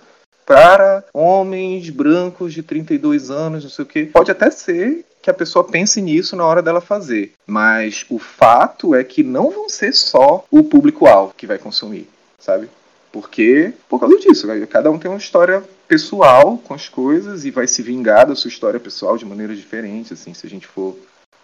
para 0.46 1.04
homens 1.12 1.88
brancos 1.90 2.52
de 2.52 2.62
32 2.62 3.30
anos, 3.30 3.64
não 3.64 3.70
sei 3.70 3.84
o 3.84 3.88
quê. 3.88 4.10
Pode 4.12 4.30
até 4.30 4.50
ser 4.50 5.04
que 5.20 5.30
a 5.30 5.34
pessoa 5.34 5.64
pense 5.64 6.00
nisso 6.00 6.34
na 6.34 6.44
hora 6.44 6.60
dela 6.60 6.80
fazer, 6.80 7.32
mas 7.46 8.04
o 8.10 8.18
fato 8.18 8.94
é 8.94 9.04
que 9.04 9.22
não 9.22 9.50
vão 9.50 9.68
ser 9.68 9.92
só 9.92 10.44
o 10.50 10.64
público-alvo 10.64 11.34
que 11.36 11.46
vai 11.46 11.58
consumir 11.58 12.08
sabe? 12.42 12.68
Porque, 13.10 13.72
por 13.88 14.00
causa 14.00 14.18
disso, 14.18 14.48
cada 14.68 14.90
um 14.90 14.98
tem 14.98 15.10
uma 15.10 15.18
história 15.18 15.62
pessoal 15.86 16.58
com 16.58 16.74
as 16.74 16.88
coisas 16.88 17.44
e 17.44 17.50
vai 17.50 17.66
se 17.66 17.82
vingar 17.82 18.26
da 18.26 18.34
sua 18.34 18.48
história 18.48 18.80
pessoal 18.80 19.16
de 19.16 19.24
maneiras 19.24 19.58
diferentes, 19.58 20.12
assim, 20.12 20.34
se 20.34 20.46
a 20.46 20.50
gente 20.50 20.66
for 20.66 20.96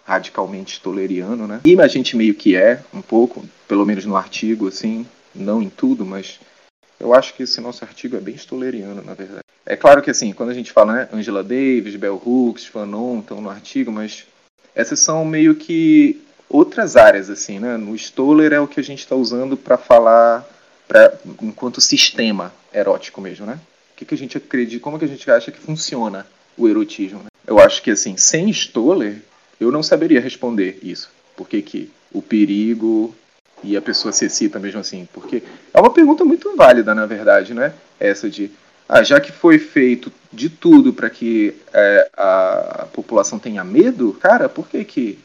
radicalmente 0.03 0.81
toleriano, 0.81 1.47
né? 1.47 1.61
E 1.63 1.79
a 1.79 1.87
gente 1.87 2.17
meio 2.17 2.33
que 2.33 2.55
é, 2.55 2.81
um 2.93 3.01
pouco, 3.01 3.45
pelo 3.67 3.85
menos 3.85 4.05
no 4.05 4.15
artigo, 4.15 4.67
assim, 4.67 5.05
não 5.33 5.61
em 5.61 5.69
tudo, 5.69 6.03
mas 6.03 6.39
eu 6.99 7.13
acho 7.13 7.33
que 7.33 7.43
esse 7.43 7.61
nosso 7.61 7.83
artigo 7.83 8.17
é 8.17 8.19
bem 8.19 8.35
stoleriano, 8.35 9.01
na 9.01 9.13
verdade. 9.13 9.43
É 9.65 9.75
claro 9.75 10.01
que, 10.01 10.11
assim, 10.11 10.33
quando 10.33 10.49
a 10.49 10.53
gente 10.53 10.71
fala, 10.71 10.93
né, 10.93 11.09
Angela 11.13 11.43
Davis, 11.43 11.95
Bell 11.95 12.21
Hooks, 12.23 12.65
Fanon 12.65 13.19
estão 13.19 13.39
no 13.39 13.49
artigo, 13.49 13.91
mas 13.91 14.25
essas 14.75 14.99
são 14.99 15.23
meio 15.23 15.55
que 15.55 16.21
outras 16.49 16.95
áreas, 16.95 17.29
assim, 17.29 17.59
né? 17.59 17.77
No 17.77 17.95
Stoller 17.95 18.51
é 18.51 18.59
o 18.59 18.67
que 18.67 18.79
a 18.79 18.83
gente 18.83 18.99
está 18.99 19.15
usando 19.15 19.55
para 19.55 19.77
falar 19.77 20.47
pra, 20.87 21.13
enquanto 21.41 21.79
sistema 21.79 22.51
erótico 22.73 23.21
mesmo, 23.21 23.45
né? 23.45 23.59
O 23.93 23.97
que, 23.97 24.05
que 24.05 24.15
a 24.15 24.17
gente 24.17 24.37
acredita, 24.37 24.83
como 24.83 24.97
que 24.97 25.05
a 25.05 25.09
gente 25.09 25.29
acha 25.29 25.51
que 25.51 25.59
funciona 25.59 26.25
o 26.57 26.67
erotismo? 26.67 27.19
Né? 27.19 27.29
Eu 27.45 27.59
acho 27.59 27.81
que, 27.81 27.91
assim, 27.91 28.17
sem 28.17 28.49
Stoller, 28.49 29.21
eu 29.59 29.71
não 29.71 29.83
saberia 29.83 30.19
responder 30.19 30.79
isso. 30.81 31.11
Por 31.35 31.47
que, 31.47 31.61
que 31.61 31.91
o 32.11 32.21
perigo 32.21 33.13
e 33.63 33.75
a 33.75 33.81
pessoa 33.81 34.11
se 34.11 34.25
excita 34.25 34.59
mesmo 34.59 34.79
assim? 34.79 35.07
Porque 35.13 35.43
é 35.73 35.79
uma 35.79 35.91
pergunta 35.91 36.23
muito 36.23 36.55
válida, 36.55 36.93
na 36.95 37.05
verdade, 37.05 37.53
né? 37.53 37.73
Essa 37.99 38.29
de, 38.29 38.51
ah, 38.87 39.03
já 39.03 39.19
que 39.19 39.31
foi 39.31 39.59
feito 39.59 40.11
de 40.31 40.49
tudo 40.49 40.93
para 40.93 41.09
que 41.09 41.55
é, 41.73 42.09
a 42.15 42.87
população 42.93 43.39
tenha 43.39 43.63
medo, 43.63 44.13
cara, 44.13 44.47
por 44.47 44.67
que, 44.67 44.83
que 44.85 45.19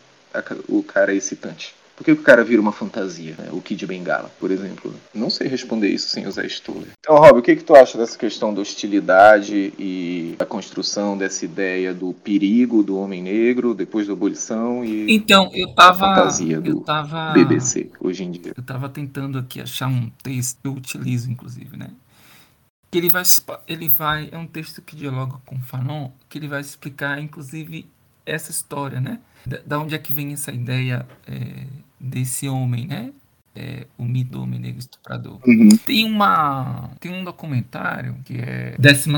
o 0.68 0.82
cara 0.82 1.12
é 1.12 1.16
excitante? 1.16 1.74
Por 1.96 2.04
que 2.04 2.10
o 2.10 2.16
cara 2.16 2.42
vira 2.42 2.60
uma 2.60 2.72
fantasia? 2.72 3.34
Né? 3.38 3.48
O 3.52 3.60
Kid 3.60 3.86
Bengala, 3.86 4.30
por 4.40 4.50
exemplo. 4.50 4.92
Não 5.14 5.30
sei 5.30 5.46
responder 5.46 5.88
isso 5.88 6.08
sem 6.08 6.26
usar 6.26 6.44
Stoller. 6.46 6.88
Então, 6.98 7.16
Rob, 7.16 7.38
o 7.38 7.42
que, 7.42 7.54
que 7.54 7.62
tu 7.62 7.74
acha 7.76 7.96
dessa 7.96 8.18
questão 8.18 8.52
da 8.52 8.60
hostilidade 8.60 9.72
e 9.78 10.34
a 10.38 10.44
construção 10.44 11.16
dessa 11.16 11.44
ideia 11.44 11.94
do 11.94 12.12
perigo 12.12 12.82
do 12.82 12.98
homem 12.98 13.22
negro 13.22 13.74
depois 13.74 14.08
da 14.08 14.12
abolição 14.12 14.84
e 14.84 15.14
Então, 15.14 15.50
eu 15.54 15.72
tava. 15.74 16.06
a 16.06 16.16
fantasia 16.16 16.60
do 16.60 16.70
eu 16.70 16.80
tava. 16.80 17.32
BBC 17.32 17.90
hoje 18.00 18.24
em 18.24 18.30
dia? 18.32 18.52
Eu 18.56 18.62
tava 18.62 18.88
tentando 18.88 19.38
aqui 19.38 19.60
achar 19.60 19.86
um 19.86 20.10
texto 20.22 20.58
que 20.60 20.68
eu 20.68 20.72
utilizo, 20.72 21.30
inclusive, 21.30 21.76
né? 21.76 21.90
Que 22.90 22.98
ele 22.98 23.08
vai, 23.08 23.22
ele 23.68 23.88
vai, 23.88 24.28
é 24.32 24.38
um 24.38 24.46
texto 24.46 24.82
que 24.82 24.96
dialoga 24.96 25.38
com 25.46 25.60
Fanon, 25.60 26.10
que 26.28 26.38
ele 26.38 26.48
vai 26.48 26.60
explicar, 26.60 27.20
inclusive, 27.20 27.86
essa 28.26 28.50
história, 28.50 29.00
né? 29.00 29.20
Da, 29.46 29.58
da 29.66 29.78
onde 29.78 29.94
é 29.94 29.98
que 29.98 30.12
vem 30.12 30.32
essa 30.32 30.52
ideia 30.52 31.06
é, 31.26 31.66
desse 32.00 32.48
homem, 32.48 32.86
né? 32.86 33.10
É, 33.56 33.86
o 33.96 34.04
mito 34.04 34.32
do 34.32 34.42
homem 34.42 34.58
negro 34.58 34.80
estuprador. 34.80 35.38
Tem 35.86 36.04
uma 36.04 36.90
tem 36.98 37.12
um 37.12 37.22
documentário 37.22 38.16
que 38.24 38.36
é 38.36 38.74
12 38.76 39.08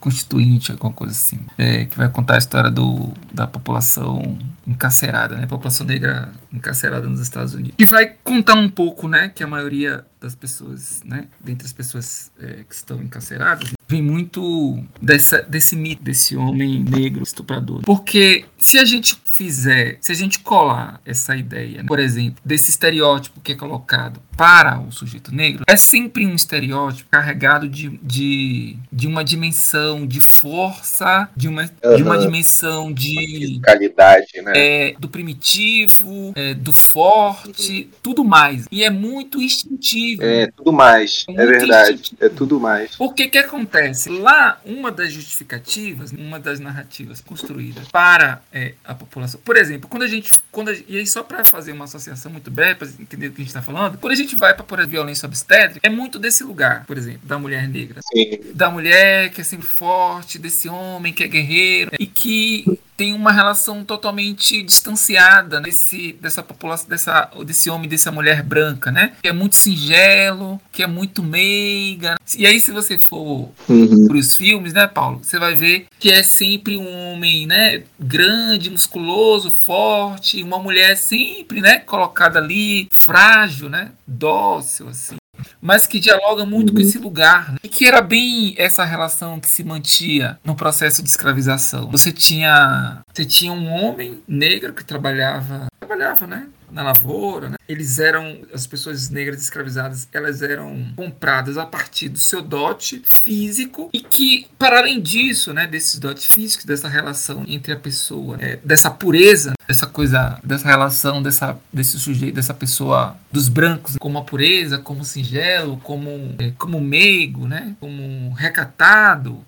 Constituinte, 0.00 0.72
alguma 0.72 0.92
coisa 0.92 1.12
assim, 1.12 1.38
é, 1.56 1.84
que 1.84 1.96
vai 1.96 2.08
contar 2.08 2.34
a 2.34 2.38
história 2.38 2.68
do, 2.68 3.12
da 3.32 3.46
população 3.46 4.36
encarcerada, 4.66 5.36
né? 5.36 5.46
População 5.46 5.86
negra 5.86 6.32
encarcerada 6.52 7.08
nos 7.08 7.20
Estados 7.20 7.54
Unidos. 7.54 7.74
E 7.78 7.84
vai 7.84 8.14
contar 8.24 8.54
um 8.54 8.68
pouco, 8.68 9.06
né, 9.06 9.28
que 9.28 9.42
a 9.42 9.46
maioria 9.46 10.04
das 10.20 10.34
pessoas, 10.34 11.02
né, 11.04 11.28
dentre 11.40 11.66
as 11.66 11.72
pessoas 11.72 12.30
é, 12.40 12.64
que 12.68 12.74
estão 12.74 13.00
encarceradas, 13.02 13.70
vem 13.88 14.02
muito 14.02 14.82
dessa, 15.00 15.42
desse 15.42 15.74
mito 15.74 16.02
desse 16.02 16.36
homem 16.36 16.84
negro 16.84 17.22
estuprador. 17.22 17.82
Porque 17.82 18.44
se 18.58 18.78
a 18.78 18.84
gente 18.84 19.16
fizer, 19.40 19.96
se 20.02 20.12
a 20.12 20.14
gente 20.14 20.40
colar 20.40 21.00
essa 21.02 21.34
ideia, 21.34 21.82
por 21.86 21.98
exemplo, 21.98 22.42
desse 22.44 22.68
estereótipo 22.68 23.40
que 23.40 23.52
é 23.52 23.54
colocado 23.54 24.20
para 24.36 24.78
o 24.78 24.92
sujeito 24.92 25.34
negro, 25.34 25.64
é 25.66 25.76
sempre 25.76 26.26
um 26.26 26.34
estereótipo 26.34 27.08
carregado 27.10 27.66
de, 27.66 27.88
de, 28.02 28.76
de 28.92 29.06
uma 29.06 29.24
dimensão 29.24 30.06
de 30.06 30.20
força, 30.20 31.26
de 31.34 31.48
uma, 31.48 31.64
de 31.64 32.02
uma 32.02 32.18
dimensão 32.18 32.92
de 32.92 33.14
Fiscalidade, 33.54 34.42
né? 34.42 34.52
é, 34.54 34.94
do 34.98 35.08
primitivo, 35.08 36.32
é, 36.36 36.52
do 36.52 36.72
forte, 36.72 37.88
tudo 38.02 38.22
mais. 38.22 38.66
E 38.70 38.84
é 38.84 38.90
muito 38.90 39.40
instintivo. 39.40 40.22
É, 40.22 40.50
tudo 40.54 40.72
mais. 40.72 41.24
É 41.28 41.32
Muito 41.32 41.48
verdade. 41.48 41.92
instintivo. 41.94 42.24
É 42.24 42.28
tudo 42.28 42.60
mais. 42.60 42.90
O 42.98 43.10
que 43.10 43.28
que 43.28 43.38
acontece? 43.38 44.10
Lá, 44.10 44.60
uma 44.66 44.90
das 44.90 45.10
justificativas, 45.12 46.12
uma 46.12 46.38
das 46.38 46.60
narrativas 46.60 47.22
construídas 47.22 47.88
para 47.88 48.42
é, 48.52 48.74
a 48.84 48.94
população. 48.94 49.29
Por 49.38 49.56
exemplo, 49.56 49.88
quando 49.88 50.02
a 50.02 50.06
gente. 50.08 50.32
Quando 50.50 50.70
a- 50.70 50.76
e 50.88 50.98
aí, 50.98 51.06
só 51.06 51.22
para 51.22 51.44
fazer 51.44 51.72
uma 51.72 51.84
associação 51.84 52.30
muito 52.30 52.50
breve, 52.50 52.74
para 52.76 52.88
entender 52.98 53.28
do 53.28 53.34
que 53.34 53.42
a 53.42 53.44
gente 53.44 53.48
está 53.48 53.62
falando, 53.62 53.98
quando 53.98 54.12
a 54.12 54.16
gente 54.16 54.34
vai 54.36 54.54
para, 54.54 54.64
exemplo, 54.80 54.90
violência 54.90 55.26
obstétrica, 55.26 55.80
é 55.86 55.90
muito 55.90 56.18
desse 56.18 56.42
lugar, 56.44 56.84
por 56.86 56.96
exemplo, 56.98 57.20
da 57.24 57.38
mulher 57.38 57.68
negra. 57.68 58.00
Sim. 58.12 58.40
Da 58.54 58.70
mulher 58.70 59.30
que 59.30 59.40
é 59.40 59.44
sempre 59.44 59.66
forte, 59.66 60.38
desse 60.38 60.68
homem 60.68 61.12
que 61.12 61.22
é 61.22 61.28
guerreiro 61.28 61.90
e 61.98 62.06
que 62.06 62.64
tem 63.00 63.14
uma 63.14 63.32
relação 63.32 63.82
totalmente 63.82 64.62
distanciada 64.62 65.58
desse, 65.58 66.12
dessa 66.20 66.42
população, 66.42 66.86
dessa, 66.86 67.30
desse 67.46 67.70
homem, 67.70 67.88
dessa 67.88 68.12
mulher 68.12 68.42
branca, 68.42 68.92
né? 68.92 69.14
Que 69.22 69.28
é 69.28 69.32
muito 69.32 69.56
singelo, 69.56 70.60
que 70.70 70.82
é 70.82 70.86
muito 70.86 71.22
meiga. 71.22 72.16
E 72.36 72.44
aí, 72.44 72.60
se 72.60 72.70
você 72.70 72.98
for 72.98 73.48
Uhum. 73.66 74.06
para 74.06 74.16
os 74.18 74.36
filmes, 74.36 74.74
né, 74.74 74.86
Paulo? 74.86 75.20
Você 75.22 75.38
vai 75.38 75.54
ver 75.54 75.86
que 75.98 76.10
é 76.10 76.22
sempre 76.22 76.76
um 76.76 77.12
homem, 77.12 77.46
né, 77.46 77.84
grande, 77.98 78.68
musculoso, 78.68 79.50
forte, 79.50 80.42
uma 80.42 80.58
mulher 80.58 80.94
sempre, 80.94 81.62
né, 81.62 81.78
colocada 81.78 82.38
ali, 82.38 82.86
frágil, 82.92 83.70
né, 83.70 83.92
dócil, 84.06 84.90
assim. 84.90 85.19
Mas 85.60 85.86
que 85.86 86.00
dialoga 86.00 86.44
muito 86.46 86.72
com 86.72 86.80
esse 86.80 86.98
lugar. 86.98 87.52
né? 87.52 87.58
E 87.62 87.68
que 87.68 87.86
era 87.86 88.00
bem 88.00 88.54
essa 88.56 88.84
relação 88.84 89.38
que 89.38 89.48
se 89.48 89.62
mantinha 89.62 90.38
no 90.44 90.54
processo 90.54 91.02
de 91.02 91.08
escravização. 91.08 91.90
Você 91.90 92.10
tinha, 92.12 93.00
você 93.12 93.24
tinha 93.24 93.52
um 93.52 93.68
homem 93.70 94.22
negro 94.26 94.72
que 94.72 94.84
trabalhava, 94.84 95.66
trabalhava, 95.78 96.26
né? 96.26 96.46
Na 96.72 96.82
lavoura, 96.82 97.50
né? 97.50 97.56
Eles 97.68 97.98
eram, 97.98 98.40
as 98.52 98.66
pessoas 98.66 99.10
negras 99.10 99.42
escravizadas, 99.42 100.08
elas 100.12 100.42
eram 100.42 100.92
compradas 100.96 101.56
a 101.56 101.64
partir 101.64 102.08
do 102.08 102.18
seu 102.18 102.42
dote 102.42 103.02
físico 103.04 103.90
e 103.92 104.00
que, 104.00 104.46
para 104.58 104.78
além 104.78 105.00
disso, 105.00 105.52
né, 105.52 105.66
desses 105.66 105.98
dotes 105.98 106.26
físicos, 106.26 106.64
dessa 106.64 106.88
relação 106.88 107.44
entre 107.46 107.72
a 107.72 107.76
pessoa, 107.76 108.36
é, 108.40 108.58
dessa 108.64 108.90
pureza, 108.90 109.52
dessa 109.68 109.86
coisa, 109.86 110.38
dessa 110.42 110.66
relação 110.66 111.22
dessa, 111.22 111.58
desse 111.72 111.98
sujeito, 111.98 112.34
dessa 112.34 112.54
pessoa 112.54 113.16
dos 113.30 113.48
brancos, 113.48 113.96
como 113.98 114.18
a 114.18 114.24
pureza, 114.24 114.78
como 114.78 115.04
singelo, 115.04 115.76
como, 115.78 116.34
é, 116.38 116.52
como 116.58 116.80
meigo, 116.80 117.46
né, 117.46 117.76
como 117.78 118.32
recatado, 118.34 119.44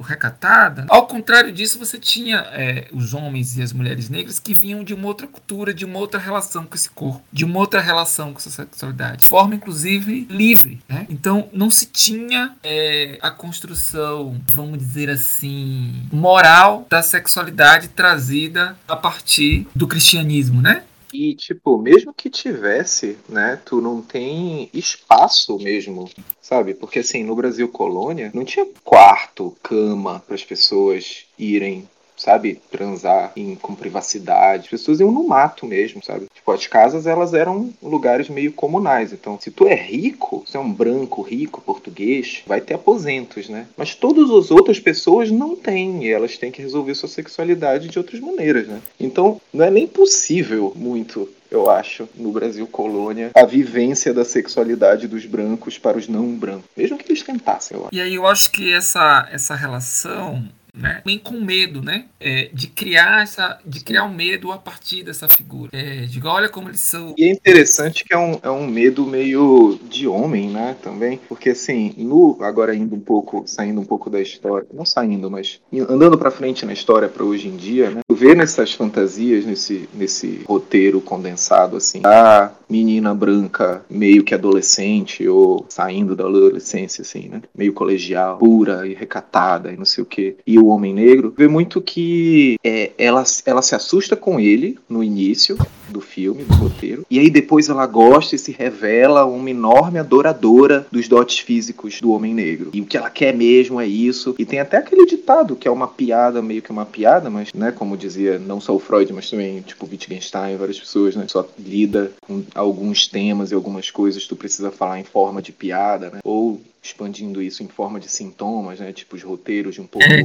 recatada. 0.00 0.86
Ao 0.88 1.06
contrário 1.06 1.52
disso, 1.52 1.78
você 1.78 1.98
tinha 1.98 2.38
é, 2.52 2.88
os 2.92 3.14
homens 3.14 3.56
e 3.56 3.62
as 3.62 3.72
mulheres 3.72 4.08
negras 4.08 4.38
que 4.38 4.54
vinham 4.54 4.84
de 4.84 4.94
uma 4.94 5.06
outra 5.06 5.26
cultura, 5.26 5.72
de 5.74 5.84
uma 5.84 5.98
outra 5.98 6.20
relação 6.20 6.64
com 6.64 6.74
esse 6.74 6.90
corpo, 6.90 7.22
de 7.32 7.44
uma 7.44 7.58
outra 7.58 7.80
relação 7.80 8.32
com 8.32 8.38
essa 8.38 8.50
sexualidade, 8.50 9.18
de 9.18 9.26
forma 9.26 9.54
inclusive 9.54 10.26
livre. 10.30 10.80
Né? 10.88 11.06
Então 11.08 11.48
não 11.52 11.70
se 11.70 11.86
tinha 11.86 12.54
é, 12.62 13.18
a 13.20 13.30
construção, 13.30 14.40
vamos 14.52 14.78
dizer 14.78 15.10
assim, 15.10 16.06
moral 16.12 16.86
da 16.88 17.02
sexualidade 17.02 17.88
trazida 17.88 18.76
a 18.86 18.96
partir 18.96 19.66
do 19.74 19.86
cristianismo, 19.86 20.60
né? 20.60 20.82
E, 21.12 21.34
tipo, 21.34 21.78
mesmo 21.78 22.12
que 22.12 22.28
tivesse, 22.28 23.18
né, 23.28 23.60
tu 23.64 23.80
não 23.80 24.02
tem 24.02 24.68
espaço 24.74 25.58
mesmo, 25.58 26.10
sabe? 26.40 26.74
Porque, 26.74 26.98
assim, 26.98 27.24
no 27.24 27.34
Brasil 27.34 27.68
colônia, 27.68 28.30
não 28.34 28.44
tinha 28.44 28.66
quarto, 28.84 29.56
cama 29.62 30.22
para 30.26 30.34
as 30.34 30.44
pessoas 30.44 31.26
irem, 31.38 31.88
sabe? 32.18 32.60
Transar 32.70 33.32
em, 33.36 33.54
com 33.54 33.74
privacidade. 33.74 34.64
As 34.64 34.70
pessoas 34.70 35.00
iam 35.00 35.12
no 35.12 35.26
mato 35.26 35.66
mesmo, 35.66 36.04
sabe? 36.04 36.26
Tipo, 36.34 36.52
as 36.52 36.66
casas, 36.66 37.06
elas 37.06 37.32
eram 37.32 37.72
lugares 37.82 38.28
meio 38.28 38.52
comunais. 38.52 39.12
Então, 39.12 39.38
se 39.40 39.50
tu 39.50 39.66
é 39.66 39.74
rico, 39.74 40.44
se 40.46 40.56
é 40.56 40.60
um 40.60 40.72
branco 40.72 41.22
rico 41.22 41.60
português, 41.60 42.42
vai 42.46 42.60
ter 42.60 42.74
aposentos, 42.74 43.48
né? 43.48 43.66
Mas 43.76 43.94
todas 43.94 44.30
as 44.30 44.50
outras 44.50 44.80
pessoas 44.80 45.30
não 45.30 45.56
têm. 45.56 46.04
E 46.04 46.10
elas 46.10 46.36
têm 46.36 46.50
que 46.50 46.62
resolver 46.62 46.94
sua 46.94 47.08
sexualidade 47.08 47.88
de 47.88 47.98
outras 47.98 48.20
maneiras, 48.20 48.66
né? 48.66 48.80
Então, 48.98 49.40
não 49.52 49.64
é 49.64 49.70
nem 49.70 49.86
possível 49.86 50.72
muito 50.74 51.28
eu 51.50 51.70
acho, 51.70 52.08
no 52.14 52.30
Brasil 52.30 52.66
colônia, 52.66 53.30
a 53.34 53.44
vivência 53.44 54.12
da 54.12 54.24
sexualidade 54.24 55.08
dos 55.08 55.24
brancos 55.24 55.78
para 55.78 55.96
os 55.96 56.06
não 56.06 56.36
brancos. 56.36 56.68
Mesmo 56.76 56.98
que 56.98 57.10
eles 57.10 57.22
tentassem, 57.22 57.76
eu 57.76 57.84
acho. 57.84 57.94
E 57.94 58.00
aí 58.00 58.14
eu 58.14 58.26
acho 58.26 58.50
que 58.50 58.72
essa, 58.72 59.26
essa 59.32 59.54
relação 59.54 60.46
né, 60.78 61.02
com 61.22 61.40
medo, 61.40 61.82
né? 61.82 62.06
É, 62.20 62.50
de 62.52 62.66
criar 62.66 63.22
essa, 63.22 63.58
de 63.64 63.80
criar 63.80 64.04
um 64.04 64.14
medo 64.14 64.52
a 64.52 64.58
partir 64.58 65.02
dessa 65.02 65.28
figura. 65.28 65.70
É, 65.72 66.02
de 66.02 66.24
olha 66.24 66.48
como 66.48 66.68
eles 66.68 66.80
são. 66.80 67.14
E 67.16 67.24
é 67.24 67.30
interessante 67.30 68.04
que 68.04 68.14
é 68.14 68.18
um, 68.18 68.38
é 68.42 68.50
um 68.50 68.66
medo 68.66 69.04
meio 69.04 69.78
de 69.88 70.06
homem, 70.06 70.48
né, 70.50 70.76
também, 70.82 71.20
porque 71.28 71.50
assim, 71.50 71.94
no 71.96 72.38
agora 72.40 72.74
indo 72.74 72.94
um 72.94 73.00
pouco, 73.00 73.44
saindo 73.46 73.80
um 73.80 73.84
pouco 73.84 74.10
da 74.10 74.20
história, 74.20 74.66
não 74.72 74.84
saindo, 74.84 75.30
mas 75.30 75.60
andando 75.88 76.18
para 76.18 76.30
frente 76.30 76.64
na 76.64 76.72
história 76.72 77.08
para 77.08 77.24
hoje 77.24 77.48
em 77.48 77.56
dia, 77.56 77.90
né, 77.90 78.00
tu 78.08 78.14
vê 78.14 78.34
nessas 78.34 78.72
fantasias, 78.72 79.44
nesse 79.44 79.88
nesse 79.94 80.42
roteiro 80.46 81.00
condensado 81.00 81.76
assim, 81.76 82.02
a 82.04 82.50
menina 82.68 83.14
branca 83.14 83.84
meio 83.88 84.22
que 84.22 84.34
adolescente 84.34 85.26
ou 85.26 85.64
saindo 85.68 86.14
da 86.14 86.24
adolescência 86.24 87.02
assim, 87.02 87.28
né, 87.28 87.42
meio 87.56 87.72
colegial, 87.72 88.38
pura 88.38 88.86
e 88.86 88.94
recatada 88.94 89.72
e 89.72 89.76
não 89.76 89.84
sei 89.84 90.02
o 90.02 90.06
que, 90.06 90.36
e 90.46 90.58
o 90.58 90.67
homem 90.68 90.94
negro, 90.94 91.32
vê 91.36 91.48
muito 91.48 91.80
que 91.80 92.56
é, 92.64 92.92
ela 92.98 93.24
ela 93.44 93.62
se 93.62 93.74
assusta 93.74 94.16
com 94.16 94.38
ele 94.38 94.78
no 94.88 95.02
início 95.02 95.56
do 95.88 96.00
filme, 96.00 96.44
do 96.44 96.54
roteiro. 96.54 97.04
E 97.10 97.18
aí 97.18 97.30
depois 97.30 97.68
ela 97.68 97.86
gosta 97.86 98.34
e 98.34 98.38
se 98.38 98.52
revela 98.52 99.24
uma 99.24 99.50
enorme 99.50 99.98
adoradora 99.98 100.86
dos 100.90 101.08
dotes 101.08 101.38
físicos 101.38 102.00
do 102.00 102.12
homem 102.12 102.34
negro. 102.34 102.70
E 102.72 102.80
o 102.80 102.86
que 102.86 102.96
ela 102.96 103.10
quer 103.10 103.34
mesmo 103.34 103.80
é 103.80 103.86
isso. 103.86 104.34
E 104.38 104.44
tem 104.44 104.60
até 104.60 104.76
aquele 104.76 105.06
ditado 105.06 105.56
que 105.56 105.66
é 105.66 105.70
uma 105.70 105.88
piada, 105.88 106.42
meio 106.42 106.62
que 106.62 106.70
uma 106.70 106.84
piada, 106.84 107.30
mas, 107.30 107.52
né, 107.52 107.72
como 107.72 107.96
dizia 107.96 108.38
não 108.38 108.60
só 108.60 108.74
o 108.74 108.78
Freud, 108.78 109.12
mas 109.12 109.30
também, 109.30 109.60
tipo, 109.62 109.86
Wittgenstein, 109.90 110.56
várias 110.56 110.78
pessoas, 110.78 111.16
né, 111.16 111.24
só 111.28 111.46
lida 111.58 112.12
com 112.20 112.42
alguns 112.54 113.06
temas 113.06 113.50
e 113.50 113.54
algumas 113.54 113.90
coisas 113.90 114.26
tu 114.26 114.36
precisa 114.36 114.70
falar 114.70 115.00
em 115.00 115.04
forma 115.04 115.40
de 115.40 115.52
piada, 115.52 116.10
né? 116.10 116.18
Ou 116.24 116.60
expandindo 116.88 117.42
isso 117.42 117.62
em 117.62 117.68
forma 117.68 118.00
de 118.00 118.10
sintomas, 118.10 118.80
né? 118.80 118.92
Tipo 118.92 119.16
os 119.16 119.22
roteiros 119.22 119.74
de 119.74 119.80
um 119.80 119.86
pouco 119.86 120.08
É, 120.08 120.22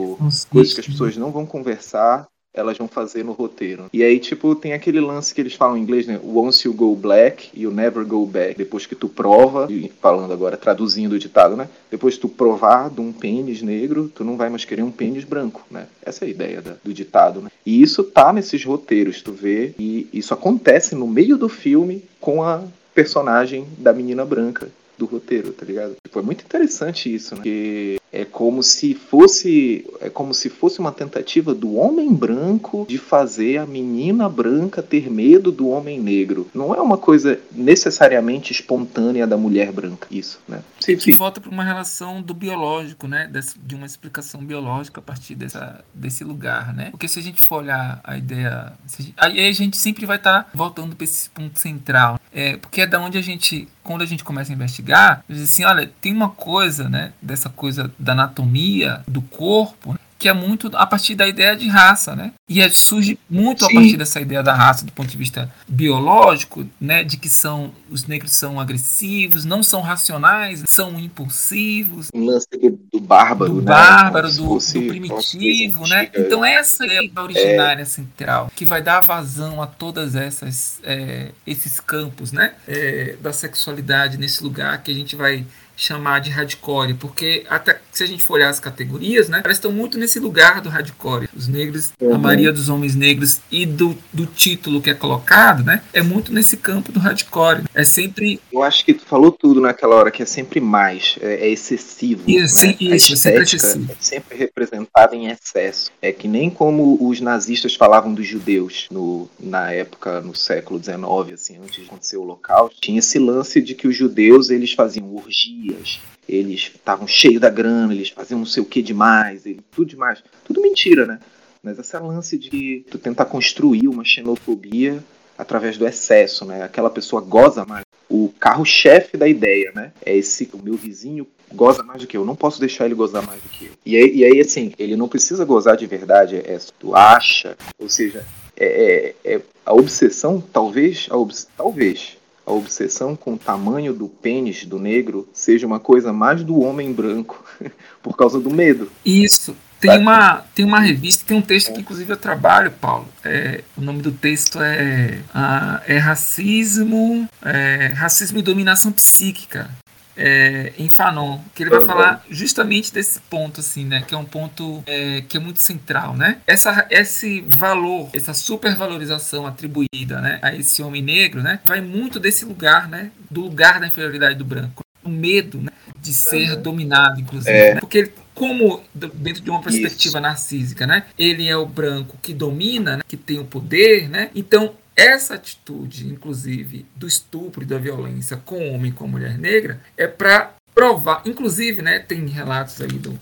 coisas 0.49 0.73
que 0.73 0.79
as 0.79 0.87
pessoas 0.87 1.17
não 1.17 1.31
vão 1.31 1.45
conversar, 1.45 2.27
elas 2.53 2.77
vão 2.77 2.87
fazer 2.87 3.23
no 3.23 3.31
roteiro. 3.31 3.85
E 3.91 4.03
aí, 4.03 4.19
tipo, 4.19 4.53
tem 4.53 4.73
aquele 4.73 4.99
lance 4.99 5.33
que 5.33 5.41
eles 5.41 5.55
falam 5.55 5.75
em 5.75 5.81
inglês, 5.81 6.05
né? 6.05 6.19
Once 6.23 6.67
you 6.67 6.73
go 6.73 6.95
black, 6.95 7.49
you 7.59 7.71
never 7.71 8.05
go 8.05 8.25
back. 8.27 8.55
Depois 8.55 8.85
que 8.85 8.93
tu 8.93 9.09
prova, 9.09 9.67
e 9.71 9.91
falando 9.99 10.31
agora, 10.31 10.55
traduzindo 10.55 11.13
o 11.13 11.19
ditado, 11.19 11.55
né? 11.55 11.67
Depois 11.89 12.13
que 12.15 12.21
tu 12.21 12.29
provar 12.29 12.91
de 12.91 13.01
um 13.01 13.11
pênis 13.11 13.63
negro, 13.63 14.11
tu 14.13 14.23
não 14.23 14.37
vai 14.37 14.49
mais 14.49 14.65
querer 14.65 14.83
um 14.83 14.91
pênis 14.91 15.23
branco, 15.23 15.65
né? 15.71 15.87
Essa 16.03 16.25
é 16.25 16.27
a 16.27 16.31
ideia 16.31 16.61
da- 16.61 16.75
do 16.83 16.93
ditado, 16.93 17.41
né? 17.41 17.49
E 17.65 17.81
isso 17.81 18.03
tá 18.03 18.31
nesses 18.31 18.63
roteiros, 18.63 19.21
tu 19.21 19.31
vê, 19.31 19.73
e 19.79 20.07
isso 20.13 20.33
acontece 20.33 20.93
no 20.93 21.07
meio 21.07 21.37
do 21.37 21.49
filme 21.49 22.03
com 22.21 22.43
a 22.43 22.61
personagem 22.93 23.65
da 23.79 23.91
menina 23.91 24.23
branca 24.23 24.69
do 24.97 25.05
roteiro, 25.05 25.51
tá 25.53 25.65
ligado? 25.65 25.95
Tipo, 26.03 26.19
é 26.19 26.21
muito 26.21 26.43
interessante 26.43 27.13
isso, 27.13 27.35
né? 27.35 27.37
Porque 27.37 27.99
é 28.13 28.23
como 28.23 28.61
se 28.61 28.93
fosse 28.93 29.85
é 29.99 30.09
como 30.09 30.33
se 30.33 30.49
fosse 30.49 30.79
uma 30.79 30.91
tentativa 30.91 31.53
do 31.53 31.73
homem 31.75 32.13
branco 32.13 32.85
de 32.87 32.99
fazer 32.99 33.57
a 33.57 33.65
menina 33.65 34.29
branca 34.29 34.83
ter 34.83 35.09
medo 35.09 35.51
do 35.51 35.67
homem 35.69 35.99
negro. 35.99 36.47
Não 36.53 36.75
é 36.75 36.79
uma 36.81 36.97
coisa 36.97 37.39
necessariamente 37.51 38.51
espontânea 38.51 39.25
da 39.25 39.35
mulher 39.35 39.71
branca, 39.71 40.07
isso, 40.11 40.39
né? 40.47 40.61
Sim, 40.79 40.95
que 40.95 41.03
sim. 41.03 41.15
volta 41.15 41.41
para 41.41 41.49
uma 41.49 41.63
relação 41.63 42.21
do 42.21 42.33
biológico, 42.33 43.07
né? 43.07 43.27
Dessa- 43.27 43.55
de 43.65 43.73
uma 43.75 43.85
explicação 43.85 44.41
biológica 44.45 44.99
a 44.99 45.03
partir 45.03 45.33
dessa, 45.35 45.83
desse 45.93 46.23
lugar, 46.23 46.73
né? 46.73 46.91
Porque 46.91 47.07
se 47.07 47.19
a 47.19 47.23
gente 47.23 47.41
for 47.41 47.63
olhar 47.63 47.99
a 48.03 48.17
ideia. 48.17 48.73
aí 49.17 49.47
a 49.47 49.51
gente 49.51 49.75
sempre 49.77 50.05
vai 50.05 50.17
estar 50.17 50.49
voltando 50.53 50.95
para 50.95 51.03
esse 51.03 51.29
ponto 51.31 51.59
central. 51.59 52.19
É, 52.31 52.57
porque 52.57 52.81
é 52.81 52.87
da 52.87 52.99
onde 52.99 53.17
a 53.17 53.21
gente. 53.21 53.67
Quando 53.83 54.01
a 54.01 54.05
gente 54.05 54.23
começa 54.23 54.51
a 54.51 54.55
investigar, 54.55 55.25
diz 55.27 55.41
assim, 55.43 55.65
olha, 55.65 55.91
tem 55.99 56.13
uma 56.13 56.29
coisa, 56.29 56.87
né? 56.87 57.11
Dessa 57.21 57.49
coisa 57.49 57.91
da 58.03 58.11
anatomia 58.13 59.01
do 59.07 59.21
corpo. 59.21 59.97
Que 60.19 60.29
é 60.29 60.33
muito 60.33 60.71
a 60.75 60.87
partir 60.87 61.15
da 61.15 61.27
ideia 61.27 61.53
de 61.53 61.67
raça, 61.67 62.15
né? 62.15 62.31
E 62.47 62.61
é- 62.61 62.69
surge 62.69 63.19
muito 63.29 63.65
Sim. 63.65 63.71
a 63.71 63.73
partir 63.81 63.97
dessa 63.97 64.21
ideia 64.21 64.41
da 64.41 64.53
raça 64.53 64.85
do 64.85 64.91
ponto 64.93 65.09
de 65.09 65.17
vista 65.17 65.51
biológico, 65.67 66.65
né? 66.79 67.03
De 67.03 67.17
que 67.17 67.27
são 67.27 67.73
os 67.89 68.07
negros 68.07 68.31
são 68.31 68.57
agressivos, 68.57 69.43
não 69.43 69.61
são 69.61 69.81
racionais, 69.81 70.63
são 70.65 70.97
impulsivos, 70.97 72.07
Um 72.13 72.23
lance 72.23 72.47
do, 72.91 73.01
bárbaro, 73.01 73.55
do 73.55 73.61
né? 73.63 73.65
bárbaro, 73.65 74.31
do, 74.31 74.45
fosse 74.45 74.79
do 74.79 74.87
primitivo, 74.87 75.85
né? 75.87 76.01
antigas. 76.03 76.25
Então 76.25 76.45
essa 76.45 76.85
é 76.85 76.99
a 77.13 77.21
originária 77.21 77.85
central, 77.85 78.49
que 78.55 78.65
vai 78.65 78.81
dar 78.81 79.01
vazão 79.01 79.61
a 79.61 79.67
todas 79.67 80.15
essas 80.15 80.79
é, 80.83 81.31
esses 81.45 81.81
campos, 81.81 82.31
né? 82.31 82.53
É, 82.65 83.17
da 83.21 83.33
sexualidade 83.33 84.17
nesse 84.17 84.41
lugar 84.41 84.81
que 84.81 84.89
a 84.89 84.95
gente 84.95 85.17
vai 85.17 85.45
chamar 85.75 86.19
de 86.19 86.29
hardcore, 86.29 86.93
porque 86.93 87.45
até 87.49 87.81
se 87.93 88.03
a 88.03 88.07
gente 88.07 88.23
for 88.23 88.33
olhar 88.35 88.49
as 88.49 88.59
categorias, 88.59 89.29
né, 89.29 89.41
elas 89.43 89.57
estão 89.57 89.71
muito 89.71 89.97
nesse 89.97 90.19
lugar 90.19 90.61
do 90.61 90.69
hardcore. 90.69 91.29
Os 91.35 91.47
negros, 91.47 91.91
a 92.01 92.03
Uhum. 92.05 92.17
maioria 92.17 92.51
dos 92.51 92.69
homens 92.69 92.95
negros 92.95 93.39
e 93.51 93.65
do, 93.65 93.97
do 94.11 94.25
título 94.25 94.81
que 94.81 94.89
é 94.89 94.93
colocado, 94.93 95.63
né, 95.63 95.81
é 95.93 96.01
muito 96.01 96.33
nesse 96.33 96.57
campo 96.57 96.91
do 96.91 96.99
hardcore. 96.99 97.63
É 97.73 97.83
sempre 97.83 98.39
Eu 98.51 98.63
acho 98.63 98.83
que 98.83 98.93
tu 98.93 99.05
falou 99.05 99.31
tudo 99.31 99.61
naquela 99.61 99.95
hora, 99.95 100.11
que 100.11 100.21
é 100.23 100.25
sempre 100.25 100.59
mais, 100.59 101.15
é, 101.21 101.47
é 101.47 101.49
excessivo. 101.49 102.23
Isso, 102.27 102.65
né? 102.65 102.75
isso, 102.79 103.11
a 103.11 103.13
é 103.13 103.17
sempre 103.17 103.43
excessivo. 103.43 103.91
é 103.91 103.95
sempre 103.99 104.37
representada 104.37 105.15
em 105.15 105.27
excesso. 105.27 105.91
É 106.01 106.11
que 106.11 106.27
nem 106.27 106.49
como 106.49 106.97
os 107.07 107.19
nazistas 107.21 107.75
falavam 107.75 108.13
dos 108.13 108.25
judeus 108.27 108.87
no, 108.91 109.29
na 109.39 109.71
época, 109.71 110.21
no 110.21 110.35
século 110.35 110.81
XIX, 110.81 111.33
assim, 111.33 111.57
antes 111.57 111.75
de 111.75 111.83
acontecer 111.83 112.17
o 112.17 112.21
Holocausto, 112.23 112.77
tinha 112.81 112.99
esse 112.99 113.19
lance 113.19 113.61
de 113.61 113.75
que 113.75 113.87
os 113.87 113.95
judeus 113.95 114.49
eles 114.49 114.73
faziam 114.73 115.13
orgias, 115.15 115.99
eles 116.27 116.71
estavam 116.73 117.07
cheios 117.07 117.41
da 117.41 117.49
grana, 117.49 117.93
eles 117.93 118.09
faziam 118.09 118.39
não 118.39 118.45
sei 118.45 118.61
o 118.63 118.65
que 118.65 118.81
demais, 118.81 119.43
tudo 119.71 119.87
demais. 119.89 120.23
Tudo 120.45 120.61
mentira, 120.61 121.05
né? 121.05 121.19
Mas 121.61 121.79
esse 121.79 121.97
lance 121.97 122.37
de 122.37 122.85
tu 122.89 122.97
tentar 122.97 123.25
construir 123.25 123.87
uma 123.87 124.03
xenofobia 124.03 125.03
através 125.37 125.77
do 125.77 125.87
excesso, 125.87 126.45
né? 126.45 126.63
Aquela 126.63 126.89
pessoa 126.89 127.21
goza 127.21 127.65
mais. 127.65 127.85
O 128.09 128.31
carro-chefe 128.39 129.17
da 129.17 129.27
ideia, 129.27 129.71
né? 129.73 129.91
É 130.05 130.15
esse, 130.15 130.49
o 130.53 130.57
meu 130.61 130.75
vizinho 130.75 131.25
goza 131.53 131.83
mais 131.83 132.01
do 132.01 132.07
que 132.07 132.17
eu, 132.17 132.25
não 132.25 132.35
posso 132.35 132.59
deixar 132.59 132.85
ele 132.85 132.95
gozar 132.95 133.25
mais 133.25 133.41
do 133.41 133.49
que 133.49 133.65
eu. 133.65 133.71
E 133.85 133.95
aí, 133.95 134.15
e 134.15 134.25
aí 134.25 134.39
assim, 134.41 134.73
ele 134.77 134.95
não 134.95 135.07
precisa 135.07 135.45
gozar 135.45 135.77
de 135.77 135.85
verdade, 135.85 136.37
é 136.37 136.57
tu 136.79 136.95
acha, 136.95 137.55
ou 137.79 137.87
seja, 137.87 138.25
é, 138.57 139.15
é- 139.25 139.33
é 139.35 139.41
a 139.65 139.73
obsessão, 139.73 140.41
talvez, 140.41 141.07
a 141.09 141.17
obs- 141.17 141.47
talvez, 141.55 142.17
a 142.45 142.51
obsessão 142.51 143.15
com 143.15 143.33
o 143.33 143.37
tamanho 143.37 143.93
do 143.93 144.07
pênis 144.07 144.65
do 144.65 144.79
negro 144.79 145.27
seja 145.33 145.65
uma 145.65 145.79
coisa 145.79 146.11
mais 146.11 146.43
do 146.43 146.59
homem 146.59 146.91
branco, 146.91 147.43
por 148.01 148.17
causa 148.17 148.39
do 148.39 148.49
medo. 148.49 148.91
Isso. 149.05 149.55
Tem 149.79 149.99
uma, 149.99 150.45
tem 150.55 150.63
uma 150.63 150.79
revista, 150.79 151.25
tem 151.25 151.35
um 151.35 151.41
texto 151.41 151.73
que 151.73 151.81
inclusive 151.81 152.13
eu 152.13 152.17
trabalho, 152.17 152.71
Paulo. 152.71 153.05
É, 153.21 153.63
o 153.75 153.81
nome 153.81 154.01
do 154.01 154.13
texto 154.13 154.61
é, 154.61 155.19
ah, 155.33 155.81
é 155.85 155.97
Racismo, 155.97 157.27
é, 157.43 157.91
Racismo 157.93 158.39
e 158.39 158.41
Dominação 158.41 158.93
Psíquica. 158.93 159.69
É, 160.15 160.73
em 160.77 160.89
Fanon, 160.89 161.39
que 161.55 161.63
ele 161.63 161.69
vai 161.69 161.79
Uhum. 161.79 161.85
falar 161.85 162.23
justamente 162.29 162.93
desse 162.93 163.19
ponto, 163.21 163.59
assim, 163.59 163.85
né? 163.85 164.03
Que 164.07 164.13
é 164.13 164.17
um 164.17 164.25
ponto 164.25 164.83
é, 164.85 165.21
que 165.27 165.37
é 165.37 165.39
muito 165.39 165.61
central, 165.61 166.15
né? 166.15 166.37
Essa, 166.45 166.85
esse 166.89 167.41
valor, 167.47 168.09
essa 168.13 168.33
supervalorização 168.33 169.45
atribuída, 169.47 170.21
né, 170.21 170.39
a 170.41 170.53
esse 170.55 170.81
homem 170.81 171.01
negro, 171.01 171.41
né? 171.41 171.59
Vai 171.65 171.81
muito 171.81 172.19
desse 172.19 172.45
lugar, 172.45 172.87
né? 172.89 173.11
Do 173.29 173.41
lugar 173.41 173.79
da 173.79 173.87
inferioridade 173.87 174.35
do 174.35 174.45
branco, 174.45 174.81
o 175.03 175.09
medo, 175.09 175.59
né? 175.61 175.71
De 175.99 176.13
ser 176.13 176.55
dominado, 176.57 177.19
inclusive, 177.19 177.51
É. 177.51 177.73
né? 177.75 177.79
porque 177.79 177.97
ele, 177.99 178.13
como 178.35 178.83
dentro 178.93 179.41
de 179.43 179.49
uma 179.49 179.61
perspectiva 179.61 180.17
Isso. 180.17 180.21
narcísica, 180.21 180.87
né? 180.87 181.05
Ele 181.17 181.47
é 181.47 181.55
o 181.55 181.65
branco 181.65 182.17
que 182.21 182.33
domina, 182.33 182.97
né? 182.97 183.03
que 183.07 183.15
tem 183.17 183.39
o 183.39 183.45
poder, 183.45 184.09
né? 184.09 184.29
Então 184.35 184.73
essa 184.95 185.35
atitude, 185.35 186.07
inclusive, 186.07 186.85
do 186.95 187.07
estupro 187.07 187.63
e 187.63 187.65
da 187.65 187.77
violência 187.77 188.37
com 188.37 188.73
homem 188.73 188.91
e 188.91 188.93
com 188.93 189.07
mulher 189.07 189.37
negra, 189.37 189.81
é 189.97 190.07
para 190.07 190.53
provar, 190.73 191.21
inclusive, 191.25 191.81
né, 191.81 191.99
tem 191.99 192.25
relatos 192.27 192.81
aí 192.81 192.87
do, 192.87 193.19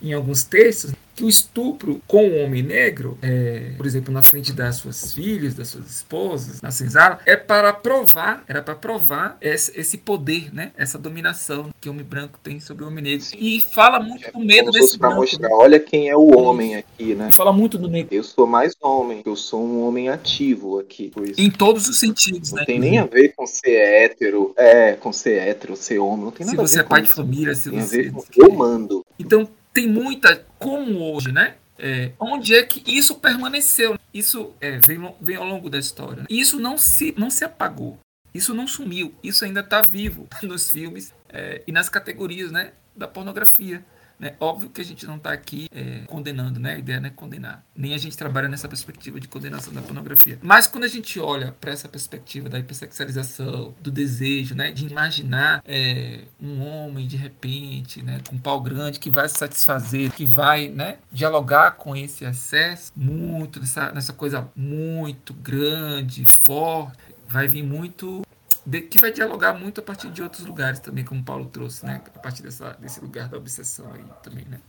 em 0.00 0.12
alguns 0.12 0.44
textos 0.44 0.92
que 1.14 1.24
o 1.24 1.28
estupro 1.28 2.00
com 2.06 2.28
o 2.28 2.38
homem 2.42 2.62
negro, 2.62 3.16
é, 3.22 3.72
por 3.76 3.86
exemplo, 3.86 4.12
na 4.12 4.22
frente 4.22 4.52
das 4.52 4.76
suas 4.76 5.14
filhas, 5.14 5.54
das 5.54 5.68
suas 5.68 5.86
esposas, 5.88 6.60
na 6.60 6.70
senzala, 6.70 7.20
é 7.24 7.36
para 7.36 7.72
provar, 7.72 8.44
era 8.48 8.62
para 8.62 8.74
provar 8.74 9.36
esse, 9.40 9.78
esse 9.78 9.98
poder, 9.98 10.52
né, 10.52 10.72
essa 10.76 10.98
dominação 10.98 11.70
que 11.80 11.88
o 11.88 11.92
homem 11.92 12.04
branco 12.04 12.38
tem 12.42 12.60
sobre 12.60 12.84
o 12.84 12.88
homem 12.88 13.04
negro. 13.04 13.26
E 13.38 13.60
fala 13.60 14.00
muito 14.00 14.32
do 14.32 14.40
medo 14.40 14.72
se 14.72 14.80
desse 14.80 14.98
branco. 14.98 15.16
mostrar, 15.16 15.48
né? 15.48 15.54
olha 15.54 15.80
quem 15.80 16.08
é 16.08 16.16
o 16.16 16.36
homem 16.36 16.76
aqui, 16.76 17.14
né? 17.14 17.30
Fala 17.30 17.52
muito 17.52 17.78
do 17.78 17.88
negro 17.88 18.14
Eu 18.14 18.24
sou 18.24 18.46
mais 18.46 18.74
homem, 18.80 19.22
eu 19.24 19.36
sou 19.36 19.64
um 19.64 19.86
homem 19.86 20.08
ativo 20.08 20.78
aqui. 20.78 21.12
Em 21.38 21.50
todos 21.50 21.88
os 21.88 21.98
sentidos, 21.98 22.50
não 22.50 22.58
né? 22.58 22.64
tem 22.64 22.78
nem 22.78 22.98
a 22.98 23.04
ver 23.04 23.32
com 23.36 23.46
ser 23.46 23.76
hétero, 23.76 24.52
é, 24.56 24.94
com 24.94 25.12
ser 25.12 25.38
hétero, 25.38 25.76
ser 25.76 25.98
homem, 25.98 26.24
não 26.24 26.30
tem 26.30 26.46
se 26.46 26.52
nada 26.52 26.62
a 26.62 26.66
você 26.66 26.76
ver 26.76 26.84
é 26.84 26.88
pai 26.88 27.02
de 27.02 27.12
família, 27.12 27.54
se 27.54 27.70
você 27.70 28.12
eu 28.36 28.52
mando. 28.52 29.04
Então 29.18 29.48
tem 29.74 29.88
muita, 29.88 30.46
como 30.58 31.12
hoje, 31.12 31.32
né? 31.32 31.56
É, 31.76 32.12
onde 32.20 32.54
é 32.54 32.62
que 32.62 32.82
isso 32.86 33.16
permaneceu? 33.16 33.98
Isso 34.12 34.54
é, 34.60 34.78
vem, 34.78 35.12
vem 35.20 35.36
ao 35.36 35.44
longo 35.44 35.68
da 35.68 35.78
história. 35.78 36.22
né? 36.22 36.26
Isso 36.30 36.60
não 36.60 36.78
se, 36.78 37.12
não 37.18 37.28
se 37.28 37.44
apagou. 37.44 37.98
Isso 38.32 38.54
não 38.54 38.66
sumiu. 38.66 39.12
Isso 39.22 39.44
ainda 39.44 39.60
está 39.60 39.82
vivo 39.82 40.28
nos 40.42 40.70
filmes 40.70 41.12
é, 41.28 41.62
e 41.66 41.72
nas 41.72 41.88
categorias 41.88 42.52
né, 42.52 42.72
da 42.94 43.08
pornografia. 43.08 43.84
Né? 44.18 44.34
Óbvio 44.38 44.70
que 44.70 44.80
a 44.80 44.84
gente 44.84 45.06
não 45.06 45.16
está 45.16 45.32
aqui 45.32 45.68
é, 45.72 46.02
condenando, 46.06 46.60
né? 46.60 46.74
A 46.74 46.78
ideia 46.78 47.00
não 47.00 47.08
é 47.08 47.10
condenar. 47.10 47.64
Nem 47.74 47.94
a 47.94 47.98
gente 47.98 48.16
trabalha 48.16 48.48
nessa 48.48 48.68
perspectiva 48.68 49.18
de 49.18 49.28
condenação 49.28 49.72
da 49.72 49.82
pornografia. 49.82 50.38
Mas 50.42 50.66
quando 50.66 50.84
a 50.84 50.88
gente 50.88 51.18
olha 51.18 51.52
para 51.60 51.72
essa 51.72 51.88
perspectiva 51.88 52.48
da 52.48 52.58
hipersexualização, 52.58 53.74
do 53.80 53.90
desejo, 53.90 54.54
né? 54.54 54.70
De 54.70 54.86
imaginar 54.86 55.62
é, 55.66 56.22
um 56.40 56.62
homem 56.62 57.06
de 57.06 57.16
repente, 57.16 58.02
né? 58.02 58.20
Com 58.28 58.36
um 58.36 58.38
pau 58.38 58.60
grande 58.60 58.98
que 59.00 59.10
vai 59.10 59.28
se 59.28 59.38
satisfazer, 59.38 60.12
que 60.12 60.24
vai, 60.24 60.68
né? 60.68 60.98
Dialogar 61.12 61.72
com 61.72 61.96
esse 61.96 62.24
excesso 62.24 62.92
muito, 62.96 63.60
nessa, 63.60 63.92
nessa 63.92 64.12
coisa 64.12 64.48
muito 64.54 65.34
grande, 65.34 66.24
forte, 66.44 66.96
vai 67.28 67.48
vir 67.48 67.62
muito 67.62 68.22
de- 68.66 68.82
que 68.82 68.98
vai 68.98 69.12
dialogar 69.12 69.54
muito 69.54 69.80
a 69.80 69.84
partir 69.84 70.10
de 70.10 70.22
outros 70.22 70.46
lugares 70.46 70.80
também, 70.80 71.04
como 71.04 71.24
Paulo 71.24 71.46
trouxe, 71.50 71.84
né? 71.86 72.02
A 72.14 72.18
partir 72.18 72.42
dessa, 72.42 72.72
desse 72.74 73.00
lugar 73.00 73.28
da 73.28 73.36
obsessão 73.38 73.92
aí 73.92 74.04
também, 74.22 74.44
né? 74.46 74.60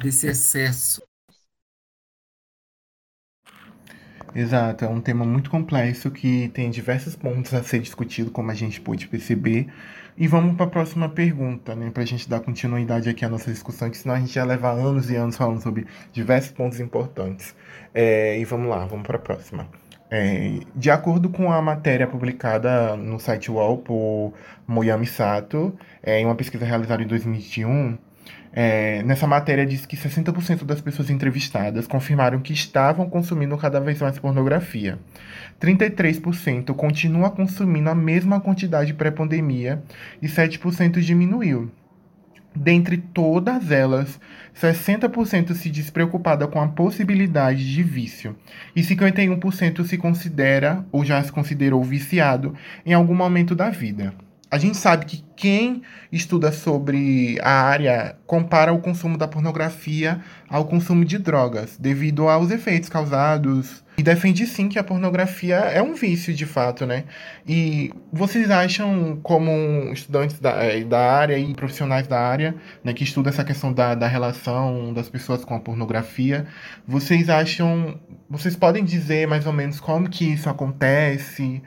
Desse 0.00 0.26
excesso. 0.26 1.02
Exato, 4.34 4.84
é 4.84 4.88
um 4.88 5.00
tema 5.00 5.24
muito 5.24 5.50
complexo 5.50 6.10
que 6.10 6.48
tem 6.50 6.70
diversos 6.70 7.14
pontos 7.16 7.52
a 7.54 7.62
ser 7.62 7.80
discutido, 7.80 8.30
como 8.30 8.50
a 8.50 8.54
gente 8.54 8.80
pôde 8.80 9.06
perceber. 9.08 9.68
E 10.16 10.26
vamos 10.28 10.56
para 10.56 10.66
a 10.66 10.68
próxima 10.68 11.08
pergunta, 11.08 11.74
né, 11.74 11.90
para 11.90 12.02
a 12.02 12.06
gente 12.06 12.28
dar 12.28 12.40
continuidade 12.40 13.08
aqui 13.08 13.24
à 13.24 13.28
nossa 13.28 13.50
discussão, 13.50 13.90
que 13.90 13.96
senão 13.96 14.14
a 14.14 14.20
gente 14.20 14.32
já 14.32 14.44
leva 14.44 14.70
anos 14.70 15.10
e 15.10 15.16
anos 15.16 15.36
falando 15.36 15.62
sobre 15.62 15.86
diversos 16.12 16.52
pontos 16.52 16.80
importantes. 16.80 17.54
É, 17.94 18.38
e 18.38 18.44
vamos 18.44 18.68
lá, 18.68 18.84
vamos 18.86 19.06
para 19.06 19.16
a 19.16 19.20
próxima. 19.20 19.81
É, 20.14 20.60
de 20.76 20.90
acordo 20.90 21.30
com 21.30 21.50
a 21.50 21.62
matéria 21.62 22.06
publicada 22.06 22.94
no 22.98 23.18
site 23.18 23.50
UOL 23.50 23.78
por 23.78 24.34
Moyami 24.66 25.06
Sato, 25.06 25.74
é, 26.02 26.20
em 26.20 26.26
uma 26.26 26.34
pesquisa 26.34 26.66
realizada 26.66 27.02
em 27.02 27.06
2021, 27.06 27.96
é, 28.52 29.02
nessa 29.04 29.26
matéria 29.26 29.64
diz 29.64 29.86
que 29.86 29.96
60% 29.96 30.64
das 30.64 30.82
pessoas 30.82 31.08
entrevistadas 31.08 31.86
confirmaram 31.86 32.40
que 32.40 32.52
estavam 32.52 33.08
consumindo 33.08 33.56
cada 33.56 33.80
vez 33.80 34.02
mais 34.02 34.18
pornografia. 34.18 34.98
33% 35.58 36.74
continua 36.74 37.30
consumindo 37.30 37.88
a 37.88 37.94
mesma 37.94 38.38
quantidade 38.38 38.92
pré-pandemia 38.92 39.82
e 40.20 40.26
7% 40.26 41.00
diminuiu. 41.00 41.70
Dentre 42.54 42.98
todas 42.98 43.70
elas, 43.70 44.20
60% 44.54 45.54
se 45.54 45.70
diz 45.70 45.88
preocupada 45.88 46.46
com 46.46 46.60
a 46.60 46.68
possibilidade 46.68 47.72
de 47.72 47.82
vício 47.82 48.36
e 48.76 48.82
51% 48.82 49.84
se 49.84 49.96
considera 49.96 50.84
ou 50.92 51.04
já 51.04 51.22
se 51.22 51.32
considerou 51.32 51.82
viciado 51.82 52.54
em 52.84 52.92
algum 52.92 53.14
momento 53.14 53.54
da 53.54 53.70
vida. 53.70 54.14
A 54.50 54.58
gente 54.58 54.76
sabe 54.76 55.06
que 55.06 55.24
quem 55.34 55.80
estuda 56.12 56.52
sobre 56.52 57.38
a 57.42 57.62
área 57.62 58.16
compara 58.26 58.70
o 58.70 58.80
consumo 58.80 59.16
da 59.16 59.26
pornografia 59.26 60.20
ao 60.46 60.66
consumo 60.66 61.06
de 61.06 61.16
drogas, 61.16 61.78
devido 61.78 62.28
aos 62.28 62.50
efeitos 62.50 62.90
causados. 62.90 63.81
E 63.96 64.02
defende 64.02 64.46
sim 64.46 64.68
que 64.68 64.78
a 64.78 64.84
pornografia 64.84 65.56
é 65.56 65.82
um 65.82 65.94
vício 65.94 66.32
de 66.32 66.46
fato, 66.46 66.86
né? 66.86 67.04
E 67.46 67.92
vocês 68.10 68.50
acham, 68.50 69.18
como 69.22 69.50
estudantes 69.92 70.38
da, 70.38 70.64
eh, 70.64 70.82
da 70.82 71.12
área 71.12 71.38
e 71.38 71.54
profissionais 71.54 72.06
da 72.06 72.18
área, 72.18 72.54
né, 72.82 72.94
que 72.94 73.04
estudam 73.04 73.30
essa 73.30 73.44
questão 73.44 73.72
da, 73.72 73.94
da 73.94 74.06
relação 74.06 74.94
das 74.94 75.10
pessoas 75.10 75.44
com 75.44 75.54
a 75.54 75.60
pornografia, 75.60 76.46
vocês 76.86 77.28
acham. 77.28 78.00
Vocês 78.30 78.56
podem 78.56 78.82
dizer 78.82 79.28
mais 79.28 79.46
ou 79.46 79.52
menos 79.52 79.78
como 79.78 80.08
que 80.08 80.32
isso 80.32 80.48
acontece? 80.48 81.62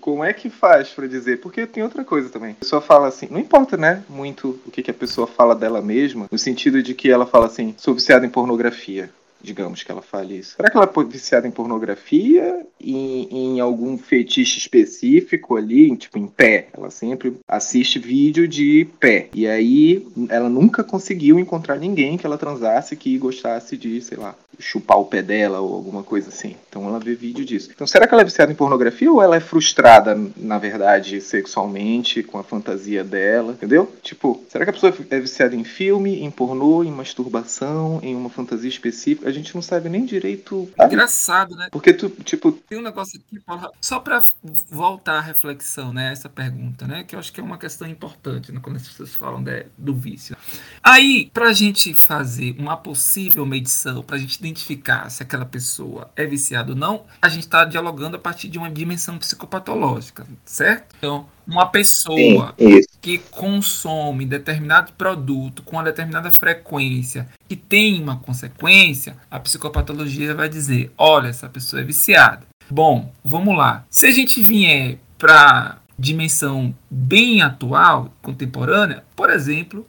Como 0.00 0.22
é 0.22 0.32
que 0.32 0.48
faz 0.48 0.90
pra 0.90 1.08
dizer? 1.08 1.40
Porque 1.40 1.66
tem 1.66 1.82
outra 1.82 2.04
coisa 2.04 2.28
também. 2.28 2.52
A 2.52 2.60
pessoa 2.60 2.80
fala 2.80 3.08
assim, 3.08 3.26
não 3.30 3.40
importa, 3.40 3.76
né, 3.76 4.02
muito 4.08 4.60
o 4.64 4.70
que, 4.70 4.82
que 4.82 4.90
a 4.90 4.94
pessoa 4.94 5.26
fala 5.26 5.54
dela 5.54 5.82
mesma, 5.82 6.28
no 6.30 6.38
sentido 6.38 6.82
de 6.82 6.94
que 6.94 7.10
ela 7.10 7.26
fala 7.26 7.46
assim, 7.46 7.74
sou 7.76 7.94
viciada 7.94 8.24
em 8.24 8.30
pornografia. 8.30 9.10
Digamos 9.42 9.82
que 9.82 9.90
ela 9.90 10.02
fale 10.02 10.38
isso. 10.38 10.56
Será 10.56 10.70
que 10.70 10.76
ela 10.76 10.90
é 10.94 11.04
viciada 11.04 11.46
em 11.46 11.50
pornografia? 11.50 12.64
Em, 12.80 13.28
em 13.30 13.60
algum 13.60 13.98
fetiche 13.98 14.58
específico 14.58 15.56
ali, 15.56 15.94
tipo 15.96 16.18
em 16.18 16.26
pé? 16.26 16.68
Ela 16.72 16.90
sempre 16.90 17.34
assiste 17.46 17.98
vídeo 17.98 18.46
de 18.46 18.86
pé. 19.00 19.28
E 19.34 19.46
aí 19.46 20.06
ela 20.28 20.48
nunca 20.48 20.84
conseguiu 20.84 21.38
encontrar 21.38 21.76
ninguém 21.76 22.16
que 22.16 22.26
ela 22.26 22.38
transasse 22.38 22.96
que 22.96 23.18
gostasse 23.18 23.76
de, 23.76 24.00
sei 24.00 24.18
lá, 24.18 24.34
chupar 24.58 24.98
o 24.98 25.04
pé 25.04 25.22
dela 25.22 25.60
ou 25.60 25.74
alguma 25.74 26.02
coisa 26.02 26.28
assim. 26.28 26.56
Então 26.68 26.86
ela 26.86 26.98
vê 26.98 27.14
vídeo 27.14 27.44
disso. 27.44 27.70
Então 27.74 27.86
será 27.86 28.06
que 28.06 28.14
ela 28.14 28.22
é 28.22 28.24
viciada 28.24 28.52
em 28.52 28.54
pornografia 28.54 29.10
ou 29.10 29.22
ela 29.22 29.36
é 29.36 29.40
frustrada, 29.40 30.18
na 30.36 30.58
verdade, 30.58 31.20
sexualmente, 31.20 32.22
com 32.22 32.38
a 32.38 32.44
fantasia 32.44 33.02
dela? 33.02 33.52
Entendeu? 33.52 33.90
Tipo, 34.02 34.42
será 34.48 34.64
que 34.64 34.70
a 34.70 34.72
pessoa 34.72 34.94
é 35.10 35.20
viciada 35.20 35.56
em 35.56 35.64
filme, 35.64 36.22
em 36.22 36.30
pornô, 36.30 36.84
em 36.84 36.90
masturbação, 36.90 38.00
em 38.02 38.14
uma 38.14 38.30
fantasia 38.30 38.68
específica? 38.68 39.31
A 39.32 39.34
gente 39.34 39.54
não 39.54 39.62
sabe 39.62 39.88
nem 39.88 40.04
direito. 40.04 40.70
sabe? 40.76 40.94
Engraçado, 40.94 41.56
né? 41.56 41.68
Porque 41.72 41.92
tu, 41.92 42.08
tipo, 42.22 42.52
Tem 42.52 42.78
um 42.78 42.82
negócio 42.82 43.18
aqui, 43.18 43.40
Paulo, 43.40 43.70
só 43.80 43.98
para 43.98 44.22
voltar 44.70 45.18
à 45.18 45.20
reflexão, 45.20 45.92
né? 45.92 46.12
Essa 46.12 46.28
pergunta, 46.28 46.86
né? 46.86 47.02
Que 47.04 47.14
eu 47.14 47.18
acho 47.18 47.32
que 47.32 47.40
é 47.40 47.42
uma 47.42 47.58
questão 47.58 47.88
importante 47.88 48.52
né, 48.52 48.60
quando 48.62 48.76
as 48.76 48.86
pessoas 48.86 49.14
falam 49.14 49.42
de- 49.42 49.66
do 49.76 49.94
vício. 49.94 50.36
Aí, 50.82 51.30
para 51.32 51.48
a 51.48 51.52
gente 51.52 51.94
fazer 51.94 52.54
uma 52.58 52.76
possível 52.76 53.44
medição, 53.46 54.02
para 54.02 54.16
a 54.16 54.18
gente 54.18 54.36
identificar 54.36 55.08
se 55.10 55.22
aquela 55.22 55.44
pessoa 55.44 56.10
é 56.16 56.26
viciada 56.26 56.72
ou 56.72 56.76
não, 56.78 57.04
a 57.20 57.28
gente 57.28 57.44
está 57.44 57.64
dialogando 57.64 58.16
a 58.16 58.20
partir 58.20 58.48
de 58.48 58.58
uma 58.58 58.70
dimensão 58.70 59.18
psicopatológica, 59.18 60.26
certo? 60.44 60.94
Então, 60.98 61.26
uma 61.46 61.66
pessoa 61.66 62.54
isso. 62.58 62.88
que 63.00 63.18
consome 63.18 64.24
determinado 64.24 64.92
produto 64.92 65.62
com 65.62 65.76
uma 65.76 65.84
determinada 65.84 66.30
frequência 66.30 67.28
que 67.48 67.56
tem 67.56 68.02
uma 68.02 68.16
consequência, 68.16 69.16
a 69.30 69.38
psicopatologia 69.38 70.34
vai 70.34 70.48
dizer: 70.48 70.92
olha, 70.96 71.28
essa 71.28 71.48
pessoa 71.48 71.82
é 71.82 71.84
viciada. 71.84 72.46
Bom, 72.70 73.12
vamos 73.24 73.56
lá. 73.56 73.84
Se 73.90 74.06
a 74.06 74.10
gente 74.10 74.42
vier 74.42 74.98
para 75.18 75.78
dimensão 75.98 76.74
bem 76.90 77.42
atual, 77.42 78.12
contemporânea, 78.22 79.04
por 79.14 79.30
exemplo, 79.30 79.86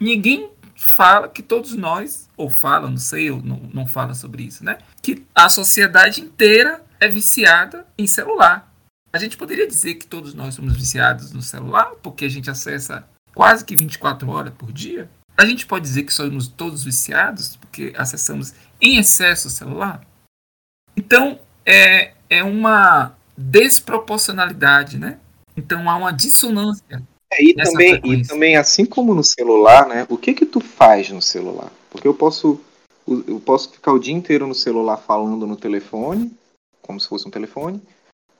ninguém 0.00 0.50
fala 0.74 1.28
que 1.28 1.42
todos 1.42 1.74
nós, 1.74 2.28
ou 2.36 2.50
fala, 2.50 2.90
não 2.90 2.96
sei, 2.96 3.30
ou 3.30 3.40
não, 3.42 3.70
não 3.72 3.86
fala 3.86 4.14
sobre 4.14 4.42
isso, 4.42 4.64
né? 4.64 4.78
Que 5.00 5.24
a 5.34 5.48
sociedade 5.48 6.20
inteira 6.20 6.82
é 6.98 7.08
viciada 7.08 7.86
em 7.96 8.06
celular. 8.06 8.71
A 9.12 9.18
gente 9.18 9.36
poderia 9.36 9.66
dizer 9.66 9.96
que 9.96 10.06
todos 10.06 10.32
nós 10.32 10.54
somos 10.54 10.74
viciados 10.74 11.32
no 11.32 11.42
celular, 11.42 11.92
porque 12.02 12.24
a 12.24 12.30
gente 12.30 12.50
acessa 12.50 13.06
quase 13.34 13.64
que 13.64 13.76
24 13.76 14.28
horas 14.30 14.54
por 14.54 14.72
dia. 14.72 15.10
A 15.36 15.44
gente 15.44 15.66
pode 15.66 15.84
dizer 15.84 16.04
que 16.04 16.14
somos 16.14 16.48
todos 16.48 16.84
viciados, 16.84 17.56
porque 17.56 17.92
acessamos 17.96 18.54
em 18.80 18.96
excesso 18.96 19.48
o 19.48 19.50
celular. 19.50 20.06
Então, 20.96 21.38
é, 21.64 22.12
é 22.30 22.42
uma 22.42 23.14
desproporcionalidade, 23.36 24.98
né? 24.98 25.18
Então, 25.56 25.90
há 25.90 25.96
uma 25.96 26.12
dissonância. 26.12 27.02
É, 27.30 27.44
e, 27.44 27.54
também, 27.54 28.00
e 28.04 28.26
também, 28.26 28.56
assim 28.56 28.86
como 28.86 29.14
no 29.14 29.24
celular, 29.24 29.86
né? 29.86 30.06
O 30.08 30.16
que 30.16 30.32
que 30.32 30.46
tu 30.46 30.60
faz 30.60 31.10
no 31.10 31.20
celular? 31.20 31.70
Porque 31.90 32.08
eu 32.08 32.14
posso, 32.14 32.60
eu 33.06 33.40
posso 33.40 33.70
ficar 33.72 33.92
o 33.92 33.98
dia 33.98 34.14
inteiro 34.14 34.46
no 34.46 34.54
celular 34.54 34.96
falando 34.96 35.46
no 35.46 35.56
telefone, 35.56 36.32
como 36.80 36.98
se 36.98 37.08
fosse 37.08 37.26
um 37.26 37.30
telefone. 37.30 37.80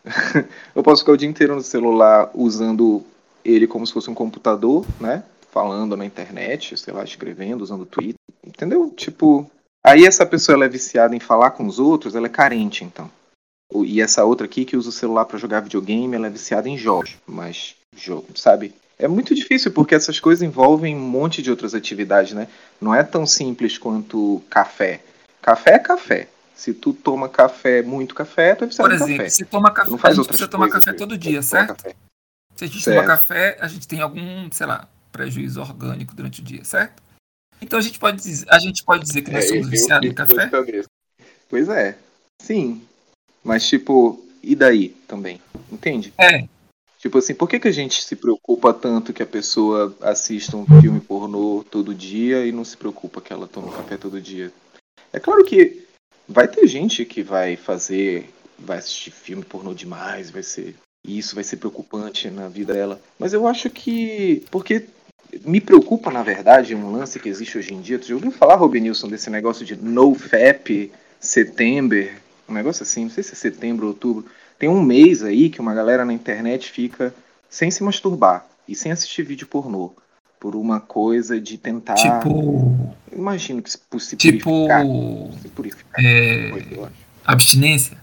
eu 0.75 0.83
posso 0.83 1.03
ficar 1.03 1.12
o 1.12 1.17
dia 1.17 1.29
inteiro 1.29 1.55
no 1.55 1.62
celular 1.62 2.31
usando 2.35 3.05
ele 3.45 3.67
como 3.67 3.87
se 3.87 3.93
fosse 3.93 4.11
um 4.11 4.15
computador, 4.15 4.85
né? 5.01 5.23
Falando 5.51 5.97
na 5.97 6.05
internet, 6.05 6.77
sei 6.77 6.95
lá, 6.95 7.05
escrevendo, 7.05 7.62
usando 7.62 7.87
Twitter. 7.87 8.17
Entendeu? 8.45 8.91
Tipo, 8.91 9.51
aí 9.85 10.05
essa 10.05 10.27
pessoa 10.27 10.57
ela 10.57 10.65
é 10.65 10.69
viciada 10.69 11.15
em 11.15 11.21
falar 11.21 11.53
com 11.53 11.67
os 11.67 11.79
outros, 11.79 12.15
ela 12.15 12.27
é 12.27 12.31
carente, 12.31 12.85
então. 12.85 13.11
E 13.85 14.01
essa 14.01 14.25
outra 14.25 14.47
aqui 14.47 14.65
que 14.65 14.77
usa 14.77 14.91
o 14.91 14.93
celular 14.93 15.25
para 15.25 15.38
jogar 15.38 15.61
videogame, 15.61 16.15
ela 16.15 16.27
é 16.27 16.31
viciada 16.31 16.69
em 16.69 16.77
jogos. 16.77 17.17
Mas, 17.27 17.75
jogo, 17.97 18.27
sabe? 18.35 18.75
É 18.99 19.09
muito 19.09 19.35
difícil 19.35 19.73
porque 19.73 19.95
essas 19.95 20.21
coisas 20.21 20.43
envolvem 20.43 20.95
um 20.95 21.01
monte 21.01 21.43
de 21.43 21.51
outras 21.51 21.75
atividades, 21.75 22.35
né? 22.35 22.49
Não 22.81 22.95
é 22.95 23.03
tão 23.03 23.27
simples 23.27 23.79
quanto 23.79 24.43
café. 24.51 25.01
Café 25.41 25.75
é 25.75 25.79
café. 25.79 26.29
Se 26.55 26.73
tu 26.75 26.93
toma 26.93 27.29
café, 27.29 27.83
muito 27.83 28.15
café, 28.15 28.55
tu 28.55 28.65
é 28.65 28.69
Por 28.69 28.91
em 28.91 28.95
exemplo, 28.95 29.17
café. 29.17 29.29
você 29.31 29.45
toma 29.45 29.71
Tu 29.71 29.75
café, 29.75 29.91
não 29.91 29.97
a 29.97 29.99
faz 29.99 30.15
gente 30.15 30.21
outras 30.21 30.37
precisa 30.37 30.51
tomar 30.51 30.69
café 30.69 30.93
todo 30.93 31.17
tu 31.17 31.19
dia, 31.19 31.43
certo? 31.43 31.83
Se 32.55 32.65
a 32.65 32.67
gente 32.67 32.83
Certo. 32.83 32.97
toma 32.97 33.07
café, 33.07 33.57
a 33.61 33.69
gente 33.69 33.88
tem 33.88 34.01
algum, 34.01 34.51
sei 34.53 34.67
lá, 34.67 34.88
prejuízo 35.11 35.61
orgânico 35.61 36.15
durante 36.15 36.41
o 36.41 36.45
dia, 36.45 36.62
certo? 36.65 37.03
Então 37.61 37.79
a 37.79 37.83
gente 37.83 37.99
pode 37.99 38.19
dizer, 38.19 38.47
a 38.51 38.59
gente 38.59 38.85
pode 38.85 39.03
dizer 39.05 39.23
que 39.23 39.31
nós 39.31 39.45
É, 39.45 39.49
somos 39.49 39.69
viciados 39.69 40.09
em 40.09 40.15
café? 40.15 40.51
Pois 41.49 41.69
é. 41.69 41.97
Sim. 42.41 42.83
Mas, 43.43 43.67
tipo, 43.69 44.25
e 44.43 44.55
daí 44.55 44.91
também? 45.09 45.41
Entende? 45.71 46.12
É, 46.19 46.47
Tipo 47.03 47.19
assim, 47.19 47.35
por 47.35 47.49
que, 47.49 47.59
que 47.59 47.67
a 47.67 47.73
gente 47.73 48.01
se 48.05 48.15
preocupa 48.15 48.73
tanto 48.73 49.12
que 49.12 49.25
a 49.25 49.27
pessoa 49.27 49.93
assista 50.03 50.57
um 50.57 50.65
filme 50.81 51.01
pornô 51.01 51.65
todo 51.69 51.93
dia 51.93 52.47
e 52.47 52.53
não 52.53 52.65
se 52.65 52.77
preocupa 52.77 53.21
que 53.21 53.33
ela 53.33 53.49
toma 53.49 53.73
café 53.77 53.97
todo 53.97 54.21
dia? 54.21 54.53
É 55.12 55.19
claro 55.19 55.45
que 55.45 55.85
vai 56.29 56.49
ter 56.49 56.67
gente 56.67 57.05
que 57.05 57.23
vai 57.23 57.57
fazer, 57.57 58.29
vai 58.59 58.79
assistir 58.79 59.11
filme 59.11 59.45
pornô 59.45 59.75
demais, 59.75 60.31
vai 60.31 60.43
ser. 60.43 60.77
E 61.07 61.19
isso 61.19 61.35
vai 61.35 61.43
ser 61.43 61.57
preocupante 61.57 62.31
na 62.31 62.49
vida 62.49 62.73
dela. 62.73 63.01
Mas 63.19 63.33
eu 63.33 63.47
acho 63.47 63.69
que. 63.69 64.45
Porque 64.51 64.87
me 65.45 65.61
preocupa, 65.61 66.11
na 66.11 66.23
verdade, 66.23 66.75
um 66.75 66.93
lance 66.93 67.19
que 67.19 67.29
existe 67.29 67.59
hoje 67.59 67.75
em 67.75 67.81
dia. 67.81 67.99
Tu 67.99 68.09
já 68.09 68.15
ouviu 68.15 68.31
falar, 68.31 68.57
Robinilson, 68.57 69.09
desse 69.09 69.31
negócio 69.31 69.65
de 69.65 69.77
NoFap, 69.77 70.93
Setembro? 71.19 72.09
Um 72.49 72.55
negócio 72.55 72.83
assim, 72.83 73.05
não 73.05 73.11
sei 73.11 73.23
se 73.23 73.33
é 73.33 73.37
setembro 73.37 73.87
ou 73.87 73.93
outubro. 73.93 74.27
Tem 74.59 74.69
um 74.69 74.83
mês 74.83 75.23
aí 75.23 75.49
que 75.49 75.61
uma 75.61 75.75
galera 75.75 76.05
na 76.05 76.13
internet 76.13 76.71
fica 76.71 77.15
sem 77.49 77.71
se 77.71 77.83
masturbar 77.83 78.47
e 78.69 78.75
sem 78.75 78.93
assistir 78.93 79.23
vídeo 79.23 79.47
pornô. 79.47 79.93
Por 80.43 80.57
uma 80.57 80.81
coisa 80.81 81.41
de 81.41 81.57
tentar. 81.57 81.95
tipo, 81.95 82.93
Imagino 83.13 83.63
que 83.63 83.71
se, 83.71 83.79
se 84.01 84.17
tipo. 84.17 84.67
Se 85.40 85.49
purificar. 85.51 86.05
é, 86.05 86.51
coisa, 86.51 86.93
abstinência. 87.25 87.97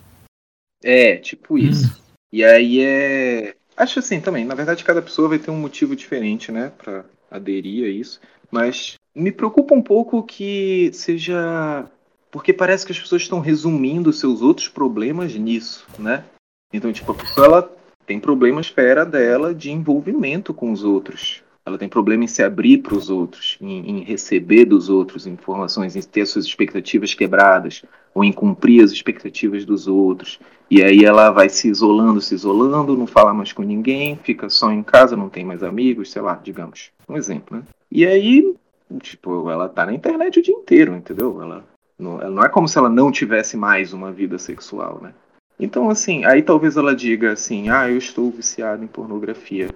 É, 0.81 1.17
tipo 1.17 1.57
isso. 1.57 1.87
Hum. 1.87 2.01
E 2.31 2.45
aí 2.45 2.79
é. 2.79 3.55
Acho 3.75 3.99
assim 3.99 4.21
também, 4.21 4.45
na 4.45 4.55
verdade 4.55 4.85
cada 4.85 5.01
pessoa 5.01 5.27
vai 5.27 5.37
ter 5.37 5.51
um 5.51 5.59
motivo 5.59 5.97
diferente, 5.97 6.49
né, 6.49 6.71
pra 6.77 7.03
aderir 7.29 7.83
a 7.83 7.89
isso. 7.89 8.21
Mas 8.49 8.95
me 9.13 9.33
preocupa 9.33 9.75
um 9.75 9.81
pouco 9.81 10.23
que 10.23 10.91
seja 10.93 11.91
Porque 12.31 12.53
parece 12.53 12.85
que 12.85 12.93
as 12.93 12.99
pessoas 12.99 13.23
estão 13.23 13.41
resumindo 13.41 14.13
seus 14.13 14.41
outros 14.41 14.69
problemas 14.69 15.35
nisso, 15.35 15.85
né? 15.99 16.23
Então, 16.71 16.93
tipo, 16.93 17.11
a 17.11 17.15
pessoa 17.15 17.47
ela 17.47 17.77
tem 18.05 18.17
problemas 18.17 18.69
fera 18.69 19.05
dela 19.05 19.53
de 19.53 19.71
envolvimento 19.71 20.53
com 20.53 20.71
os 20.71 20.85
outros. 20.85 21.43
Ela 21.69 21.77
tem 21.77 21.87
problema 21.87 22.23
em 22.23 22.27
se 22.27 22.41
abrir 22.41 22.79
para 22.79 22.95
os 22.95 23.11
outros, 23.11 23.55
em, 23.61 23.87
em, 23.87 24.03
receber 24.03 24.65
dos 24.65 24.89
outros 24.89 25.27
informações, 25.27 25.95
em 25.95 26.01
ter 26.01 26.25
suas 26.25 26.45
expectativas 26.45 27.13
quebradas, 27.13 27.85
ou 28.13 28.23
em 28.23 28.33
cumprir 28.33 28.83
as 28.83 28.91
expectativas 28.91 29.63
dos 29.65 29.87
outros. 29.87 30.39
E 30.67 30.81
aí 30.81 31.05
ela 31.05 31.29
vai 31.29 31.47
se 31.47 31.69
isolando, 31.69 32.19
se 32.19 32.33
isolando, 32.33 32.97
não 32.97 33.05
fala 33.05 33.35
mais 33.35 33.53
com 33.53 33.61
ninguém, 33.61 34.17
fica 34.23 34.49
só 34.49 34.71
em 34.71 34.81
casa, 34.81 35.15
não 35.15 35.29
tem 35.29 35.45
mais 35.45 35.61
amigos, 35.61 36.11
sei 36.11 36.23
lá, 36.23 36.39
digamos. 36.43 36.89
Um 37.07 37.15
exemplo, 37.15 37.57
né? 37.57 37.63
E 37.91 38.03
aí, 38.03 38.55
tipo, 38.99 39.47
ela 39.51 39.69
tá 39.69 39.85
na 39.85 39.93
internet 39.93 40.39
o 40.39 40.43
dia 40.43 40.55
inteiro, 40.55 40.95
entendeu? 40.95 41.39
Ela 41.39 41.63
não, 41.99 42.19
ela 42.19 42.31
não 42.31 42.43
é 42.43 42.49
como 42.49 42.67
se 42.67 42.79
ela 42.79 42.89
não 42.89 43.11
tivesse 43.11 43.55
mais 43.55 43.93
uma 43.93 44.11
vida 44.11 44.39
sexual, 44.39 44.99
né? 45.03 45.13
Então, 45.59 45.87
assim, 45.87 46.25
aí 46.25 46.41
talvez 46.41 46.77
ela 46.77 46.95
diga 46.95 47.33
assim, 47.33 47.69
ah, 47.69 47.87
eu 47.87 47.97
estou 47.97 48.31
viciado 48.31 48.83
em 48.83 48.87
pornografia. 48.87 49.69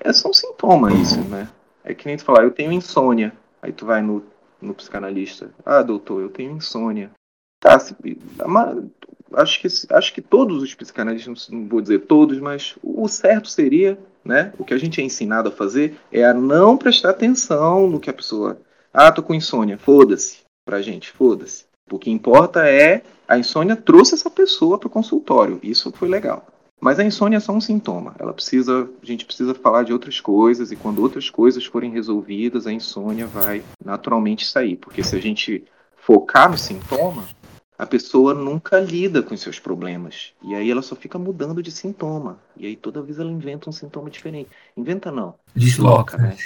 É 0.00 0.12
só 0.12 0.30
um 0.30 0.32
sintoma 0.32 0.92
isso, 0.92 1.20
né? 1.22 1.48
É 1.84 1.94
que 1.94 2.06
nem 2.06 2.16
tu 2.16 2.24
falar, 2.24 2.44
eu 2.44 2.50
tenho 2.50 2.72
insônia. 2.72 3.32
Aí 3.62 3.72
tu 3.72 3.84
vai 3.84 4.02
no, 4.02 4.22
no 4.60 4.74
psicanalista. 4.74 5.50
Ah, 5.64 5.82
doutor, 5.82 6.22
eu 6.22 6.28
tenho 6.28 6.56
insônia. 6.56 7.10
Tá, 7.60 7.78
se, 7.78 7.94
acho 9.34 9.60
que, 9.60 9.68
acho 9.90 10.14
que 10.14 10.22
todos 10.22 10.62
os 10.62 10.74
psicanalistas, 10.74 11.48
não 11.50 11.68
vou 11.68 11.80
dizer 11.80 12.00
todos, 12.00 12.38
mas 12.38 12.74
o 12.82 13.06
certo 13.08 13.48
seria, 13.48 13.98
né? 14.24 14.52
O 14.58 14.64
que 14.64 14.74
a 14.74 14.78
gente 14.78 15.00
é 15.00 15.04
ensinado 15.04 15.48
a 15.48 15.52
fazer 15.52 15.96
é 16.10 16.24
a 16.24 16.32
não 16.32 16.76
prestar 16.76 17.10
atenção 17.10 17.88
no 17.88 18.00
que 18.00 18.10
a 18.10 18.14
pessoa. 18.14 18.58
Ah, 18.92 19.12
tô 19.12 19.22
com 19.22 19.34
insônia. 19.34 19.78
Foda-se 19.78 20.38
pra 20.64 20.82
gente, 20.82 21.10
foda-se. 21.10 21.64
O 21.90 21.98
que 21.98 22.10
importa 22.10 22.68
é 22.68 23.02
a 23.26 23.38
insônia 23.38 23.76
trouxe 23.76 24.14
essa 24.14 24.30
pessoa 24.30 24.78
para 24.78 24.86
o 24.86 24.90
consultório. 24.90 25.60
Isso 25.62 25.92
foi 25.92 26.08
legal. 26.08 26.46
Mas 26.80 26.98
a 26.98 27.04
insônia 27.04 27.36
é 27.36 27.40
só 27.40 27.52
um 27.52 27.60
sintoma. 27.60 28.14
Ela 28.18 28.32
precisa, 28.32 28.88
a 29.02 29.06
gente 29.06 29.26
precisa 29.26 29.54
falar 29.54 29.82
de 29.82 29.92
outras 29.92 30.18
coisas 30.18 30.72
e 30.72 30.76
quando 30.76 31.02
outras 31.02 31.28
coisas 31.28 31.64
forem 31.64 31.90
resolvidas, 31.92 32.66
a 32.66 32.72
insônia 32.72 33.26
vai 33.26 33.62
naturalmente 33.84 34.46
sair, 34.46 34.76
porque 34.76 35.04
se 35.04 35.14
a 35.14 35.20
gente 35.20 35.62
focar 35.96 36.50
no 36.50 36.56
sintoma, 36.56 37.28
a 37.78 37.86
pessoa 37.86 38.34
nunca 38.34 38.80
lida 38.80 39.22
com 39.22 39.34
os 39.34 39.40
seus 39.40 39.58
problemas. 39.58 40.32
E 40.42 40.54
aí 40.54 40.70
ela 40.70 40.82
só 40.82 40.96
fica 40.96 41.18
mudando 41.18 41.62
de 41.62 41.70
sintoma. 41.70 42.38
E 42.56 42.66
aí 42.66 42.76
toda 42.76 43.02
vez 43.02 43.18
ela 43.18 43.30
inventa 43.30 43.68
um 43.68 43.72
sintoma 43.72 44.10
diferente. 44.10 44.50
Inventa 44.76 45.10
não. 45.10 45.34
Desloca, 45.54 46.16
né? 46.16 46.36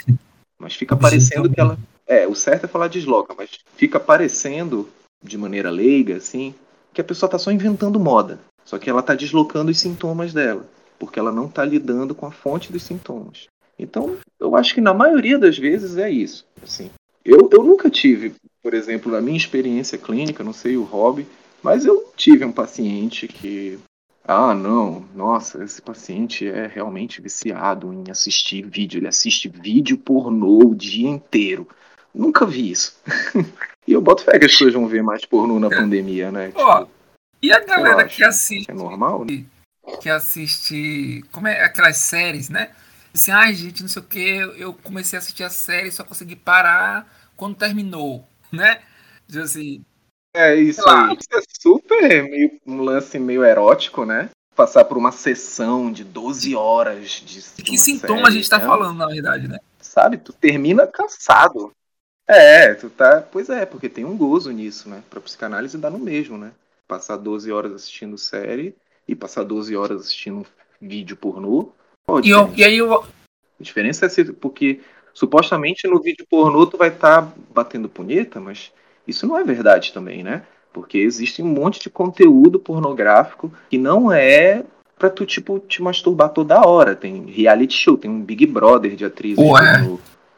Mas 0.58 0.74
fica 0.74 0.96
parecendo 0.96 1.50
que 1.50 1.60
ela. 1.60 1.78
É, 2.06 2.26
o 2.26 2.34
certo 2.34 2.64
é 2.64 2.68
falar 2.68 2.88
desloca, 2.88 3.34
mas 3.36 3.50
fica 3.76 3.98
parecendo, 3.98 4.88
de 5.22 5.36
maneira 5.38 5.70
leiga, 5.70 6.16
assim, 6.16 6.54
que 6.92 7.00
a 7.00 7.04
pessoa 7.04 7.26
está 7.26 7.38
só 7.38 7.50
inventando 7.50 7.98
moda. 7.98 8.38
Só 8.64 8.78
que 8.78 8.88
ela 8.88 9.00
está 9.00 9.14
deslocando 9.14 9.70
os 9.70 9.78
sintomas 9.78 10.32
dela, 10.32 10.66
porque 10.98 11.18
ela 11.18 11.32
não 11.32 11.46
está 11.46 11.64
lidando 11.64 12.14
com 12.14 12.26
a 12.26 12.30
fonte 12.30 12.72
dos 12.72 12.82
sintomas. 12.82 13.46
Então, 13.78 14.16
eu 14.38 14.56
acho 14.56 14.74
que 14.74 14.80
na 14.80 14.94
maioria 14.94 15.38
das 15.38 15.58
vezes 15.58 15.96
é 15.96 16.10
isso. 16.10 16.46
Assim, 16.62 16.90
eu, 17.24 17.48
eu 17.52 17.62
nunca 17.62 17.90
tive, 17.90 18.34
por 18.62 18.74
exemplo, 18.74 19.10
na 19.10 19.20
minha 19.20 19.36
experiência 19.36 19.98
clínica, 19.98 20.44
não 20.44 20.52
sei 20.52 20.76
o 20.76 20.84
hobby, 20.84 21.26
mas 21.62 21.84
eu 21.84 22.12
tive 22.16 22.44
um 22.44 22.52
paciente 22.52 23.26
que 23.26 23.78
ah, 24.26 24.54
não, 24.54 25.04
nossa, 25.14 25.62
esse 25.62 25.82
paciente 25.82 26.48
é 26.48 26.66
realmente 26.66 27.20
viciado 27.20 27.92
em 27.92 28.10
assistir 28.10 28.66
vídeo. 28.66 28.98
Ele 28.98 29.08
assiste 29.08 29.48
vídeo 29.48 29.98
pornô 29.98 30.70
o 30.70 30.74
dia 30.74 31.08
inteiro. 31.08 31.68
Nunca 32.14 32.46
vi 32.46 32.70
isso. 32.70 32.96
e 33.86 33.92
eu 33.92 34.00
boto 34.00 34.24
fé 34.24 34.38
que 34.38 34.46
as 34.46 34.52
pessoas 34.52 34.72
vão 34.72 34.86
ver 34.86 35.02
mais 35.02 35.26
pornô 35.26 35.60
na 35.60 35.68
pandemia, 35.68 36.32
né? 36.32 36.52
Ó, 36.54 36.86
e 37.44 37.52
a 37.52 37.60
galera 37.60 38.06
que 38.06 38.24
assiste. 38.24 38.70
É 38.70 38.74
normal, 38.74 39.24
né? 39.24 39.44
Que 40.00 40.08
assiste. 40.08 41.22
Como 41.30 41.46
é 41.46 41.62
aquelas 41.62 41.98
séries, 41.98 42.48
né? 42.48 42.70
Assim, 43.14 43.30
ai, 43.30 43.54
gente, 43.54 43.82
não 43.82 43.88
sei 43.88 44.02
o 44.02 44.04
que. 44.04 44.36
Eu 44.56 44.74
comecei 44.74 45.16
a 45.16 45.20
assistir 45.20 45.44
a 45.44 45.50
série 45.50 45.90
só 45.90 46.02
consegui 46.02 46.34
parar 46.34 47.06
quando 47.36 47.54
terminou, 47.54 48.26
né? 48.50 48.80
Diz 49.26 49.36
assim. 49.38 49.84
É 50.34 50.54
isso 50.54 50.88
aí. 50.88 51.16
Isso 51.16 51.28
é 51.32 51.42
super 51.60 52.24
meio, 52.24 52.60
um 52.66 52.80
lance 52.80 53.18
meio 53.18 53.44
erótico, 53.44 54.04
né? 54.04 54.30
Passar 54.56 54.84
por 54.84 54.96
uma 54.96 55.12
sessão 55.12 55.92
de 55.92 56.02
12 56.02 56.56
horas 56.56 57.10
de. 57.10 57.40
de 57.40 57.62
que 57.62 57.76
sintoma 57.78 58.22
série, 58.22 58.28
a 58.28 58.30
gente 58.30 58.50
tá 58.50 58.58
né? 58.58 58.64
falando, 58.64 58.96
na 58.96 59.06
verdade, 59.06 59.48
né? 59.48 59.58
Sabe? 59.80 60.16
Tu 60.16 60.32
termina 60.32 60.86
cansado. 60.86 61.72
É, 62.26 62.74
tu 62.74 62.88
tá. 62.88 63.20
Pois 63.20 63.50
é, 63.50 63.66
porque 63.66 63.88
tem 63.88 64.04
um 64.04 64.16
gozo 64.16 64.50
nisso, 64.50 64.88
né? 64.88 65.02
Pra 65.10 65.20
psicanálise 65.20 65.76
dá 65.76 65.90
no 65.90 65.98
mesmo, 65.98 66.38
né? 66.38 66.52
Passar 66.86 67.16
12 67.16 67.50
horas 67.52 67.72
assistindo 67.72 68.18
série 68.18 68.74
e 69.06 69.14
passar 69.14 69.44
12 69.44 69.76
horas 69.76 70.02
assistindo 70.02 70.46
vídeo 70.80 71.16
pornô. 71.16 71.72
e, 72.22 72.30
eu, 72.30 72.52
e 72.54 72.64
aí 72.64 72.78
eu... 72.78 72.94
A 72.94 73.62
diferença 73.62 74.06
é 74.06 74.08
se, 74.08 74.32
porque 74.32 74.80
supostamente 75.12 75.86
no 75.86 76.00
vídeo 76.00 76.26
pornô 76.28 76.66
tu 76.66 76.76
vai 76.76 76.88
estar 76.88 77.22
tá 77.22 77.32
batendo 77.54 77.88
punheta, 77.88 78.40
mas 78.40 78.72
isso 79.06 79.26
não 79.26 79.36
é 79.38 79.44
verdade 79.44 79.92
também, 79.92 80.22
né? 80.22 80.44
Porque 80.72 80.98
existe 80.98 81.40
um 81.40 81.46
monte 81.46 81.80
de 81.80 81.88
conteúdo 81.88 82.58
pornográfico 82.58 83.52
que 83.70 83.78
não 83.78 84.10
é 84.10 84.64
pra 84.98 85.08
tu, 85.08 85.24
tipo, 85.24 85.60
te 85.60 85.82
masturbar 85.82 86.30
toda 86.30 86.66
hora. 86.66 86.96
Tem 86.96 87.26
reality 87.26 87.74
show, 87.74 87.96
tem 87.96 88.10
um 88.10 88.20
Big 88.20 88.46
Brother 88.46 88.96
de 88.96 89.04
atrizes 89.04 89.44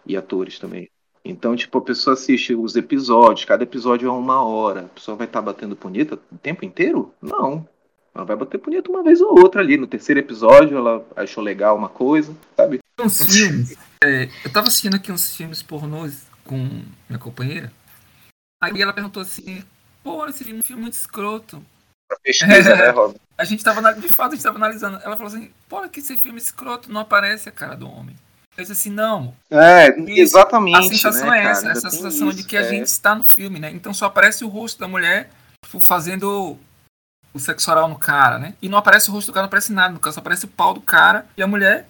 e 0.05 0.17
atores 0.17 0.59
também. 0.59 0.91
Então, 1.29 1.57
tipo, 1.57 1.79
a 1.79 1.83
pessoa 1.83 2.15
assiste 2.15 2.55
os 2.55 2.77
episódios, 2.77 3.45
cada 3.45 3.65
episódio 3.65 4.09
é 4.09 4.13
uma 4.13 4.43
hora. 4.43 4.83
A 4.83 4.89
pessoa 4.89 5.17
vai 5.17 5.27
estar 5.27 5.41
tá 5.41 5.47
batendo 5.47 5.75
punheta 5.75 6.15
o 6.15 6.39
tempo 6.39 6.65
inteiro? 6.65 7.13
Não. 7.21 7.67
Ela 8.15 8.25
vai 8.25 8.37
bater 8.37 8.59
punheta 8.59 8.91
uma 8.91 9.03
vez 9.03 9.21
ou 9.21 9.39
outra 9.39 9.61
ali. 9.61 9.77
No 9.77 9.87
terceiro 9.87 10.21
episódio, 10.21 10.77
ela 10.79 11.05
achou 11.15 11.43
legal 11.43 11.77
uma 11.77 11.89
coisa, 11.89 12.35
sabe? 12.57 12.79
Uns 12.99 13.21
filmes. 13.27 13.77
É, 14.03 14.29
eu 14.45 14.53
tava 14.53 14.69
assistindo 14.69 14.95
aqui 14.95 15.13
uns 15.13 15.37
filmes 15.37 15.63
pornôs 15.63 16.27
com 16.45 16.57
minha 17.09 17.19
companheira. 17.19 17.71
Aí 18.63 18.81
ela 18.81 18.93
perguntou 18.93 19.23
assim: 19.23 19.63
pô, 20.03 20.25
esse 20.27 20.45
filme 20.45 20.61
é 20.61 20.63
um 20.63 20.65
filme 20.65 20.83
muito 20.83 20.95
escroto. 20.95 21.63
Pra 22.09 22.19
pesquisa, 22.21 22.71
é, 22.71 22.77
né, 22.77 22.91
Rob? 22.91 23.17
A 23.37 23.45
gente 23.45 23.63
tava, 23.63 23.93
de 23.93 24.09
fato, 24.09 24.33
a 24.33 24.35
gente 24.35 24.43
tava 24.43 24.57
analisando. 24.57 24.99
Ela 25.05 25.15
falou 25.15 25.31
assim: 25.31 25.51
pô, 25.69 25.87
que 25.91 26.01
esse 26.01 26.17
filme 26.17 26.39
escroto 26.39 26.91
não 26.91 27.03
aparece 27.03 27.51
a 27.51 27.53
cara 27.53 27.77
do 27.77 27.87
homem. 27.87 28.17
Eu 28.57 28.63
disse 28.63 28.73
assim, 28.73 28.91
não. 28.91 29.35
É, 29.51 29.95
exatamente. 30.19 30.79
A 30.79 30.83
sensação 30.83 31.29
né, 31.29 31.41
é 31.41 31.47
essa, 31.47 31.71
essa 31.71 31.91
sensação 31.91 32.29
isso, 32.29 32.37
de 32.39 32.45
que 32.45 32.57
a 32.57 32.63
é. 32.63 32.69
gente 32.69 32.87
está 32.87 33.15
no 33.15 33.23
filme, 33.25 33.59
né? 33.59 33.71
Então 33.71 33.93
só 33.93 34.07
aparece 34.07 34.45
o 34.45 34.49
rosto 34.49 34.81
da 34.81 34.89
mulher 34.89 35.31
tipo, 35.63 35.81
fazendo 35.81 36.59
o 37.35 37.39
sexo 37.39 37.71
oral 37.71 37.89
no 37.89 37.99
cara, 37.99 38.39
né? 38.39 38.55
E 38.63 38.69
não 38.69 38.79
aparece 38.79 39.11
o 39.11 39.13
rosto 39.13 39.27
do 39.27 39.35
cara, 39.35 39.43
não 39.43 39.49
aparece 39.49 39.73
nada 39.73 39.93
no 39.93 40.01
cara, 40.01 40.13
só 40.13 40.21
aparece 40.21 40.47
o 40.47 40.49
pau 40.49 40.73
do 40.73 40.81
cara 40.81 41.27
e 41.37 41.43
a 41.43 41.47
mulher. 41.47 41.87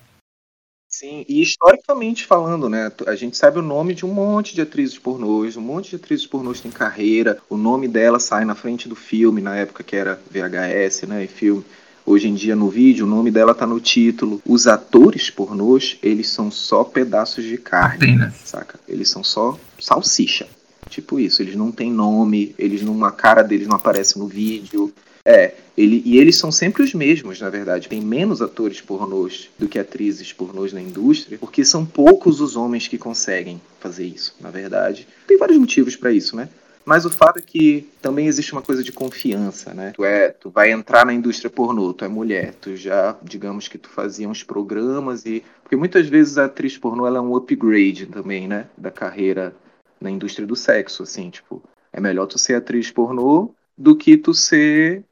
Sim, 0.88 1.24
e 1.28 1.42
historicamente 1.42 2.24
falando, 2.24 2.68
né? 2.68 2.90
A 3.06 3.14
gente 3.14 3.36
sabe 3.36 3.58
o 3.58 3.62
nome 3.62 3.94
de 3.94 4.06
um 4.06 4.12
monte 4.12 4.54
de 4.54 4.62
atrizes 4.62 4.98
pornôs, 4.98 5.56
um 5.56 5.60
monte 5.60 5.90
de 5.90 5.96
atrizes 5.96 6.26
pornôs 6.26 6.60
tem 6.60 6.70
carreira, 6.70 7.38
o 7.50 7.56
nome 7.56 7.86
dela 7.86 8.18
sai 8.18 8.44
na 8.44 8.54
frente 8.54 8.88
do 8.88 8.96
filme, 8.96 9.40
na 9.40 9.56
época 9.56 9.84
que 9.84 9.94
era 9.94 10.20
VHS, 10.30 11.02
né? 11.02 11.24
E 11.24 11.28
filme. 11.28 11.64
Hoje 12.06 12.28
em 12.28 12.34
dia 12.34 12.54
no 12.54 12.70
vídeo, 12.70 13.04
o 13.04 13.08
nome 13.08 13.32
dela 13.32 13.52
tá 13.52 13.66
no 13.66 13.80
título. 13.80 14.40
Os 14.46 14.68
atores 14.68 15.28
pornôs, 15.28 15.98
eles 16.00 16.28
são 16.28 16.52
só 16.52 16.84
pedaços 16.84 17.44
de 17.44 17.58
carne, 17.58 18.12
Apenas. 18.12 18.34
saca? 18.44 18.78
Eles 18.88 19.08
são 19.10 19.24
só 19.24 19.58
salsicha. 19.80 20.46
Tipo 20.88 21.18
isso, 21.18 21.42
eles 21.42 21.56
não 21.56 21.72
têm 21.72 21.90
nome, 21.92 22.54
eles 22.56 22.80
não, 22.80 23.04
a 23.04 23.10
cara 23.10 23.42
deles 23.42 23.66
não 23.66 23.74
aparece 23.74 24.18
no 24.20 24.28
vídeo. 24.28 24.92
É, 25.24 25.54
ele, 25.76 26.00
e 26.04 26.16
eles 26.18 26.36
são 26.36 26.52
sempre 26.52 26.84
os 26.84 26.94
mesmos, 26.94 27.40
na 27.40 27.50
verdade. 27.50 27.88
Tem 27.88 28.00
menos 28.00 28.40
atores 28.40 28.80
pornôs 28.80 29.50
do 29.58 29.66
que 29.66 29.76
atrizes 29.76 30.32
pornôs 30.32 30.72
na 30.72 30.80
indústria, 30.80 31.36
porque 31.38 31.64
são 31.64 31.84
poucos 31.84 32.40
os 32.40 32.54
homens 32.54 32.86
que 32.86 32.96
conseguem 32.96 33.60
fazer 33.80 34.06
isso, 34.06 34.36
na 34.40 34.50
verdade. 34.50 35.08
Tem 35.26 35.36
vários 35.36 35.58
motivos 35.58 35.96
para 35.96 36.12
isso, 36.12 36.36
né? 36.36 36.48
Mas 36.86 37.04
o 37.04 37.10
fato 37.10 37.40
é 37.40 37.42
que 37.42 37.90
também 38.00 38.28
existe 38.28 38.52
uma 38.52 38.62
coisa 38.62 38.80
de 38.80 38.92
confiança, 38.92 39.74
né? 39.74 39.90
Tu, 39.96 40.04
é, 40.04 40.28
tu 40.28 40.48
vai 40.48 40.70
entrar 40.70 41.04
na 41.04 41.12
indústria 41.12 41.50
pornô, 41.50 41.92
tu 41.92 42.04
é 42.04 42.08
mulher, 42.08 42.54
tu 42.54 42.76
já, 42.76 43.16
digamos 43.24 43.66
que 43.66 43.76
tu 43.76 43.88
fazia 43.88 44.28
uns 44.28 44.44
programas 44.44 45.26
e... 45.26 45.42
Porque 45.64 45.74
muitas 45.74 46.06
vezes 46.06 46.38
a 46.38 46.44
atriz 46.44 46.78
pornô 46.78 47.04
ela 47.04 47.18
é 47.18 47.20
um 47.20 47.34
upgrade 47.34 48.06
também, 48.06 48.46
né? 48.46 48.68
Da 48.78 48.92
carreira 48.92 49.52
na 50.00 50.08
indústria 50.08 50.46
do 50.46 50.54
sexo, 50.54 51.02
assim, 51.02 51.28
tipo... 51.28 51.60
É 51.92 52.00
melhor 52.00 52.26
tu 52.26 52.38
ser 52.38 52.54
atriz 52.54 52.88
pornô 52.88 53.52
do 53.76 53.96
que 53.96 54.16
tu 54.16 54.32
ser 54.32 55.02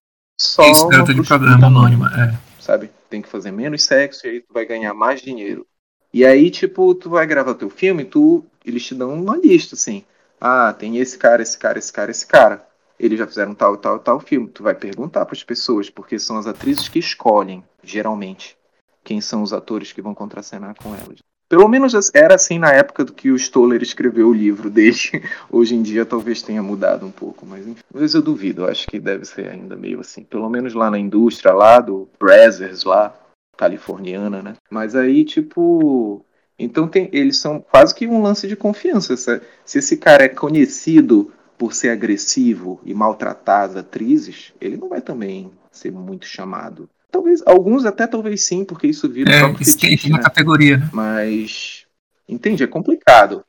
só 0.41 0.71
Isso, 0.71 0.89
de 0.89 1.27
programa 1.27 1.67
anônima, 1.67 2.09
é. 2.17 2.39
Sabe? 2.63 2.89
Tem 3.11 3.21
que 3.21 3.29
fazer 3.29 3.51
menos 3.51 3.83
sexo 3.83 4.29
e 4.29 4.31
aí 4.31 4.41
tu 4.41 4.55
vai 4.55 4.65
ganhar 4.65 4.95
mais 4.95 5.21
dinheiro. 5.21 5.67
E 6.13 6.25
aí, 6.25 6.53
tipo, 6.53 6.95
tu 6.95 7.11
vai 7.11 7.27
gravar 7.27 7.55
teu 7.55 7.69
filme, 7.69 8.05
tu... 8.05 8.45
Eles 8.65 8.87
te 8.87 8.95
dão 8.95 9.13
uma 9.13 9.37
lista, 9.37 9.75
assim 9.75 10.05
ah, 10.47 10.75
tem 10.75 10.99
esse 10.99 11.17
cara, 11.17 11.41
esse 11.41 11.57
cara, 11.57 11.79
esse 11.79 11.91
cara, 11.91 12.11
esse 12.11 12.27
cara. 12.27 12.67
Eles 13.01 13.19
já 13.19 13.27
fizeram 13.27 13.55
tal, 13.55 13.79
tal, 13.79 13.99
tal 13.99 14.21
filme. 14.21 14.47
Tu 14.47 14.63
vai 14.63 14.75
perguntar 14.75 15.25
para 15.25 15.35
as 15.35 15.43
pessoas, 15.43 15.89
porque 15.89 16.19
são 16.19 16.37
as 16.37 16.47
atrizes 16.47 16.87
que 16.87 16.99
escolhem, 16.99 17.65
geralmente, 17.83 18.55
quem 19.03 19.23
são 19.23 19.43
os 19.43 19.55
atores 19.55 19.91
que 19.91 20.03
vão 20.03 20.15
contracenar 20.15 20.75
com 20.75 20.95
elas. 20.95 21.21
Pelo 21.49 21.67
menos 21.67 21.95
era 22.13 22.35
assim 22.35 22.59
na 22.59 22.71
época 22.71 23.07
do 23.07 23.15
que 23.15 23.31
o 23.31 23.39
Stoller 23.39 23.83
escreveu 23.83 24.29
o 24.29 24.35
livro 24.35 24.69
dele. 24.69 24.99
Hoje 25.51 25.75
em 25.75 25.83
dia 25.83 26.05
talvez 26.05 26.43
tenha 26.43 26.63
mudado 26.63 27.07
um 27.07 27.11
pouco, 27.11 27.47
mas 27.47 27.67
enfim, 27.67 27.81
eu 27.95 28.23
duvido. 28.23 28.63
Eu 28.65 28.69
acho 28.69 28.87
que 28.87 29.01
deve 29.01 29.25
ser 29.25 29.49
ainda 29.49 29.75
meio 29.75 30.01
assim. 30.01 30.25
Pelo 30.25 30.51
menos 30.51 30.75
lá 30.75 30.91
na 30.91 30.99
indústria, 30.99 31.55
lá 31.55 31.81
do 31.81 32.07
Brazzers, 32.21 32.85
lá, 32.85 33.17
californiana, 33.57 34.43
né? 34.43 34.55
Mas 34.69 34.95
aí, 34.95 35.25
tipo. 35.25 36.23
Então 36.59 36.87
tem, 36.89 37.09
eles 37.13 37.39
são 37.39 37.61
quase 37.61 37.95
que 37.95 38.07
um 38.07 38.23
lance 38.23 38.47
de 38.47 38.57
confiança. 38.57 39.17
Se, 39.17 39.41
se 39.65 39.79
esse 39.79 39.97
cara 39.97 40.25
é 40.25 40.29
conhecido 40.29 41.33
por 41.59 41.75
ser 41.75 41.91
agressivo 41.91 42.81
e 42.85 42.95
maltratar 42.95 43.63
as 43.63 43.77
atrizes, 43.77 44.53
ele 44.61 44.77
não 44.77 44.89
vai 44.89 45.01
também 45.01 45.51
ser 45.71 45.91
muito 45.91 46.27
chamado. 46.27 46.89
Talvez, 47.11 47.43
alguns 47.47 47.85
até 47.85 48.07
talvez 48.07 48.43
sim, 48.43 48.65
porque 48.65 48.87
isso 48.87 49.09
vira 49.09 49.33
É, 49.33 49.39
próprio 49.39 49.65
fetiche, 49.65 50.11
né? 50.11 50.19
categoria, 50.19 50.79
né? 50.79 50.91
Mas, 50.93 51.87
entende? 52.29 52.65
É 52.65 52.67
complicado. 52.67 53.45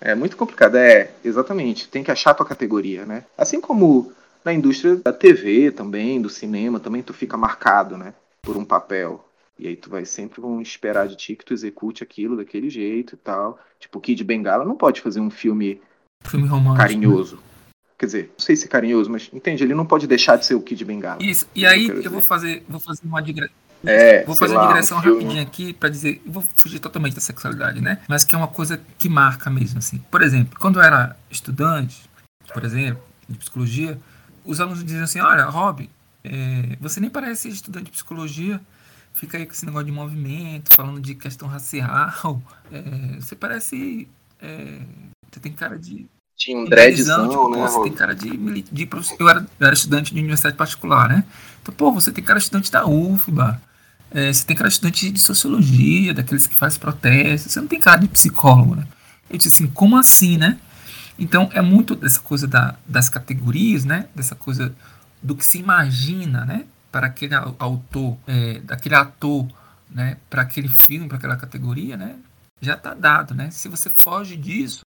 É 0.00 0.14
muito 0.14 0.36
complicado. 0.36 0.76
É, 0.76 1.10
exatamente. 1.24 1.88
Tem 1.88 2.02
que 2.02 2.10
achar 2.10 2.30
a 2.30 2.34
tua 2.34 2.46
categoria, 2.46 3.04
né? 3.04 3.24
Assim 3.36 3.60
como 3.60 4.12
na 4.44 4.52
indústria 4.52 4.96
da 4.96 5.12
TV 5.12 5.70
também, 5.70 6.20
do 6.20 6.28
cinema, 6.28 6.80
também 6.80 7.02
tu 7.02 7.12
fica 7.12 7.36
marcado, 7.36 7.96
né? 7.96 8.14
Por 8.40 8.56
um 8.56 8.64
papel. 8.64 9.24
E 9.58 9.68
aí 9.68 9.76
tu 9.76 9.90
vai 9.90 10.04
sempre 10.04 10.40
vão 10.40 10.60
esperar 10.60 11.06
de 11.06 11.16
ti 11.16 11.36
que 11.36 11.44
tu 11.44 11.52
execute 11.52 12.02
aquilo 12.02 12.36
daquele 12.36 12.68
jeito 12.70 13.14
e 13.14 13.18
tal. 13.18 13.58
Tipo, 13.78 13.98
o 13.98 14.00
Kid 14.00 14.22
Bengala 14.24 14.64
não 14.64 14.76
pode 14.76 15.00
fazer 15.00 15.20
um 15.20 15.30
filme 15.30 15.80
Filme 16.24 16.46
romântico. 16.48 16.76
carinhoso. 16.78 17.38
Quer 17.98 18.06
dizer, 18.06 18.32
não 18.36 18.44
sei 18.44 18.56
se 18.56 18.66
carinhoso, 18.68 19.08
mas 19.10 19.28
entende? 19.32 19.62
Ele 19.62 19.74
não 19.74 19.86
pode 19.86 20.06
deixar 20.06 20.36
de 20.36 20.46
ser 20.46 20.54
o 20.54 20.60
Kid 20.62 20.84
Bengala. 20.84 21.22
Isso. 21.22 21.46
E 21.54 21.64
aí 21.66 21.86
quero 21.86 22.02
eu 22.02 22.10
vou 22.10 22.20
fazer, 22.20 22.64
vou 22.68 22.80
fazer 22.80 23.02
uma 23.04 23.20
digressão. 23.22 23.54
É, 23.84 24.24
Vou 24.24 24.36
fazer 24.36 24.54
lá, 24.54 24.60
uma 24.60 24.66
um 24.66 24.68
digressão 24.74 25.02
filme- 25.02 25.22
rapidinho 25.22 25.42
aqui 25.42 25.72
pra 25.72 25.88
dizer, 25.88 26.22
eu 26.24 26.30
vou 26.32 26.44
fugir 26.54 26.78
totalmente 26.78 27.14
da 27.14 27.20
sexualidade, 27.20 27.80
né? 27.80 28.00
Mas 28.08 28.22
que 28.24 28.32
é 28.32 28.38
uma 28.38 28.46
coisa 28.46 28.80
que 28.96 29.08
marca 29.08 29.50
mesmo, 29.50 29.78
assim. 29.80 29.98
Por 30.08 30.22
exemplo, 30.22 30.56
quando 30.60 30.78
eu 30.78 30.82
era 30.84 31.16
estudante, 31.28 32.08
por 32.54 32.64
exemplo, 32.64 33.02
de 33.28 33.36
psicologia, 33.38 33.98
os 34.44 34.60
alunos 34.60 34.84
diziam 34.84 35.02
assim, 35.02 35.18
olha, 35.20 35.44
Rob, 35.46 35.90
é, 36.22 36.76
você 36.80 37.00
nem 37.00 37.10
parece 37.10 37.48
estudante 37.48 37.86
de 37.86 37.90
psicologia, 37.90 38.60
fica 39.14 39.38
aí 39.38 39.46
com 39.46 39.52
esse 39.52 39.64
negócio 39.66 39.86
de 39.86 39.92
movimento, 39.92 40.70
falando 40.74 41.00
de 41.00 41.14
questão 41.14 41.48
racial, 41.48 42.42
é, 42.70 43.20
você 43.20 43.34
parece... 43.36 44.08
é, 44.40 44.80
você 45.30 45.40
tem 45.40 45.52
cara 45.52 45.78
de 45.78 46.06
Tinha 46.36 46.64
idealizando, 46.64 47.28
dreadzão, 47.28 47.28
tipo, 47.30 47.56
né? 47.56 47.62
você 47.68 47.80
tem 47.82 47.92
cara 47.92 48.14
de, 48.14 48.30
de 48.72 48.88
eu, 49.18 49.28
era, 49.28 49.46
eu 49.60 49.66
era 49.66 49.74
estudante 49.74 50.12
de 50.14 50.20
universidade 50.20 50.56
particular, 50.56 51.08
né? 51.08 51.24
Então, 51.62 51.74
pô, 51.74 51.92
você 51.92 52.10
tem 52.12 52.22
cara 52.24 52.38
de 52.38 52.44
estudante 52.44 52.70
da 52.70 52.86
UFBA, 52.86 53.60
é, 54.10 54.32
você 54.32 54.44
tem 54.44 54.56
cara 54.56 54.68
de 54.68 54.74
estudante 54.74 55.10
de 55.10 55.20
sociologia, 55.20 56.12
daqueles 56.12 56.46
que 56.46 56.54
fazem 56.54 56.80
protestos, 56.80 57.52
você 57.52 57.60
não 57.60 57.68
tem 57.68 57.80
cara 57.80 57.98
de 58.00 58.08
psicólogo, 58.08 58.74
né? 58.76 58.86
Eu 59.30 59.36
disse 59.38 59.48
assim, 59.48 59.66
como 59.68 59.96
assim, 59.96 60.36
né? 60.36 60.58
Então, 61.18 61.48
é 61.52 61.62
muito 61.62 61.94
dessa 61.94 62.20
coisa 62.20 62.46
da- 62.46 62.74
das 62.86 63.08
categorias, 63.08 63.84
né? 63.84 64.06
Dessa 64.14 64.34
coisa 64.34 64.74
do 65.22 65.36
que 65.36 65.44
se 65.46 65.58
imagina, 65.58 66.44
né? 66.44 66.64
Para 66.92 67.06
aquele 67.08 67.34
au- 67.34 67.56
autor, 67.58 68.16
é, 68.26 68.60
daquele 68.60 68.94
ator, 68.94 69.48
né? 69.90 70.18
Para 70.30 70.42
aquele 70.42 70.68
filme, 70.68 71.08
para 71.08 71.16
aquela 71.16 71.36
categoria, 71.36 71.96
né? 71.96 72.16
Já 72.60 72.76
tá 72.76 72.94
dado, 72.94 73.34
né? 73.34 73.50
Se 73.50 73.68
você 73.68 73.90
foge 73.90 74.36
disso, 74.36 74.80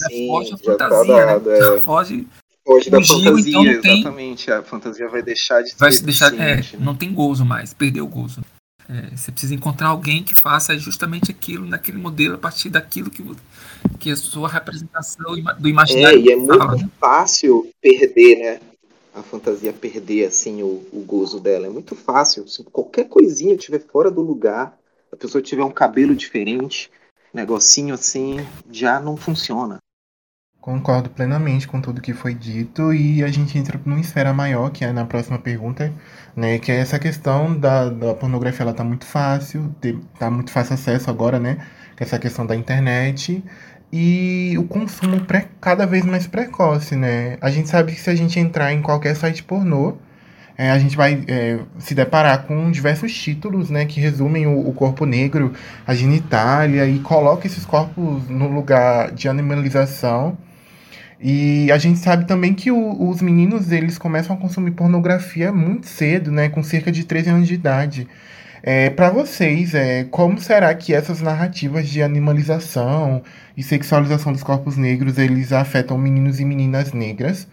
já 0.00 0.08
Sim, 0.08 0.26
foge 0.26 0.48
a 0.54 0.56
já 0.56 0.56
tá 0.56 0.88
fantasia, 0.88 1.26
dado, 1.26 1.50
né? 1.50 1.56
é. 1.58 1.60
Já 1.60 1.80
foge 1.82 2.26
Hoje 2.66 2.90
da 2.90 2.98
O 2.98 3.02
Gil, 3.02 3.16
fantasia, 3.24 3.48
então, 3.50 3.64
não 3.64 3.80
tem- 3.80 3.92
exatamente. 4.00 4.50
A 4.50 4.62
fantasia 4.62 5.08
vai 5.08 5.22
deixar 5.22 5.62
de 5.62 5.74
vai 5.76 5.92
se 5.92 6.04
deixar. 6.04 6.32
É, 6.34 6.56
né? 6.56 6.62
não 6.78 6.94
tem 6.94 7.12
gozo 7.12 7.44
mais, 7.44 7.72
perdeu 7.74 8.04
o 8.04 8.08
gozo. 8.08 8.42
É, 8.88 9.16
você 9.16 9.30
precisa 9.30 9.54
encontrar 9.54 9.88
alguém 9.88 10.22
que 10.24 10.34
faça 10.34 10.76
justamente 10.78 11.30
aquilo 11.30 11.64
naquele 11.66 11.96
modelo 11.98 12.34
a 12.34 12.38
partir 12.38 12.70
daquilo 12.70 13.08
que, 13.10 13.24
que 13.98 14.10
a 14.10 14.16
sua 14.16 14.48
representação 14.48 15.36
do 15.58 15.68
É, 15.68 15.70
imaginário 15.70 16.18
e 16.20 16.30
é 16.32 16.36
muito 16.36 16.58
fala, 16.58 16.76
né? 16.76 16.88
fácil 17.00 17.70
perder, 17.80 18.38
né? 18.38 18.60
A 19.14 19.22
fantasia 19.22 19.72
perder, 19.72 20.26
assim, 20.26 20.62
o, 20.62 20.86
o 20.92 21.04
gozo 21.06 21.40
dela. 21.40 21.66
É 21.66 21.70
muito 21.70 21.96
fácil. 21.96 22.46
Se 22.46 22.62
qualquer 22.64 23.08
coisinha 23.08 23.54
estiver 23.54 23.80
fora 23.80 24.10
do 24.10 24.20
lugar, 24.20 24.78
a 25.12 25.16
pessoa 25.16 25.42
tiver 25.42 25.64
um 25.64 25.70
cabelo 25.70 26.14
diferente, 26.14 26.90
negocinho 27.34 27.94
assim, 27.94 28.36
já 28.70 29.00
não 29.00 29.16
funciona. 29.16 29.78
Concordo 30.60 31.08
plenamente 31.08 31.66
com 31.66 31.80
tudo 31.80 32.02
que 32.02 32.12
foi 32.12 32.34
dito 32.34 32.92
e 32.92 33.24
a 33.24 33.28
gente 33.28 33.56
entra 33.56 33.80
numa 33.84 33.98
esfera 33.98 34.30
maior, 34.32 34.70
que 34.70 34.84
é 34.84 34.92
na 34.92 35.06
próxima 35.06 35.38
pergunta, 35.38 35.90
né? 36.36 36.58
Que 36.58 36.70
é 36.70 36.76
essa 36.76 36.98
questão 36.98 37.58
da, 37.58 37.88
da 37.88 38.14
pornografia, 38.14 38.62
ela 38.62 38.74
tá 38.74 38.84
muito 38.84 39.06
fácil, 39.06 39.74
tá 40.18 40.30
muito 40.30 40.52
fácil 40.52 40.74
acesso 40.74 41.08
agora, 41.08 41.38
né? 41.40 41.66
Essa 41.96 42.18
questão 42.18 42.44
da 42.44 42.54
internet 42.54 43.42
e 43.92 44.54
o 44.58 44.64
consumo 44.64 45.20
pré- 45.22 45.48
cada 45.60 45.86
vez 45.86 46.04
mais 46.04 46.26
precoce, 46.26 46.94
né? 46.96 47.36
A 47.40 47.50
gente 47.50 47.68
sabe 47.68 47.92
que 47.92 48.00
se 48.00 48.10
a 48.10 48.14
gente 48.14 48.38
entrar 48.38 48.72
em 48.72 48.82
qualquer 48.82 49.16
site 49.16 49.42
pornô, 49.42 49.94
é, 50.56 50.70
a 50.70 50.78
gente 50.78 50.96
vai 50.96 51.24
é, 51.28 51.58
se 51.78 51.94
deparar 51.94 52.44
com 52.46 52.70
diversos 52.70 53.12
títulos, 53.14 53.70
né? 53.70 53.86
Que 53.86 54.00
resumem 54.00 54.46
o, 54.46 54.68
o 54.68 54.72
corpo 54.74 55.06
negro, 55.06 55.52
a 55.86 55.94
genitália 55.94 56.86
e 56.86 57.00
coloca 57.00 57.46
esses 57.46 57.64
corpos 57.64 58.28
no 58.28 58.48
lugar 58.48 59.12
de 59.12 59.28
animalização. 59.28 60.36
E 61.20 61.70
a 61.70 61.78
gente 61.78 61.98
sabe 61.98 62.26
também 62.26 62.54
que 62.54 62.70
o- 62.70 63.08
os 63.10 63.20
meninos 63.20 63.70
eles 63.72 63.98
começam 63.98 64.34
a 64.36 64.38
consumir 64.38 64.70
pornografia 64.72 65.52
muito 65.52 65.86
cedo, 65.86 66.30
né, 66.32 66.48
com 66.48 66.62
cerca 66.62 66.90
de 66.90 67.04
13 67.04 67.30
anos 67.30 67.46
de 67.48 67.54
idade. 67.54 68.08
É, 68.62 68.90
para 68.90 69.10
vocês, 69.10 69.74
é, 69.74 70.04
como 70.04 70.38
será 70.40 70.74
que 70.74 70.94
essas 70.94 71.20
narrativas 71.20 71.88
de 71.88 72.02
animalização 72.02 73.22
e 73.56 73.62
sexualização 73.62 74.32
dos 74.32 74.42
corpos 74.42 74.76
negros 74.76 75.18
eles 75.18 75.52
afetam 75.52 75.96
meninos 75.96 76.40
e 76.40 76.44
meninas 76.44 76.92
negras? 76.92 77.48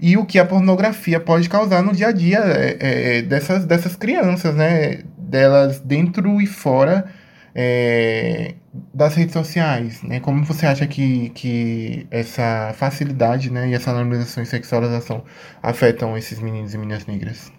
E 0.00 0.16
o 0.16 0.26
que 0.26 0.38
a 0.38 0.44
pornografia 0.44 1.20
pode 1.20 1.48
causar 1.48 1.82
no 1.82 1.92
dia 1.92 2.08
a 2.08 2.12
dia 2.12 2.40
é, 2.40 3.18
é, 3.18 3.22
dessas, 3.22 3.64
dessas 3.64 3.94
crianças, 3.94 4.54
né? 4.54 5.02
Delas 5.16 5.80
dentro 5.80 6.40
e 6.40 6.46
fora 6.46 7.06
é, 7.54 8.54
das 8.92 9.14
redes 9.14 9.32
sociais, 9.32 10.02
né? 10.02 10.20
Como 10.20 10.44
você 10.44 10.66
acha 10.66 10.86
que, 10.86 11.30
que 11.30 12.06
essa 12.10 12.72
facilidade, 12.74 13.50
né, 13.50 13.68
e 13.68 13.74
essa 13.74 13.92
normalização 13.92 14.42
e 14.42 14.46
sexualização 14.46 15.22
afetam 15.62 16.16
esses 16.16 16.38
meninos 16.40 16.74
e 16.74 16.78
meninas 16.78 17.06
negras? 17.06 17.52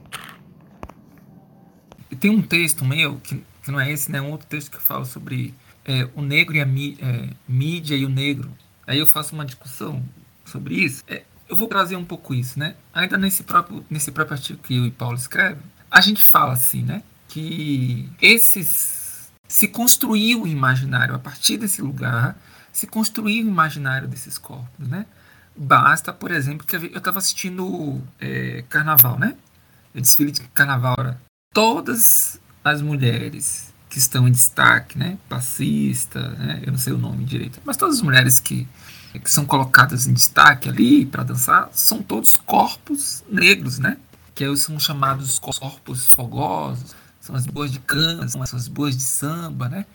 E 2.13 2.15
tem 2.15 2.29
um 2.29 2.43
texto 2.43 2.85
meu, 2.85 3.17
que, 3.17 3.43
que 3.63 3.71
não 3.71 3.79
é 3.79 3.91
esse, 3.91 4.11
né? 4.11 4.21
Um 4.21 4.29
outro 4.29 4.45
texto 4.45 4.69
que 4.69 4.77
eu 4.77 4.81
falo 4.81 5.03
sobre 5.03 5.51
é, 5.83 6.07
o 6.13 6.21
negro 6.21 6.55
e 6.55 6.61
a 6.61 6.63
é, 6.63 7.29
mídia 7.47 7.95
e 7.95 8.05
o 8.05 8.09
negro. 8.09 8.55
Aí 8.85 8.99
eu 8.99 9.07
faço 9.07 9.33
uma 9.33 9.43
discussão 9.43 10.03
sobre 10.45 10.75
isso. 10.75 11.03
É, 11.07 11.23
eu 11.49 11.55
vou 11.55 11.67
trazer 11.67 11.95
um 11.95 12.05
pouco 12.05 12.35
isso, 12.35 12.59
né? 12.59 12.75
Ainda 12.93 13.17
nesse 13.17 13.41
próprio, 13.41 13.83
nesse 13.89 14.11
próprio 14.11 14.37
artigo 14.37 14.61
que 14.61 14.75
eu 14.75 14.85
e 14.85 14.91
Paulo 14.91 15.17
escreve, 15.17 15.59
a 15.89 15.99
gente 16.01 16.23
fala 16.23 16.53
assim, 16.53 16.83
né? 16.83 17.01
Que 17.27 18.07
esses. 18.21 19.31
Se 19.47 19.67
construiu 19.67 20.43
o 20.43 20.47
imaginário 20.47 21.15
a 21.15 21.19
partir 21.19 21.57
desse 21.57 21.81
lugar, 21.81 22.37
se 22.71 22.85
construiu 22.85 23.43
o 23.47 23.49
imaginário 23.49 24.07
desses 24.07 24.37
corpos, 24.37 24.87
né? 24.87 25.07
Basta, 25.55 26.13
por 26.13 26.29
exemplo, 26.29 26.65
que 26.67 26.75
eu 26.75 26.85
estava 26.95 27.17
assistindo 27.17 27.99
é, 28.21 28.63
carnaval, 28.69 29.17
né? 29.17 29.35
Desfile 29.95 30.31
de 30.31 30.41
carnaval 30.49 30.95
era 30.99 31.19
todas 31.53 32.39
as 32.63 32.81
mulheres 32.81 33.71
que 33.89 33.99
estão 33.99 34.27
em 34.27 34.31
destaque, 34.31 34.97
né, 34.97 35.19
passista, 35.29 36.29
né, 36.29 36.63
eu 36.65 36.71
não 36.71 36.79
sei 36.79 36.93
o 36.93 36.97
nome 36.97 37.23
direito, 37.23 37.61
mas 37.63 37.77
todas 37.77 37.97
as 37.97 38.01
mulheres 38.01 38.39
que, 38.39 38.67
que 39.13 39.31
são 39.31 39.45
colocadas 39.45 40.07
em 40.07 40.13
destaque 40.13 40.67
ali 40.67 41.05
para 41.05 41.23
dançar 41.23 41.69
são 41.73 42.01
todos 42.01 42.35
corpos 42.35 43.23
negros, 43.29 43.77
né, 43.77 43.97
que 44.33 44.55
são 44.55 44.79
chamados 44.79 45.37
corpos 45.37 46.07
fogosos, 46.07 46.95
são 47.21 47.35
as 47.35 47.45
boas 47.45 47.71
de 47.71 47.79
cana, 47.79 48.27
são 48.27 48.41
as 48.41 48.67
boas 48.67 48.97
de 48.97 49.03
samba, 49.03 49.69
né, 49.69 49.85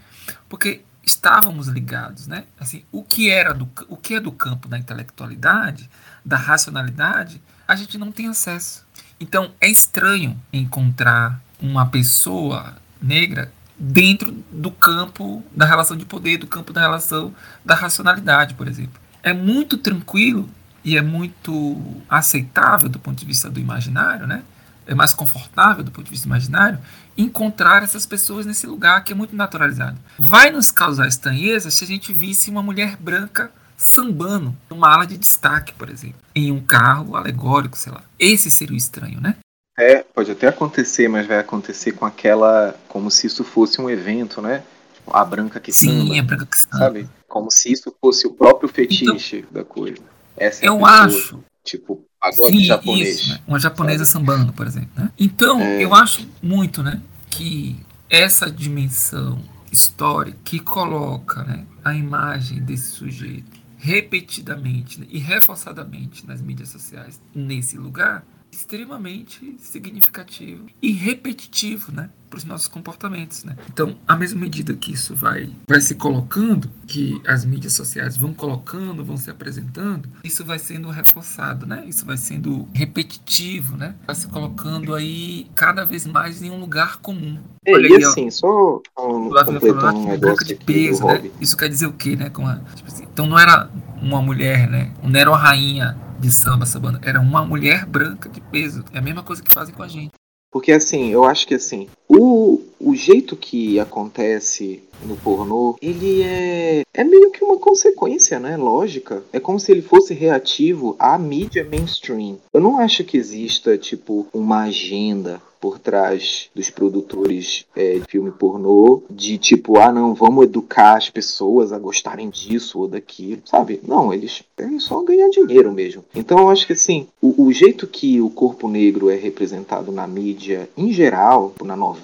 porque 0.48 0.82
estávamos 1.02 1.66
ligados, 1.66 2.28
né, 2.28 2.44
assim, 2.60 2.84
o 2.92 3.02
que 3.02 3.30
era 3.30 3.52
do, 3.52 3.68
o 3.88 3.96
que 3.96 4.14
é 4.14 4.20
do 4.20 4.30
campo 4.30 4.68
da 4.68 4.78
intelectualidade, 4.78 5.90
da 6.24 6.36
racionalidade, 6.36 7.42
a 7.66 7.74
gente 7.74 7.98
não 7.98 8.12
tem 8.12 8.28
acesso. 8.28 8.86
Então 9.18 9.52
é 9.60 9.68
estranho 9.68 10.40
encontrar 10.52 11.42
uma 11.60 11.86
pessoa 11.86 12.76
negra 13.00 13.52
dentro 13.78 14.32
do 14.50 14.70
campo 14.70 15.42
da 15.54 15.64
relação 15.64 15.96
de 15.96 16.04
poder, 16.04 16.38
do 16.38 16.46
campo 16.46 16.72
da 16.72 16.80
relação 16.80 17.34
da 17.64 17.74
racionalidade, 17.74 18.54
por 18.54 18.66
exemplo. 18.66 19.00
É 19.22 19.32
muito 19.32 19.76
tranquilo 19.76 20.48
e 20.84 20.96
é 20.96 21.02
muito 21.02 21.80
aceitável 22.08 22.88
do 22.88 22.98
ponto 22.98 23.18
de 23.18 23.26
vista 23.26 23.48
do 23.48 23.60
imaginário, 23.60 24.26
né? 24.26 24.42
É 24.86 24.94
mais 24.94 25.12
confortável 25.12 25.84
do 25.84 25.90
ponto 25.90 26.06
de 26.06 26.10
vista 26.10 26.26
imaginário 26.26 26.78
encontrar 27.16 27.82
essas 27.82 28.06
pessoas 28.06 28.46
nesse 28.46 28.66
lugar 28.66 29.04
que 29.04 29.12
é 29.12 29.16
muito 29.16 29.36
naturalizado. 29.36 29.98
Vai 30.18 30.50
nos 30.50 30.70
causar 30.70 31.06
estranheza 31.06 31.70
se 31.70 31.84
a 31.84 31.86
gente 31.86 32.12
visse 32.12 32.50
uma 32.50 32.62
mulher 32.62 32.96
branca 32.96 33.50
sambando 33.76 34.56
numa 34.68 34.92
ala 34.92 35.06
de 35.06 35.18
destaque, 35.18 35.72
por 35.74 35.90
exemplo, 35.90 36.18
em 36.34 36.50
um 36.50 36.60
carro 36.60 37.16
alegórico, 37.16 37.76
sei 37.76 37.92
lá. 37.92 38.02
Esse 38.18 38.50
seria 38.50 38.74
o 38.74 38.78
estranho, 38.78 39.20
né? 39.20 39.36
É, 39.78 40.02
pode 40.02 40.30
até 40.30 40.48
acontecer, 40.48 41.08
mas 41.08 41.26
vai 41.26 41.38
acontecer 41.38 41.92
com 41.92 42.04
aquela. 42.04 42.74
como 42.88 43.10
se 43.10 43.26
isso 43.28 43.44
fosse 43.44 43.80
um 43.80 43.88
evento, 43.88 44.42
né? 44.42 44.62
a 45.10 45.24
branca 45.24 45.58
que 45.58 45.72
Sim, 45.72 46.00
samba, 46.00 46.16
é 46.16 46.22
branca 46.22 46.44
que 46.46 46.58
samba. 46.58 46.76
sabe? 46.78 47.08
Como 47.26 47.50
se 47.50 47.72
isso 47.72 47.94
fosse 48.00 48.26
o 48.26 48.32
próprio 48.32 48.68
fetiche 48.68 49.42
da 49.50 49.64
coisa. 49.64 50.02
Essa 50.36 50.64
é 50.64 50.68
a 50.68 50.72
Eu 50.72 50.78
pessoa, 50.78 50.90
acho 51.04 51.44
Tipo, 51.64 52.04
pagode 52.20 52.58
Sim, 52.58 52.64
japonês. 52.64 53.20
isso, 53.20 53.28
né? 53.30 53.40
Uma 53.46 53.58
japonesa 53.58 54.04
sabe? 54.04 54.26
sambando, 54.26 54.52
por 54.52 54.66
exemplo. 54.66 54.90
né? 54.96 55.10
Então, 55.18 55.60
É. 55.60 55.82
eu 55.84 55.94
acho 55.94 56.26
muito, 56.42 56.82
né, 56.82 57.00
que 57.30 57.76
essa 58.10 58.50
dimensão 58.50 59.38
histórica 59.70 60.38
que 60.44 60.58
coloca 60.60 61.42
né, 61.44 61.64
a 61.84 61.94
imagem 61.94 62.60
desse 62.62 62.90
sujeito 62.92 63.58
repetidamente 63.76 64.98
né, 65.00 65.06
e 65.10 65.18
reforçadamente 65.18 66.26
nas 66.26 66.40
mídias 66.40 66.70
sociais 66.70 67.20
nesse 67.34 67.76
lugar 67.76 68.24
extremamente 68.58 69.54
significativo 69.58 70.66
e 70.82 70.90
repetitivo, 70.92 71.92
né, 71.92 72.10
para 72.28 72.38
os 72.38 72.44
nossos 72.44 72.66
comportamentos, 72.68 73.44
né? 73.44 73.56
Então, 73.72 73.96
à 74.06 74.14
mesma 74.16 74.40
medida 74.40 74.74
que 74.74 74.92
isso 74.92 75.14
vai 75.14 75.50
vai 75.66 75.80
se 75.80 75.94
colocando, 75.94 76.68
que 76.86 77.22
as 77.26 77.44
mídias 77.44 77.72
sociais 77.72 78.16
vão 78.18 78.34
colocando, 78.34 79.02
vão 79.04 79.16
se 79.16 79.30
apresentando, 79.30 80.08
isso 80.24 80.44
vai 80.44 80.58
sendo 80.58 80.90
reforçado, 80.90 81.64
né? 81.66 81.84
Isso 81.86 82.04
vai 82.04 82.16
sendo 82.18 82.68
repetitivo, 82.74 83.76
né? 83.76 83.94
Vai 84.06 84.14
se 84.16 84.26
colocando 84.26 84.94
aí 84.94 85.46
cada 85.54 85.84
vez 85.86 86.06
mais 86.06 86.42
em 86.42 86.50
um 86.50 86.58
lugar 86.60 86.98
comum. 86.98 87.38
É, 87.64 87.72
Olha 87.72 87.88
e 87.88 87.96
aí, 87.96 88.04
ó. 88.04 88.08
assim, 88.08 88.30
só 88.30 88.82
um, 88.98 89.02
O 89.02 89.28
Lázaro 89.30 89.60
completando 89.60 89.80
falou 89.80 89.96
um 89.96 90.00
que 90.12 90.18
branca 90.18 90.26
negócio 90.26 90.46
de 90.46 90.54
peso, 90.56 91.06
né? 91.06 91.14
hobby. 91.14 91.32
Isso 91.40 91.56
quer 91.56 91.68
dizer 91.68 91.86
o 91.86 91.92
quê, 91.92 92.16
né? 92.16 92.26
A- 92.26 92.74
tipo 92.74 92.88
assim, 92.88 93.04
então 93.10 93.24
não 93.26 93.38
era 93.38 93.70
uma 94.02 94.20
mulher, 94.20 94.68
né? 94.68 94.92
Não 95.02 95.18
era 95.18 95.30
uma 95.30 95.38
rainha 95.38 95.96
de 96.18 96.30
samba 96.30 96.66
sambando, 96.66 97.00
era 97.02 97.20
uma 97.20 97.44
mulher 97.44 97.86
branca 97.86 98.28
de 98.28 98.40
peso. 98.40 98.84
É 98.92 98.98
a 98.98 99.02
mesma 99.02 99.22
coisa 99.22 99.42
que 99.42 99.52
fazem 99.52 99.74
com 99.74 99.82
a 99.82 99.88
gente. 99.88 100.12
Porque 100.50 100.72
assim, 100.72 101.08
eu 101.08 101.24
acho 101.24 101.46
que 101.46 101.54
assim, 101.54 101.88
o, 102.08 102.60
o 102.80 102.94
jeito 102.94 103.36
que 103.36 103.78
acontece 103.78 104.82
no 105.04 105.16
pornô, 105.16 105.76
ele 105.80 106.22
é, 106.22 106.82
é 106.92 107.04
meio 107.04 107.30
que 107.30 107.44
uma 107.44 107.58
consequência, 107.58 108.38
né? 108.38 108.56
Lógica. 108.56 109.22
É 109.32 109.38
como 109.38 109.60
se 109.60 109.70
ele 109.70 109.82
fosse 109.82 110.14
reativo 110.14 110.96
à 110.98 111.18
mídia 111.18 111.66
mainstream. 111.68 112.38
Eu 112.52 112.60
não 112.60 112.78
acho 112.78 113.04
que 113.04 113.16
exista, 113.16 113.76
tipo, 113.76 114.26
uma 114.32 114.64
agenda 114.64 115.40
por 115.60 115.78
trás 115.78 116.50
dos 116.54 116.70
produtores 116.70 117.64
é, 117.74 117.98
de 117.98 118.04
filme 118.08 118.30
pornô 118.30 119.02
de 119.10 119.38
tipo, 119.38 119.78
ah 119.78 119.92
não, 119.92 120.14
vamos 120.14 120.44
educar 120.44 120.96
as 120.96 121.10
pessoas 121.10 121.72
a 121.72 121.78
gostarem 121.78 122.30
disso 122.30 122.78
ou 122.78 122.88
daquilo, 122.88 123.42
sabe? 123.44 123.80
Não, 123.86 124.12
eles 124.12 124.42
querem 124.56 124.78
só 124.78 125.02
ganhar 125.02 125.28
dinheiro 125.28 125.72
mesmo. 125.72 126.04
Então 126.14 126.38
eu 126.38 126.50
acho 126.50 126.66
que 126.66 126.72
assim, 126.72 127.08
o, 127.20 127.46
o 127.46 127.52
jeito 127.52 127.86
que 127.86 128.20
o 128.20 128.30
corpo 128.30 128.68
negro 128.68 129.10
é 129.10 129.16
representado 129.16 129.90
na 129.90 130.06
mídia 130.06 130.68
em 130.76 130.92
geral, 130.92 131.54
na 131.64 131.76
novela, 131.76 131.97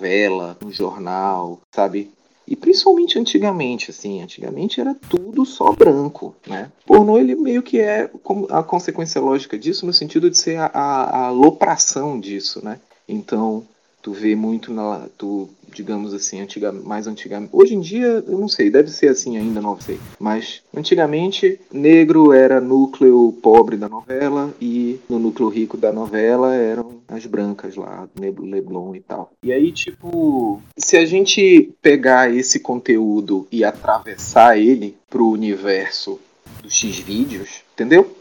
no 0.60 0.70
jornal, 0.70 1.60
sabe? 1.72 2.10
E 2.46 2.54
principalmente 2.54 3.18
antigamente, 3.18 3.90
assim, 3.90 4.22
antigamente 4.22 4.80
era 4.80 4.94
tudo 5.08 5.46
só 5.46 5.72
branco, 5.72 6.34
né? 6.46 6.70
Pornô, 6.84 7.18
ele 7.18 7.34
meio 7.34 7.62
que 7.62 7.80
é 7.80 8.10
a 8.50 8.62
consequência 8.62 9.20
lógica 9.20 9.58
disso, 9.58 9.86
no 9.86 9.92
sentido 9.92 10.28
de 10.28 10.36
ser 10.36 10.58
a, 10.58 10.66
a, 10.66 11.02
a 11.02 11.26
alopração 11.28 12.20
disso, 12.20 12.62
né? 12.62 12.78
Então, 13.08 13.66
tu 14.04 14.12
vê 14.12 14.36
muito 14.36 14.70
na. 14.72 15.08
Tu, 15.16 15.48
digamos 15.72 16.12
assim, 16.12 16.40
antiga, 16.40 16.70
mais 16.70 17.06
antigamente. 17.06 17.50
Hoje 17.52 17.74
em 17.74 17.80
dia, 17.80 18.22
eu 18.28 18.38
não 18.38 18.48
sei, 18.48 18.70
deve 18.70 18.90
ser 18.90 19.08
assim 19.08 19.38
ainda, 19.38 19.62
não 19.62 19.80
sei. 19.80 19.98
Mas 20.20 20.62
antigamente, 20.76 21.58
negro 21.72 22.32
era 22.32 22.60
núcleo 22.60 23.32
pobre 23.42 23.76
da 23.76 23.88
novela 23.88 24.54
e 24.60 25.00
no 25.08 25.18
núcleo 25.18 25.48
rico 25.48 25.78
da 25.78 25.90
novela 25.90 26.54
eram 26.54 27.00
as 27.08 27.24
brancas 27.24 27.76
lá, 27.76 28.06
Leblon 28.14 28.94
e 28.94 29.00
tal. 29.00 29.32
E 29.42 29.50
aí, 29.50 29.72
tipo, 29.72 30.60
se 30.76 30.98
a 30.98 31.06
gente 31.06 31.72
pegar 31.80 32.32
esse 32.32 32.60
conteúdo 32.60 33.48
e 33.50 33.64
atravessar 33.64 34.58
ele 34.58 34.96
pro 35.08 35.30
universo 35.30 36.20
dos 36.62 36.74
X-vídeos, 36.74 37.62
entendeu? 37.72 38.14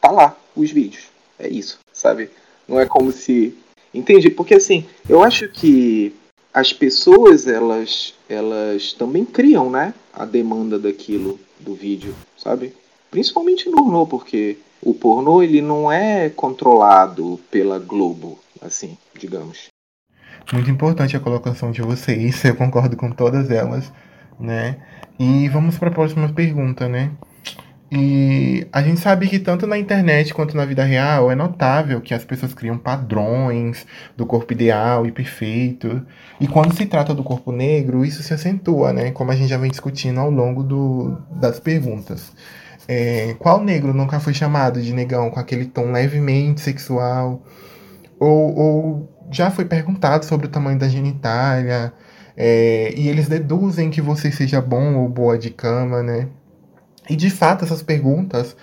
Tá 0.00 0.10
lá 0.10 0.36
os 0.56 0.70
vídeos. 0.70 1.08
É 1.38 1.46
isso, 1.46 1.78
sabe? 1.92 2.30
Não 2.66 2.80
é 2.80 2.86
como 2.86 3.12
se 3.12 3.54
Entendi, 3.96 4.30
porque 4.30 4.54
assim, 4.54 4.84
eu 5.08 5.22
acho 5.22 5.48
que 5.48 6.14
as 6.52 6.72
pessoas 6.72 7.46
elas 7.46 8.14
elas 8.28 8.92
também 8.92 9.24
criam, 9.24 9.70
né, 9.70 9.94
a 10.12 10.24
demanda 10.24 10.78
daquilo 10.78 11.38
do 11.60 11.74
vídeo, 11.74 12.14
sabe? 12.36 12.74
Principalmente 13.10 13.68
no 13.68 13.76
pornô, 13.76 14.06
porque 14.06 14.58
o 14.82 14.92
pornô 14.92 15.42
ele 15.42 15.62
não 15.62 15.90
é 15.90 16.28
controlado 16.28 17.40
pela 17.50 17.78
Globo, 17.78 18.38
assim, 18.60 18.98
digamos. 19.18 19.68
Muito 20.52 20.70
importante 20.70 21.16
a 21.16 21.20
colocação 21.20 21.70
de 21.70 21.82
vocês, 21.82 22.44
eu 22.44 22.54
concordo 22.54 22.96
com 22.96 23.10
todas 23.10 23.50
elas, 23.50 23.92
né? 24.38 24.76
E 25.18 25.48
vamos 25.48 25.78
para 25.78 25.88
a 25.88 25.92
próxima 25.92 26.32
pergunta, 26.32 26.88
né? 26.88 27.10
E 27.90 28.66
a 28.72 28.82
gente 28.82 28.98
sabe 28.98 29.28
que 29.28 29.38
tanto 29.38 29.64
na 29.66 29.78
internet 29.78 30.34
quanto 30.34 30.56
na 30.56 30.64
vida 30.64 30.82
real 30.82 31.30
é 31.30 31.36
notável 31.36 32.00
que 32.00 32.12
as 32.12 32.24
pessoas 32.24 32.52
criam 32.52 32.76
padrões 32.76 33.86
do 34.16 34.26
corpo 34.26 34.52
ideal 34.52 35.06
e 35.06 35.12
perfeito. 35.12 36.04
E 36.40 36.48
quando 36.48 36.74
se 36.74 36.84
trata 36.86 37.14
do 37.14 37.22
corpo 37.22 37.52
negro, 37.52 38.04
isso 38.04 38.22
se 38.24 38.34
acentua, 38.34 38.92
né? 38.92 39.12
Como 39.12 39.30
a 39.30 39.36
gente 39.36 39.48
já 39.48 39.56
vem 39.56 39.70
discutindo 39.70 40.18
ao 40.18 40.30
longo 40.30 40.64
do, 40.64 41.16
das 41.30 41.60
perguntas. 41.60 42.32
É, 42.88 43.34
qual 43.38 43.62
negro 43.62 43.94
nunca 43.94 44.18
foi 44.18 44.34
chamado 44.34 44.80
de 44.82 44.92
negão 44.92 45.30
com 45.30 45.38
aquele 45.38 45.66
tom 45.66 45.92
levemente 45.92 46.60
sexual? 46.60 47.42
Ou, 48.18 48.56
ou 48.56 49.16
já 49.30 49.50
foi 49.50 49.64
perguntado 49.64 50.24
sobre 50.24 50.46
o 50.46 50.50
tamanho 50.50 50.78
da 50.78 50.88
genitália? 50.88 51.92
É, 52.36 52.92
e 52.96 53.08
eles 53.08 53.28
deduzem 53.28 53.90
que 53.90 54.00
você 54.00 54.30
seja 54.32 54.60
bom 54.60 54.96
ou 54.96 55.08
boa 55.08 55.38
de 55.38 55.50
cama, 55.50 56.02
né? 56.02 56.28
E 57.08 57.16
de 57.16 57.30
fato, 57.30 57.64
essas 57.64 57.82
perguntas 57.82 58.56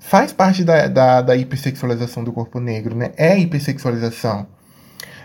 faz 0.00 0.32
parte 0.32 0.64
da, 0.64 0.86
da, 0.86 1.22
da 1.22 1.36
hipersexualização 1.36 2.24
do 2.24 2.32
corpo 2.32 2.60
negro, 2.60 2.96
né? 2.96 3.12
É 3.16 3.38
hipersexualização. 3.38 4.46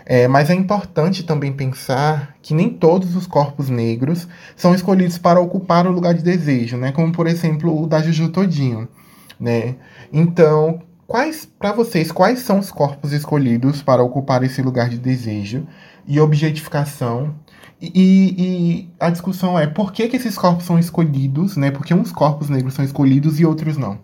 É, 0.06 0.28
mas 0.28 0.50
é 0.50 0.54
importante 0.54 1.22
também 1.22 1.52
pensar 1.52 2.36
que 2.42 2.52
nem 2.52 2.68
todos 2.68 3.16
os 3.16 3.26
corpos 3.26 3.70
negros 3.70 4.28
são 4.54 4.74
escolhidos 4.74 5.16
para 5.16 5.40
ocupar 5.40 5.86
o 5.86 5.90
lugar 5.90 6.12
de 6.12 6.22
desejo, 6.22 6.76
né? 6.76 6.92
Como 6.92 7.10
por 7.10 7.26
exemplo 7.26 7.82
o 7.82 7.86
da 7.86 8.02
Juju 8.02 8.28
Todinho, 8.28 8.86
né? 9.40 9.76
Então, 10.12 10.82
quais 11.06 11.46
para 11.58 11.72
vocês 11.72 12.12
quais 12.12 12.40
são 12.40 12.58
os 12.58 12.70
corpos 12.70 13.12
escolhidos 13.12 13.80
para 13.80 14.02
ocupar 14.02 14.42
esse 14.42 14.60
lugar 14.60 14.90
de 14.90 14.98
desejo 14.98 15.66
e 16.06 16.20
objetificação 16.20 17.34
e, 17.80 17.90
e 17.94 18.88
a 18.98 19.10
discussão 19.10 19.58
é 19.58 19.66
por 19.66 19.92
que, 19.92 20.08
que 20.08 20.16
esses 20.16 20.36
corpos 20.36 20.64
são 20.64 20.78
escolhidos, 20.78 21.56
né? 21.56 21.70
Porque 21.70 21.92
uns 21.92 22.12
corpos 22.12 22.48
negros 22.48 22.74
são 22.74 22.84
escolhidos 22.84 23.38
e 23.38 23.44
outros 23.44 23.76
não. 23.76 23.98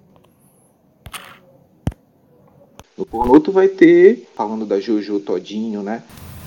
Pornô 3.11 3.41
tu 3.41 3.51
vai 3.51 3.69
ter, 3.69 4.29
falando 4.37 4.65
da 4.65 4.79
Jojo 4.79 5.19
Todinho, 5.21 5.83
né? 5.83 6.03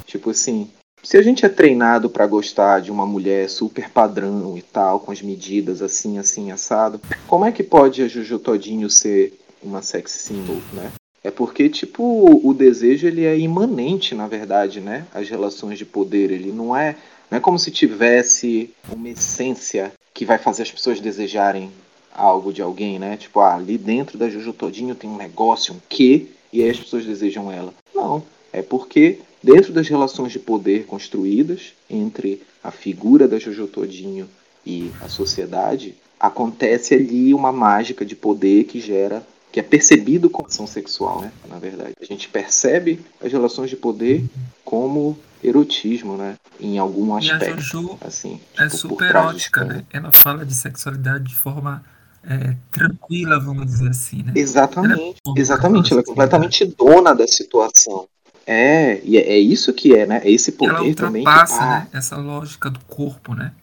Tipo 0.06 0.30
assim, 0.30 0.70
se 1.04 1.18
a 1.18 1.22
gente 1.22 1.46
é 1.46 1.50
treinado 1.50 2.10
pra 2.10 2.26
gostar 2.26 2.80
de 2.80 2.90
uma 2.90 3.06
mulher 3.06 3.50
super 3.50 3.90
padrão 3.90 4.58
e 4.58 4.62
tal, 4.62 5.02
com 5.02 5.12
as 5.12 5.22
medidas 5.22 5.82
assim, 5.82 6.18
assim, 6.18 6.52
assado, 6.52 7.02
como 7.28 7.44
é 7.44 7.52
que 7.52 7.64
pode 7.64 8.02
a 8.02 8.08
Jojo 8.08 8.40
Todinho 8.40 8.90
ser 8.90 9.38
uma 9.62 9.82
sex 9.82 10.12
symbol, 10.12 10.62
né? 10.72 10.92
É 11.24 11.32
porque, 11.32 11.70
tipo, 11.70 12.42
o 12.44 12.54
desejo 12.54 13.08
ele 13.08 13.26
é 13.26 13.38
imanente, 13.38 14.14
na 14.14 14.28
verdade, 14.28 14.82
né? 14.82 15.08
As 15.14 15.30
relações 15.30 15.78
de 15.78 15.86
poder, 15.86 16.32
ele 16.32 16.52
não 16.52 16.76
é, 16.76 16.98
não 17.32 17.38
é 17.38 17.42
como 17.42 17.58
se 17.58 17.72
tivesse 17.72 18.70
uma 18.92 19.10
essência 19.10 19.94
que 20.14 20.26
vai 20.26 20.38
fazer 20.38 20.64
as 20.64 20.72
pessoas 20.72 21.00
desejarem 21.00 21.72
algo 22.14 22.52
de 22.52 22.62
alguém, 22.62 23.00
né? 23.00 23.16
Tipo, 23.16 23.40
ah, 23.40 23.56
ali 23.56 23.78
dentro 23.78 24.18
da 24.18 24.30
Jojo 24.30 24.54
Todinho 24.54 24.96
tem 24.96 25.10
um 25.10 25.18
negócio, 25.18 25.74
um 25.74 25.80
quê, 25.88 26.28
e 26.52 26.62
aí 26.62 26.70
as 26.70 26.80
pessoas 26.80 27.06
desejam 27.06 27.52
ela. 27.52 27.74
Não, 27.96 28.22
é 28.52 28.62
porque 28.62 29.20
dentro 29.42 29.74
das 29.74 29.88
relações 29.88 30.32
de 30.32 30.40
poder 30.40 30.86
construídas 30.86 31.74
entre 31.90 32.42
a 32.64 32.70
figura 32.70 33.28
da 33.28 33.40
Jojo 33.40 33.68
Todinho 33.68 34.30
e 34.66 34.92
a 35.02 35.10
sociedade, 35.10 35.96
acontece 36.20 36.94
ali 36.94 37.34
uma 37.34 37.52
mágica 37.52 38.06
de 38.06 38.16
poder 38.16 38.66
que 38.66 38.80
gera 38.80 39.26
que 39.54 39.60
é 39.60 39.64
percebido 39.64 40.32
como 40.32 40.48
ação 40.48 40.66
sexual, 40.66 41.22
né? 41.22 41.32
Na 41.48 41.60
verdade, 41.60 41.94
a 42.02 42.04
gente 42.04 42.28
percebe 42.28 43.00
as 43.24 43.32
relações 43.32 43.70
de 43.70 43.76
poder 43.76 44.26
como 44.66 45.16
erotismo, 45.44 46.18
né? 46.18 46.38
Em 46.60 46.80
algum 46.80 47.20
E 47.20 47.30
a 47.30 47.36
aspecto, 47.36 47.62
Jojo 47.62 47.98
assim, 48.02 48.42
é 48.58 48.64
tipo, 48.64 48.78
super 48.78 49.10
erótica, 49.10 49.64
né? 49.64 49.86
Ela 49.94 50.12
fala 50.12 50.44
de 50.44 50.56
sexualidade 50.56 51.26
de 51.26 51.36
forma 51.36 51.86
é, 52.28 52.56
tranquila, 52.72 53.40
vamos 53.40 53.68
dizer 53.68 53.90
assim, 53.90 54.24
né? 54.24 54.34
Exatamente, 54.36 55.22
Ela 55.24 55.38
é 55.38 55.40
exatamente. 55.40 55.92
Ela 55.92 56.00
é 56.00 56.02
assim, 56.02 56.10
completamente 56.10 56.66
dona 56.66 57.14
da 57.14 57.28
situação. 57.28 58.08
É, 58.48 59.02
e 59.04 59.20
é, 59.20 59.34
é 59.34 59.38
isso 59.38 59.72
que 59.72 59.94
é, 59.96 60.08
né? 60.08 60.22
É 60.24 60.32
esse 60.32 60.50
ela 60.60 60.80
poder 60.80 60.96
também 60.96 61.24
que 61.24 61.30
ultrapassa 61.30 61.62
ah, 61.62 61.80
né, 61.82 61.88
essa 61.94 62.18
lógica 62.18 62.72
do 62.72 62.80
corpo, 62.86 63.36
né? 63.36 63.54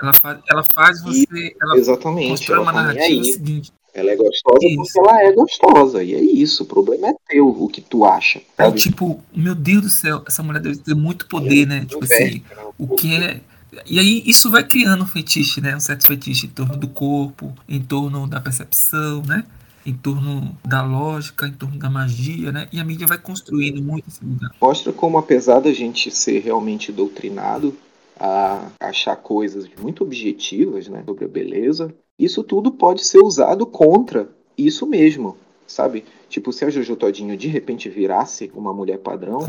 Ela 0.00 0.14
faz, 0.14 0.38
ela 0.48 0.64
faz 0.74 1.02
você. 1.02 1.54
Ela 1.60 1.76
Exatamente. 1.76 2.30
constrói 2.30 2.56
Ela 2.56 2.62
uma 2.62 2.72
e 2.72 2.74
narrativa 2.74 3.24
seguinte. 3.24 3.72
Ela 3.94 4.10
é 4.10 4.16
gostosa 4.16 4.66
Isso. 4.66 4.76
porque 4.76 4.98
ela 4.98 5.22
é 5.22 5.32
gostosa. 5.32 6.02
E 6.02 6.14
é 6.14 6.20
isso. 6.20 6.64
O 6.64 6.66
problema 6.66 7.08
é 7.08 7.14
teu, 7.28 7.48
o 7.48 7.68
que 7.68 7.80
tu 7.80 8.04
acha. 8.04 8.40
Aí, 8.58 8.66
Sabe? 8.66 8.80
tipo, 8.80 9.22
meu 9.32 9.54
Deus 9.54 9.82
do 9.82 9.88
céu, 9.88 10.22
essa 10.26 10.42
mulher 10.42 10.60
deve 10.60 10.78
ter 10.78 10.94
muito 10.94 11.28
poder, 11.28 11.66
né? 11.66 11.84
Tipo 11.84 12.02
assim, 12.04 12.42
né? 12.50 12.64
o 12.76 12.88
que 12.88 13.14
é. 13.14 13.40
E 13.86 13.98
aí 13.98 14.22
isso 14.26 14.50
vai 14.50 14.64
criando 14.64 15.04
um 15.04 15.06
fetiche, 15.06 15.60
né? 15.60 15.76
Um 15.76 15.80
certo 15.80 16.06
fetiche 16.06 16.46
em 16.46 16.50
torno 16.50 16.76
do 16.76 16.88
corpo, 16.88 17.52
em 17.68 17.80
torno 17.80 18.26
da 18.26 18.40
percepção, 18.40 19.22
né? 19.22 19.44
Em 19.86 19.92
torno 19.92 20.56
da 20.64 20.82
lógica, 20.82 21.46
em 21.46 21.52
torno 21.52 21.78
da 21.78 21.90
magia, 21.90 22.50
né? 22.50 22.68
E 22.72 22.80
a 22.80 22.84
mídia 22.84 23.06
vai 23.06 23.18
construindo 23.18 23.82
muito 23.82 24.08
esse 24.08 24.24
lugar. 24.24 24.50
Mostra 24.60 24.92
como, 24.92 25.18
apesar 25.18 25.60
da 25.60 25.72
gente 25.72 26.10
ser 26.10 26.40
realmente 26.40 26.90
doutrinado 26.90 27.76
a 28.18 28.70
achar 28.80 29.16
coisas 29.16 29.68
muito 29.78 30.04
objetivas 30.04 30.88
né, 30.88 31.02
sobre 31.04 31.24
a 31.24 31.28
beleza, 31.28 31.94
isso 32.18 32.42
tudo 32.42 32.70
pode 32.72 33.04
ser 33.04 33.18
usado 33.18 33.66
contra 33.66 34.28
isso 34.56 34.86
mesmo, 34.86 35.36
sabe? 35.66 36.04
Tipo, 36.28 36.52
se 36.52 36.64
a 36.64 36.70
Jojo 36.70 36.96
Todinho 36.96 37.36
de 37.36 37.48
repente 37.48 37.88
virasse 37.88 38.50
uma 38.54 38.72
mulher 38.72 38.98
padrão, 38.98 39.40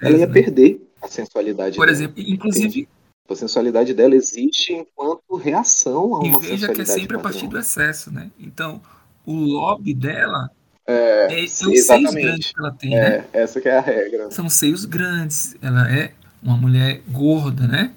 ela 0.00 0.16
ia 0.18 0.26
né? 0.26 0.32
perder 0.32 0.80
a 1.02 1.08
sensualidade 1.08 1.76
Por 1.76 1.86
dela. 1.86 1.96
exemplo, 1.96 2.22
inclusive, 2.26 2.88
A 3.28 3.34
sensualidade 3.34 3.94
dela 3.94 4.14
existe 4.14 4.72
enquanto 4.74 5.36
reação 5.36 6.20
a 6.20 6.26
e 6.26 6.28
uma 6.28 6.38
veja 6.38 6.68
que 6.70 6.80
é 6.82 6.84
sensualidade 6.84 7.00
sempre 7.00 7.16
a 7.16 7.20
padrão. 7.20 7.40
partir 7.40 7.46
do 7.48 7.58
excesso, 7.58 8.10
né? 8.12 8.30
Então, 8.38 8.80
o 9.26 9.32
lobby 9.34 9.94
dela 9.94 10.50
É, 10.86 11.44
é, 11.44 11.46
são 11.46 11.72
os 11.72 11.86
seios 11.86 12.14
grandes 12.14 12.52
exatamente. 12.52 12.52
que 12.54 12.60
ela 12.60 12.70
tem, 12.72 12.90
né? 12.90 13.24
É, 13.32 13.42
essa 13.42 13.60
que 13.60 13.68
é 13.68 13.76
a 13.78 13.80
regra. 13.80 14.30
São 14.30 14.48
seios 14.50 14.84
grandes. 14.84 15.56
Ela 15.62 15.90
é 15.90 16.12
uma 16.42 16.56
mulher 16.58 17.00
gorda, 17.08 17.66
né? 17.66 17.92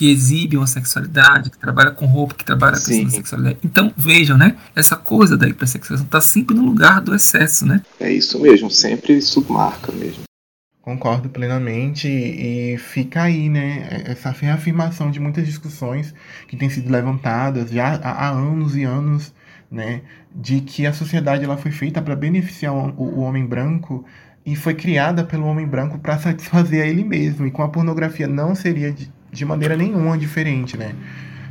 Que 0.00 0.10
exibe 0.10 0.56
uma 0.56 0.66
sexualidade, 0.66 1.50
que 1.50 1.58
trabalha 1.58 1.90
com 1.90 2.06
roupa, 2.06 2.34
que 2.34 2.42
trabalha 2.42 2.72
com 2.72 2.78
Sim. 2.78 3.06
sexualidade. 3.10 3.58
Então, 3.62 3.92
vejam, 3.94 4.38
né? 4.38 4.56
Essa 4.74 4.96
coisa 4.96 5.36
da 5.36 5.46
hipersexualização 5.46 6.06
está 6.06 6.22
sempre 6.22 6.56
no 6.56 6.64
lugar 6.64 7.02
do 7.02 7.14
excesso, 7.14 7.66
né? 7.66 7.82
É 8.00 8.10
isso 8.10 8.40
mesmo, 8.40 8.70
sempre 8.70 9.20
submarca 9.20 9.92
mesmo. 9.92 10.22
Concordo 10.80 11.28
plenamente 11.28 12.08
e 12.08 12.78
fica 12.78 13.24
aí, 13.24 13.50
né, 13.50 14.04
essa 14.06 14.30
reafirmação 14.30 15.10
de 15.10 15.20
muitas 15.20 15.44
discussões 15.44 16.14
que 16.48 16.56
têm 16.56 16.70
sido 16.70 16.90
levantadas 16.90 17.70
já 17.70 17.96
há, 17.96 18.28
há 18.28 18.30
anos 18.30 18.74
e 18.74 18.84
anos, 18.84 19.34
né, 19.70 20.00
de 20.34 20.62
que 20.62 20.86
a 20.86 20.94
sociedade 20.94 21.44
ela 21.44 21.58
foi 21.58 21.72
feita 21.72 22.00
para 22.00 22.16
beneficiar 22.16 22.72
o, 22.72 22.94
o 22.98 23.20
homem 23.20 23.44
branco 23.44 24.02
e 24.46 24.56
foi 24.56 24.72
criada 24.72 25.24
pelo 25.24 25.44
homem 25.44 25.66
branco 25.66 25.98
para 25.98 26.18
satisfazer 26.18 26.84
a 26.84 26.86
ele 26.86 27.04
mesmo 27.04 27.46
e 27.46 27.50
com 27.50 27.62
a 27.62 27.68
pornografia 27.68 28.26
não 28.26 28.54
seria 28.54 28.90
de, 29.30 29.44
maneira 29.44 29.76
nenhuma 29.76 30.16
diferente, 30.16 30.76
né? 30.76 30.94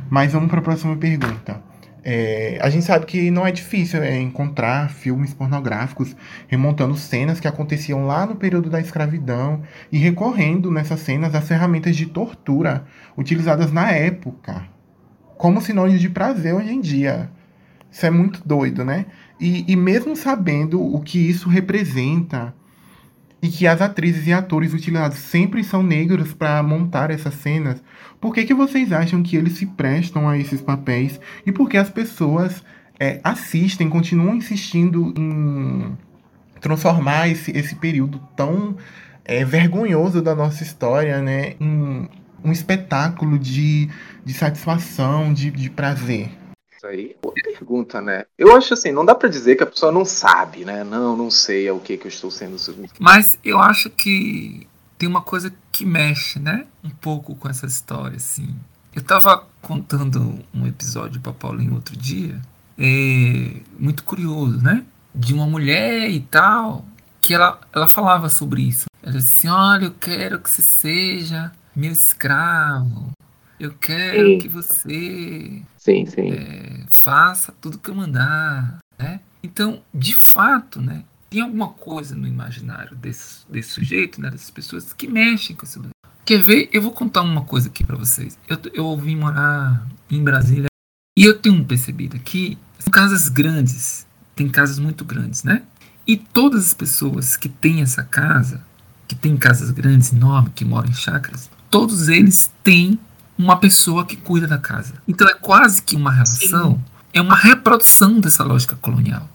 Mas 0.08 0.32
vamos 0.32 0.50
para 0.50 0.60
a 0.60 0.62
próxima 0.62 0.96
pergunta. 0.96 1.62
É, 2.02 2.58
a 2.62 2.70
gente 2.70 2.84
sabe 2.84 3.04
que 3.04 3.30
não 3.30 3.46
é 3.46 3.52
difícil 3.52 4.02
é, 4.02 4.18
encontrar 4.18 4.90
filmes 4.90 5.34
pornográficos 5.34 6.16
remontando 6.48 6.96
cenas 6.96 7.38
que 7.38 7.46
aconteciam 7.46 8.06
lá 8.06 8.24
no 8.24 8.36
período 8.36 8.70
da 8.70 8.80
escravidão 8.80 9.62
e 9.92 9.98
recorrendo 9.98 10.70
nessas 10.70 11.00
cenas 11.00 11.34
às 11.34 11.46
ferramentas 11.46 11.94
de 11.94 12.06
tortura 12.06 12.84
utilizadas 13.16 13.70
na 13.70 13.90
época, 13.90 14.66
como 15.36 15.60
sinônimo 15.60 15.98
de 15.98 16.08
prazer 16.08 16.54
hoje 16.54 16.72
em 16.72 16.80
dia. 16.80 17.30
Isso 17.90 18.06
é 18.06 18.10
muito 18.10 18.40
doido, 18.46 18.84
né? 18.84 19.06
E, 19.38 19.70
e 19.70 19.76
mesmo 19.76 20.14
sabendo 20.14 20.82
o 20.82 21.00
que 21.00 21.18
isso 21.18 21.48
representa 21.48 22.54
e 23.42 23.48
que 23.48 23.66
as 23.66 23.80
atrizes 23.80 24.26
e 24.26 24.32
atores 24.32 24.74
utilizados 24.74 25.18
sempre 25.18 25.64
são 25.64 25.82
negros 25.82 26.34
para 26.34 26.62
montar 26.62 27.10
essas 27.10 27.34
cenas, 27.34 27.82
por 28.20 28.34
que, 28.34 28.44
que 28.44 28.54
vocês 28.54 28.92
acham 28.92 29.22
que 29.22 29.36
eles 29.36 29.54
se 29.54 29.66
prestam 29.66 30.28
a 30.28 30.36
esses 30.36 30.60
papéis? 30.60 31.18
E 31.46 31.50
por 31.50 31.68
que 31.68 31.76
as 31.76 31.88
pessoas 31.88 32.62
é, 32.98 33.18
assistem, 33.24 33.88
continuam 33.88 34.36
insistindo 34.36 35.14
em 35.16 35.96
transformar 36.60 37.28
esse, 37.28 37.50
esse 37.56 37.74
período 37.74 38.20
tão 38.36 38.76
é, 39.24 39.42
vergonhoso 39.44 40.20
da 40.20 40.34
nossa 40.34 40.62
história 40.62 41.22
né, 41.22 41.54
em 41.58 42.08
um 42.44 42.52
espetáculo 42.52 43.38
de, 43.38 43.88
de 44.24 44.34
satisfação, 44.34 45.32
de, 45.32 45.50
de 45.50 45.70
prazer? 45.70 46.39
Isso 46.80 46.86
aí, 46.86 47.14
boa 47.20 47.34
pergunta, 47.34 48.00
né? 48.00 48.24
Eu 48.38 48.56
acho 48.56 48.72
assim, 48.72 48.90
não 48.90 49.04
dá 49.04 49.14
pra 49.14 49.28
dizer 49.28 49.54
que 49.54 49.62
a 49.62 49.66
pessoa 49.66 49.92
não 49.92 50.02
sabe, 50.02 50.64
né? 50.64 50.82
Não, 50.82 51.14
não 51.14 51.30
sei 51.30 51.68
ao 51.68 51.78
que 51.78 51.98
que 51.98 52.06
eu 52.06 52.08
estou 52.08 52.30
sendo. 52.30 52.56
Mas 52.98 53.38
eu 53.44 53.58
acho 53.58 53.90
que 53.90 54.66
tem 54.96 55.06
uma 55.06 55.20
coisa 55.20 55.52
que 55.70 55.84
mexe, 55.84 56.38
né? 56.38 56.64
Um 56.82 56.88
pouco 56.88 57.34
com 57.34 57.50
essa 57.50 57.66
história, 57.66 58.16
assim. 58.16 58.56
Eu 58.94 59.02
tava 59.02 59.46
contando 59.60 60.42
um 60.54 60.66
episódio 60.66 61.20
pra 61.20 61.34
Paulinho 61.34 61.74
outro 61.74 61.94
dia, 61.94 62.40
é, 62.78 63.60
muito 63.78 64.02
curioso, 64.02 64.62
né? 64.62 64.82
De 65.14 65.34
uma 65.34 65.44
mulher 65.44 66.08
e 66.08 66.20
tal, 66.20 66.86
que 67.20 67.34
ela, 67.34 67.60
ela 67.74 67.88
falava 67.88 68.30
sobre 68.30 68.62
isso. 68.62 68.86
Ela 69.02 69.18
disse 69.18 69.36
assim, 69.36 69.48
olha, 69.48 69.84
eu 69.84 69.94
quero 70.00 70.40
que 70.40 70.48
você 70.48 70.62
seja 70.62 71.52
meu 71.76 71.92
escravo. 71.92 73.12
Eu 73.60 73.74
quero 73.74 74.26
Sim. 74.26 74.38
que 74.38 74.48
você 74.48 75.62
Sim, 75.76 76.06
sim. 76.06 76.30
é, 76.32 76.86
faça 76.90 77.52
tudo 77.60 77.76
que 77.76 77.90
eu 77.90 77.94
mandar, 77.94 78.78
né? 78.98 79.20
Então, 79.42 79.82
de 79.92 80.14
fato, 80.14 80.80
né, 80.80 81.04
tem 81.28 81.42
alguma 81.42 81.68
coisa 81.68 82.16
no 82.16 82.26
imaginário 82.26 82.96
desse, 82.96 83.44
desse 83.50 83.72
sujeito, 83.72 84.18
né, 84.18 84.30
dessas 84.30 84.50
pessoas 84.50 84.94
que 84.94 85.06
mexem 85.06 85.54
com 85.54 85.66
esse 85.66 85.76
lugar. 85.76 85.90
Quer 86.24 86.42
ver? 86.42 86.70
Eu 86.72 86.80
vou 86.80 86.90
contar 86.90 87.20
uma 87.20 87.44
coisa 87.44 87.68
aqui 87.68 87.84
pra 87.84 87.96
vocês. 87.96 88.38
Eu, 88.48 88.58
eu 88.72 88.96
vim 88.96 89.16
morar 89.16 89.86
em 90.10 90.24
Brasília 90.24 90.68
e 91.14 91.22
eu 91.22 91.38
tenho 91.38 91.62
percebido 91.62 92.16
aqui, 92.16 92.56
são 92.78 92.90
casas 92.90 93.28
grandes, 93.28 94.06
tem 94.34 94.48
casas 94.48 94.78
muito 94.78 95.04
grandes, 95.04 95.44
né? 95.44 95.64
E 96.06 96.16
todas 96.16 96.64
as 96.64 96.72
pessoas 96.72 97.36
que 97.36 97.50
têm 97.50 97.82
essa 97.82 98.02
casa, 98.02 98.64
que 99.06 99.14
têm 99.14 99.36
casas 99.36 99.70
grandes, 99.70 100.14
enormes, 100.14 100.54
que 100.54 100.64
moram 100.64 100.88
em 100.88 100.94
chácaras, 100.94 101.50
todos 101.68 102.08
eles 102.08 102.50
têm 102.64 102.98
uma 103.40 103.56
pessoa 103.56 104.04
que 104.04 104.16
cuida 104.16 104.46
da 104.46 104.58
casa. 104.58 104.94
Então 105.08 105.28
é 105.28 105.34
quase 105.34 105.82
que 105.82 105.96
uma 105.96 106.12
relação, 106.12 106.82
é 107.12 107.20
uma 107.20 107.36
reprodução 107.36 108.20
dessa 108.20 108.44
lógica 108.44 108.76
colonial. 108.76 109.28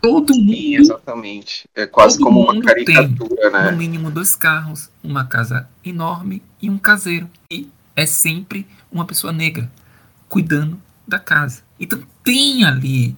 Todo 0.00 0.34
Sim, 0.34 0.42
mundo, 0.42 0.80
exatamente. 0.80 1.64
É 1.74 1.86
quase 1.86 2.18
como 2.18 2.40
uma 2.40 2.60
caricatura, 2.60 3.50
no 3.50 3.50
né? 3.50 3.72
mínimo 3.72 4.10
dois 4.10 4.34
carros, 4.34 4.90
uma 5.02 5.24
casa 5.24 5.68
enorme 5.84 6.42
e 6.60 6.68
um 6.68 6.76
caseiro. 6.76 7.30
E 7.48 7.68
é 7.94 8.04
sempre 8.04 8.66
uma 8.90 9.04
pessoa 9.04 9.32
negra 9.32 9.70
cuidando 10.28 10.80
da 11.06 11.20
casa. 11.20 11.62
Então 11.78 12.02
tem 12.24 12.64
ali 12.64 13.16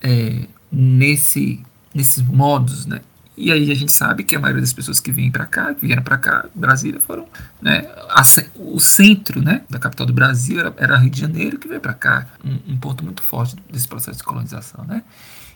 é, 0.00 0.46
nesse 0.70 1.60
nesses 1.92 2.22
modos, 2.22 2.86
né? 2.86 3.00
E 3.40 3.50
aí 3.50 3.72
a 3.72 3.74
gente 3.74 3.90
sabe 3.90 4.22
que 4.22 4.36
a 4.36 4.38
maioria 4.38 4.60
das 4.60 4.74
pessoas 4.74 5.00
que 5.00 5.10
vêm 5.10 5.30
para 5.30 5.46
cá, 5.46 5.72
que 5.72 5.86
vieram 5.86 6.02
para 6.02 6.18
cá, 6.18 6.44
Brasília, 6.54 7.00
foram, 7.00 7.26
né? 7.62 7.90
a 8.10 8.22
o 8.56 8.78
centro, 8.78 9.42
né, 9.42 9.64
da 9.68 9.78
capital 9.78 10.06
do 10.06 10.12
Brasil 10.12 10.60
era, 10.60 10.74
era 10.76 10.98
Rio 10.98 11.08
de 11.08 11.18
Janeiro, 11.18 11.58
que 11.58 11.66
veio 11.66 11.80
para 11.80 11.94
cá, 11.94 12.26
um, 12.44 12.74
um 12.74 12.78
ponto 12.78 13.02
muito 13.02 13.22
forte 13.22 13.56
desse 13.72 13.88
processo 13.88 14.18
de 14.18 14.24
colonização, 14.24 14.84
né? 14.84 15.02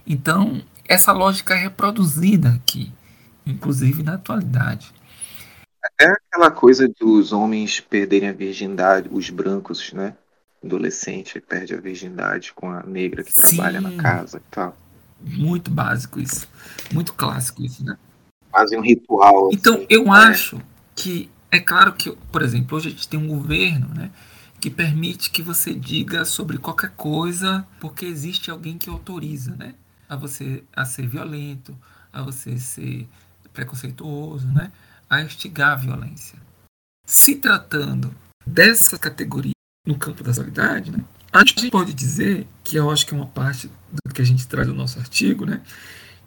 Então 0.06 0.62
essa 0.88 1.12
lógica 1.12 1.52
é 1.52 1.58
reproduzida 1.58 2.48
aqui, 2.54 2.90
inclusive 3.44 4.02
na 4.02 4.14
atualidade. 4.14 4.90
É 6.00 6.06
aquela 6.06 6.50
coisa 6.50 6.88
dos 6.88 7.34
homens 7.34 7.80
perderem 7.80 8.30
a 8.30 8.32
virgindade, 8.32 9.10
os 9.12 9.28
brancos, 9.28 9.92
né? 9.92 10.14
Adolescente 10.64 11.38
perde 11.38 11.74
a 11.74 11.80
virgindade 11.80 12.54
com 12.54 12.70
a 12.70 12.82
negra 12.82 13.22
que 13.22 13.34
trabalha 13.34 13.78
na 13.82 13.90
Sim. 13.90 13.96
casa 13.98 14.38
e 14.38 14.50
tal. 14.50 14.74
Muito 15.24 15.70
básico 15.70 16.20
isso, 16.20 16.46
muito 16.92 17.12
clássico 17.12 17.62
isso, 17.62 17.84
né? 17.84 17.96
Fazem 18.50 18.78
um 18.78 18.82
ritual. 18.82 19.50
Então, 19.52 19.74
assim. 19.74 19.86
eu 19.88 20.06
É. 20.14 20.18
acho 20.28 20.60
que 20.94 21.30
é 21.50 21.58
claro 21.58 21.92
que, 21.92 22.10
por 22.30 22.42
exemplo, 22.42 22.76
hoje 22.76 22.88
a 22.88 22.90
gente 22.90 23.08
tem 23.08 23.18
um 23.18 23.28
governo, 23.28 23.88
né, 23.94 24.10
que 24.60 24.70
permite 24.70 25.30
que 25.30 25.42
você 25.42 25.74
diga 25.74 26.24
sobre 26.24 26.58
qualquer 26.58 26.90
coisa, 26.90 27.66
porque 27.80 28.04
existe 28.06 28.50
alguém 28.50 28.78
que 28.78 28.88
autoriza, 28.90 29.54
né, 29.56 29.74
a 30.08 30.16
você 30.16 30.62
a 30.74 30.84
ser 30.84 31.06
violento, 31.06 31.76
a 32.12 32.22
você 32.22 32.58
ser 32.58 33.08
preconceituoso, 33.52 34.46
né, 34.48 34.72
a 35.08 35.20
instigar 35.22 35.72
a 35.72 35.76
violência. 35.76 36.38
Se 37.06 37.36
tratando 37.36 38.14
dessa 38.46 38.98
categoria 38.98 39.52
no 39.86 39.98
campo 39.98 40.22
da 40.24 40.32
sexualidade, 40.32 40.90
né, 40.90 41.04
a 41.34 41.40
gente 41.40 41.68
pode 41.68 41.92
dizer 41.92 42.46
que 42.62 42.76
eu 42.76 42.88
acho 42.90 43.04
que 43.04 43.12
é 43.12 43.16
uma 43.16 43.26
parte 43.26 43.68
do 43.92 44.14
que 44.14 44.22
a 44.22 44.24
gente 44.24 44.46
traz 44.46 44.68
no 44.68 44.74
nosso 44.74 45.00
artigo, 45.00 45.44
né, 45.44 45.60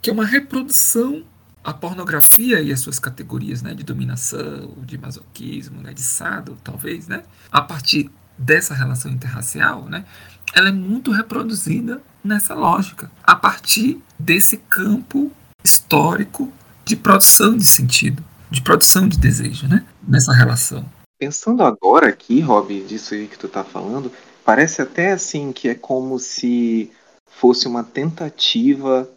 que 0.01 0.09
é 0.09 0.13
uma 0.13 0.25
reprodução 0.25 1.23
a 1.63 1.73
pornografia 1.73 2.61
e 2.61 2.71
as 2.71 2.79
suas 2.79 2.97
categorias 2.99 3.61
né, 3.61 3.73
de 3.73 3.83
dominação, 3.83 4.73
de 4.83 4.97
masoquismo, 4.97 5.81
né, 5.81 5.93
de 5.93 6.01
sado, 6.01 6.57
talvez, 6.63 7.07
né, 7.07 7.23
a 7.51 7.61
partir 7.61 8.09
dessa 8.37 8.73
relação 8.73 9.11
interracial, 9.11 9.85
né, 9.85 10.05
ela 10.53 10.69
é 10.69 10.71
muito 10.71 11.11
reproduzida 11.11 12.01
nessa 12.23 12.53
lógica, 12.53 13.09
a 13.23 13.35
partir 13.35 14.01
desse 14.19 14.57
campo 14.57 15.31
histórico 15.63 16.51
de 16.85 16.95
produção 16.95 17.55
de 17.55 17.65
sentido, 17.65 18.23
de 18.51 18.61
produção 18.61 19.07
de 19.07 19.17
desejo, 19.17 19.67
né, 19.67 19.85
nessa 20.05 20.33
relação. 20.33 20.85
Pensando 21.19 21.63
agora 21.63 22.07
aqui, 22.07 22.39
Rob, 22.39 22.81
disso 22.81 23.13
aí 23.13 23.27
que 23.27 23.37
tu 23.37 23.47
tá 23.47 23.63
falando, 23.63 24.11
parece 24.47 24.81
até 24.81 25.11
assim 25.11 25.51
que 25.51 25.67
é 25.67 25.75
como 25.75 26.17
se 26.17 26.89
fosse 27.29 27.67
uma 27.67 27.83
tentativa 27.83 29.09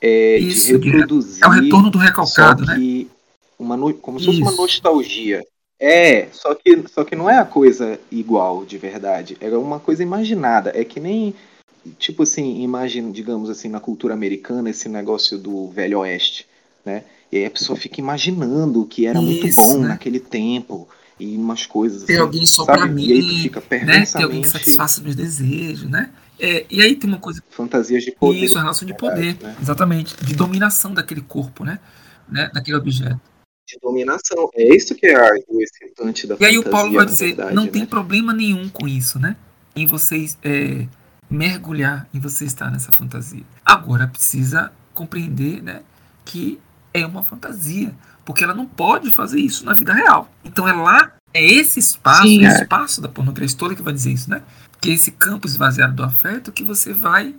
é, 0.00 0.38
Isso, 0.38 0.78
de 0.78 0.88
reproduzir. 0.88 1.44
É 1.44 1.46
o 1.46 1.50
retorno 1.50 1.90
do 1.90 1.98
recalcado, 1.98 2.64
né? 2.64 3.06
uma 3.58 3.76
no- 3.76 3.92
como 3.92 4.18
se 4.18 4.24
fosse 4.24 4.40
uma 4.40 4.50
Isso. 4.50 4.62
nostalgia. 4.62 5.44
É, 5.78 6.28
só 6.32 6.54
que, 6.54 6.84
só 6.88 7.04
que 7.04 7.14
não 7.14 7.28
é 7.28 7.36
a 7.36 7.44
coisa 7.44 8.00
igual 8.10 8.64
de 8.64 8.78
verdade. 8.78 9.36
É 9.42 9.54
uma 9.54 9.78
coisa 9.78 10.02
imaginada. 10.02 10.72
É 10.74 10.84
que 10.84 10.98
nem, 10.98 11.34
tipo 11.98 12.22
assim, 12.22 12.62
imagina, 12.62 13.12
digamos 13.12 13.50
assim, 13.50 13.68
na 13.68 13.78
cultura 13.78 14.14
americana, 14.14 14.70
esse 14.70 14.88
negócio 14.88 15.36
do 15.36 15.68
Velho 15.68 15.98
Oeste, 15.98 16.46
né? 16.82 17.04
E 17.30 17.36
aí 17.36 17.44
a 17.44 17.50
pessoa 17.50 17.76
fica 17.78 18.00
imaginando 18.00 18.86
que 18.86 19.06
era 19.06 19.20
muito 19.20 19.46
Isso, 19.46 19.56
bom 19.56 19.78
né? 19.80 19.88
naquele 19.88 20.18
tempo 20.18 20.88
e 21.22 21.36
umas 21.36 21.66
coisas 21.66 22.02
Ter 22.04 22.14
assim, 22.14 22.22
alguém 22.22 22.46
só 22.46 22.64
sabe? 22.64 22.78
pra 22.78 22.86
mim, 22.88 23.06
E 23.06 23.12
aí 23.12 23.22
tu 23.22 23.42
fica 23.42 23.84
né? 23.84 24.04
Ter 24.06 24.22
alguém 24.22 24.42
que 24.42 24.48
satisfaça 24.48 25.00
meus 25.00 25.14
desejos, 25.14 25.88
né? 25.88 26.10
É, 26.40 26.66
e 26.68 26.82
aí 26.82 26.96
tem 26.96 27.08
uma 27.08 27.18
coisa 27.20 27.42
fantasias 27.50 28.02
de 28.02 28.10
poder. 28.12 28.38
Isso, 28.44 28.58
a 28.58 28.62
relação 28.62 28.86
de 28.86 28.94
poder, 28.94 29.36
né? 29.40 29.56
exatamente, 29.60 30.16
de 30.24 30.34
dominação 30.34 30.92
daquele 30.92 31.20
corpo, 31.20 31.64
né? 31.64 31.78
né? 32.28 32.50
Daquele 32.52 32.76
objeto. 32.76 33.20
De 33.68 33.78
dominação. 33.80 34.50
É 34.54 34.74
isso 34.74 34.94
que 34.94 35.06
é 35.06 35.14
a- 35.14 35.30
o 35.48 35.62
excitante 35.62 36.26
da 36.26 36.36
E 36.40 36.44
aí 36.44 36.58
o 36.58 36.62
fantasia, 36.62 36.70
Paulo 36.70 36.92
vai 36.94 37.06
dizer, 37.06 37.26
verdade, 37.26 37.54
não 37.54 37.64
né? 37.64 37.70
tem 37.70 37.86
problema 37.86 38.32
nenhum 38.32 38.68
com 38.68 38.88
isso, 38.88 39.18
né? 39.18 39.36
Em 39.76 39.86
vocês 39.86 40.36
é, 40.42 40.86
mergulhar, 41.30 42.08
em 42.12 42.18
você 42.20 42.44
estar 42.44 42.70
nessa 42.70 42.92
fantasia. 42.92 43.44
Agora 43.64 44.06
precisa 44.08 44.72
compreender, 44.92 45.62
né, 45.62 45.82
que 46.24 46.58
é 46.92 47.06
uma 47.06 47.22
fantasia, 47.22 47.94
porque 48.24 48.44
ela 48.44 48.54
não 48.54 48.66
pode 48.66 49.10
fazer 49.10 49.40
isso 49.40 49.64
na 49.64 49.74
vida 49.74 49.92
real. 49.92 50.30
Então 50.44 50.68
é 50.68 50.72
lá, 50.72 51.12
é 51.34 51.44
esse 51.44 51.80
espaço, 51.80 52.22
Sim, 52.22 52.44
é 52.44 52.48
o 52.48 52.52
é. 52.52 52.62
espaço 52.62 53.00
da 53.00 53.08
pornografia 53.08 53.46
histórica 53.46 53.80
que 53.80 53.84
vai 53.84 53.94
dizer 53.94 54.12
isso, 54.12 54.30
né? 54.30 54.42
Que 54.80 54.90
é 54.90 54.94
esse 54.94 55.10
campo 55.12 55.46
esvaziado 55.46 55.94
do 55.94 56.02
afeto 56.02 56.52
que 56.52 56.64
você 56.64 56.92
vai 56.92 57.34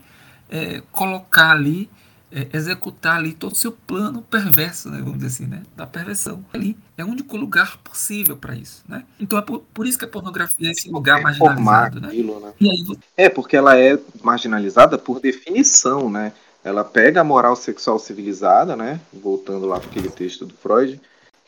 é, 0.50 0.82
colocar 0.92 1.52
ali, 1.52 1.90
é, 2.32 2.48
executar 2.54 3.18
ali 3.18 3.34
todo 3.34 3.54
o 3.54 3.56
seu 3.56 3.72
plano 3.72 4.22
perverso, 4.22 4.90
né, 4.90 5.00
vamos 5.00 5.16
dizer 5.16 5.28
assim, 5.28 5.46
né, 5.46 5.64
da 5.76 5.86
perversão. 5.86 6.44
Ali 6.54 6.78
é 6.98 7.04
o 7.04 7.08
único 7.08 7.38
lugar 7.38 7.78
possível 7.78 8.38
para 8.38 8.56
isso, 8.56 8.84
né? 8.88 9.04
Então 9.20 9.38
é 9.38 9.42
por, 9.42 9.60
por 9.74 9.86
isso 9.86 9.98
que 9.98 10.06
a 10.06 10.08
pornografia 10.08 10.70
é 10.70 10.72
esse 10.72 10.90
lugar 10.90 11.24
Reformar 11.24 11.56
marginalizado, 11.56 12.02
né? 12.02 12.08
aquilo, 12.08 12.40
né? 12.40 12.54
E 12.60 12.70
aí 12.70 12.98
É, 13.18 13.30
porque 13.30 13.56
ela 13.56 13.78
é 13.78 14.00
marginalizada 14.24 14.98
por 14.98 15.20
definição, 15.20 16.10
né? 16.10 16.34
Ela 16.64 16.84
pega 16.84 17.22
a 17.22 17.24
moral 17.24 17.56
sexual 17.56 18.00
civilizada, 18.00 18.76
né? 18.76 19.00
Voltando 19.14 19.66
lá 19.66 19.80
para 19.80 19.90
aquele 19.90 20.10
texto 20.10 20.46
do 20.46 20.54
Freud, 20.54 21.00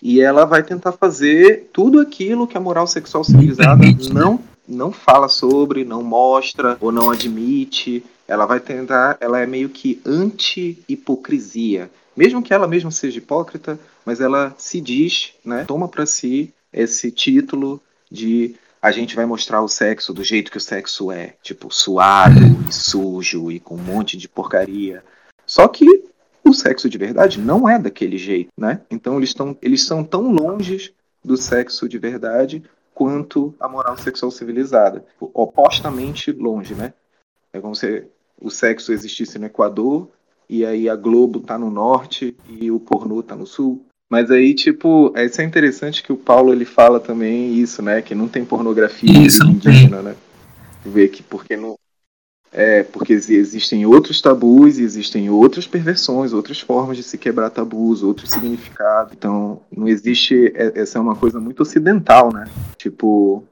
e 0.02 0.20
ela 0.20 0.46
vai 0.46 0.62
tentar 0.62 0.92
fazer 0.92 1.70
tudo 1.72 2.00
aquilo 2.00 2.48
que 2.48 2.58
a 2.58 2.60
moral 2.60 2.86
sexual 2.86 3.24
civilizada 3.24 3.84
né? 3.84 3.96
não 4.14 4.40
não 4.68 4.92
fala 4.92 5.30
sobre, 5.30 5.86
não 5.86 6.02
mostra 6.02 6.78
ou 6.82 6.92
não 6.92 7.12
admite. 7.12 8.04
Ela 8.28 8.46
vai 8.46 8.60
tentar, 8.60 9.16
ela 9.20 9.40
é 9.40 9.46
meio 9.46 9.70
que 9.70 10.02
anti-hipocrisia. 10.04 11.90
Mesmo 12.18 12.42
que 12.42 12.54
ela 12.54 12.68
mesma 12.68 12.90
seja 12.90 13.20
hipócrita, 13.20 13.80
mas 14.04 14.20
ela 14.22 14.56
se 14.58 14.82
diz, 14.82 15.34
né? 15.44 15.66
Toma 15.66 15.88
para 15.88 16.06
si 16.06 16.54
esse 16.74 17.12
título 17.12 17.80
de 18.10 18.56
a 18.86 18.92
gente 18.92 19.16
vai 19.16 19.26
mostrar 19.26 19.64
o 19.64 19.68
sexo 19.68 20.14
do 20.14 20.24
jeito 20.24 20.52
que 20.52 20.60
o 20.60 20.62
sexo 20.62 21.12
é, 21.12 21.34
tipo, 21.42 21.74
suado 21.74 22.40
e 22.70 22.72
sujo 22.72 23.52
e 23.52 23.60
com 23.60 23.74
um 23.74 23.84
monte 23.84 24.16
de 24.16 24.30
porcaria. 24.30 25.04
Só 25.44 25.68
que 25.68 26.04
o 26.44 26.54
sexo 26.54 26.88
de 26.88 26.96
verdade 26.96 27.42
não 27.42 27.68
é 27.68 27.80
daquele 27.80 28.16
jeito, 28.16 28.52
né? 28.56 28.82
Então 28.92 29.18
eles 29.18 29.30
estão 29.30 29.58
eles 29.60 29.84
são 29.88 30.04
tão 30.04 30.32
longe 30.32 30.94
do 31.24 31.36
sexo 31.36 31.90
de 31.90 31.98
verdade 31.98 32.62
quanto 32.94 33.56
a 33.60 33.68
moral 33.68 33.98
sexual 33.98 34.30
civilizada, 34.30 35.04
opostamente 35.20 36.32
longe, 36.32 36.76
né? 36.76 36.94
É 37.52 37.60
como 37.60 37.76
se 37.76 38.06
o 38.40 38.52
sexo 38.52 38.94
existisse 38.94 39.40
no 39.40 39.48
Equador 39.48 40.12
e 40.48 40.64
aí 40.64 40.88
a 40.88 40.96
Globo 40.96 41.40
tá 41.40 41.58
no 41.58 41.72
norte 41.72 42.38
e 42.48 42.70
o 42.70 42.80
pornô 42.80 43.24
tá 43.24 43.36
no 43.36 43.48
sul. 43.48 43.84
Mas 44.16 44.32
aí, 44.32 44.54
tipo, 44.54 45.14
isso 45.18 45.42
é 45.42 45.44
interessante 45.44 46.02
que 46.02 46.14
o 46.14 46.16
Paulo 46.16 46.54
ele 46.54 46.64
fala 46.64 47.02
também 47.02 47.54
isso, 47.54 47.82
né? 47.82 48.02
Que 48.02 48.16
não 48.16 48.30
tem 48.30 48.46
pornografia 48.46 49.12
Isso, 49.12 49.44
indígena, 49.46 50.02
né? 50.02 50.16
Ver 50.86 51.10
que 51.10 51.22
porque 51.22 51.58
não. 51.58 51.76
É, 52.50 52.84
porque 52.84 53.12
exi- 53.12 53.36
existem 53.36 53.86
outros 53.86 54.22
tabus, 54.22 54.80
e 54.80 54.84
existem 54.84 55.30
outras 55.30 55.68
perversões, 55.68 56.32
outras 56.32 56.62
formas 56.62 56.96
de 56.96 57.04
se 57.04 57.18
quebrar 57.18 57.50
tabus, 57.50 58.04
outros 58.04 58.32
significados. 58.32 59.12
Então, 59.12 59.60
não 59.70 59.86
existe. 59.86 60.50
é- 60.56 60.80
Essa 60.80 60.98
é 60.98 61.02
uma 61.02 61.18
coisa 61.18 61.38
muito 61.38 61.60
ocidental, 61.60 62.32
né? 62.32 62.46
Tipo, 62.78 63.44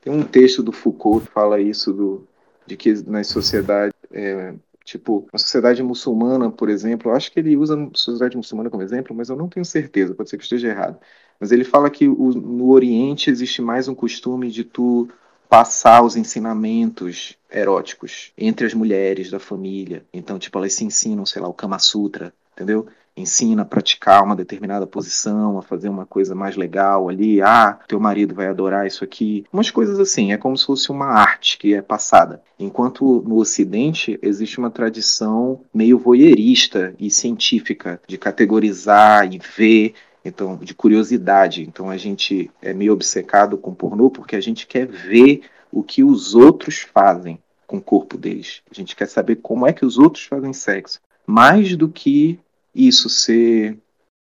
tem 0.00 0.10
um 0.10 0.22
texto 0.22 0.62
do 0.62 0.72
Foucault 0.72 1.26
que 1.26 1.32
fala 1.34 1.60
isso, 1.60 1.92
do, 1.92 2.26
de 2.66 2.78
que 2.78 2.94
nas 3.06 3.26
sociedades. 3.26 3.92
é, 4.10 4.54
tipo, 4.88 5.26
a 5.32 5.38
sociedade 5.38 5.82
muçulmana, 5.82 6.50
por 6.50 6.68
exemplo, 6.68 7.10
eu 7.10 7.16
acho 7.16 7.30
que 7.32 7.38
ele 7.40 7.56
usa 7.56 7.74
a 7.76 7.90
sociedade 7.94 8.36
muçulmana 8.36 8.70
como 8.70 8.82
exemplo, 8.82 9.14
mas 9.14 9.28
eu 9.28 9.36
não 9.36 9.48
tenho 9.48 9.64
certeza, 9.64 10.14
pode 10.14 10.30
ser 10.30 10.36
que 10.38 10.44
esteja 10.44 10.68
errado. 10.68 10.98
Mas 11.40 11.52
ele 11.52 11.64
fala 11.64 11.90
que 11.90 12.08
o- 12.08 12.32
no 12.34 12.70
Oriente 12.70 13.30
existe 13.30 13.62
mais 13.62 13.88
um 13.88 13.94
costume 13.94 14.50
de 14.50 14.64
tu 14.64 15.08
passar 15.48 16.02
os 16.04 16.16
ensinamentos 16.16 17.36
eróticos 17.50 18.32
entre 18.36 18.66
as 18.66 18.74
mulheres 18.74 19.30
da 19.30 19.38
família. 19.38 20.04
Então, 20.12 20.38
tipo, 20.38 20.58
elas 20.58 20.74
se 20.74 20.84
ensinam, 20.84 21.24
sei 21.24 21.40
lá, 21.40 21.48
o 21.48 21.54
Kama 21.54 21.78
Sutra, 21.78 22.32
entendeu? 22.52 22.86
Ensina 23.18 23.62
a 23.62 23.64
praticar 23.64 24.22
uma 24.22 24.36
determinada 24.36 24.86
posição, 24.86 25.58
a 25.58 25.62
fazer 25.62 25.88
uma 25.88 26.06
coisa 26.06 26.34
mais 26.34 26.56
legal 26.56 27.08
ali. 27.08 27.42
Ah, 27.42 27.78
teu 27.88 27.98
marido 27.98 28.34
vai 28.34 28.46
adorar 28.46 28.86
isso 28.86 29.02
aqui. 29.02 29.44
Umas 29.52 29.70
coisas 29.70 29.98
assim, 29.98 30.32
é 30.32 30.36
como 30.36 30.56
se 30.56 30.64
fosse 30.64 30.90
uma 30.90 31.06
arte 31.06 31.58
que 31.58 31.74
é 31.74 31.82
passada. 31.82 32.42
Enquanto 32.58 33.22
no 33.26 33.36
Ocidente 33.36 34.18
existe 34.22 34.58
uma 34.58 34.70
tradição 34.70 35.60
meio 35.74 35.98
voyeurista 35.98 36.94
e 36.98 37.10
científica 37.10 38.00
de 38.06 38.16
categorizar 38.16 39.32
e 39.32 39.38
ver 39.38 39.94
então 40.24 40.56
de 40.56 40.74
curiosidade. 40.74 41.62
Então 41.62 41.90
a 41.90 41.96
gente 41.96 42.50
é 42.62 42.72
meio 42.72 42.92
obcecado 42.92 43.58
com 43.58 43.74
pornô 43.74 44.10
porque 44.10 44.36
a 44.36 44.40
gente 44.40 44.66
quer 44.66 44.86
ver 44.86 45.42
o 45.72 45.82
que 45.82 46.04
os 46.04 46.34
outros 46.34 46.78
fazem 46.78 47.38
com 47.66 47.76
o 47.76 47.82
corpo 47.82 48.16
deles. 48.16 48.62
A 48.70 48.74
gente 48.74 48.96
quer 48.96 49.06
saber 49.06 49.36
como 49.36 49.66
é 49.66 49.72
que 49.72 49.84
os 49.84 49.98
outros 49.98 50.24
fazem 50.24 50.52
sexo, 50.52 51.00
mais 51.26 51.76
do 51.76 51.88
que 51.88 52.38
isso 52.86 53.08
ser, 53.08 53.78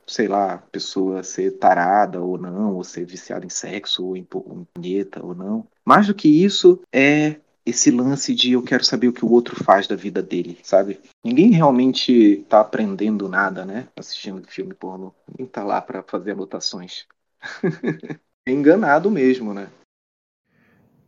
sei 0.07 0.27
lá, 0.27 0.57
pessoa 0.57 1.23
ser 1.23 1.51
tarada 1.59 2.21
ou 2.21 2.37
não, 2.37 2.75
ou 2.75 2.83
ser 2.83 3.05
viciada 3.05 3.45
em 3.45 3.49
sexo 3.49 4.05
ou 4.05 4.17
em 4.17 4.23
pu- 4.23 4.45
em 4.51 4.65
punheta 4.73 5.23
ou 5.25 5.35
não. 5.35 5.67
Mais 5.85 6.07
do 6.07 6.15
que 6.15 6.27
isso 6.27 6.81
é 6.93 7.37
esse 7.65 7.91
lance 7.91 8.33
de 8.33 8.53
eu 8.53 8.63
quero 8.63 8.83
saber 8.83 9.07
o 9.09 9.13
que 9.13 9.23
o 9.25 9.31
outro 9.31 9.63
faz 9.63 9.87
da 9.87 9.95
vida 9.95 10.23
dele, 10.23 10.57
sabe? 10.63 10.99
Ninguém 11.23 11.51
realmente 11.51 12.45
tá 12.49 12.61
aprendendo 12.61 13.29
nada, 13.29 13.65
né? 13.65 13.87
Assistindo 13.95 14.47
filme 14.47 14.73
pornô. 14.73 15.13
Ninguém 15.29 15.45
tá 15.47 15.63
lá 15.63 15.81
pra 15.81 16.03
fazer 16.03 16.31
anotações. 16.31 17.05
é 18.47 18.51
enganado 18.51 19.09
mesmo, 19.11 19.53
né? 19.53 19.69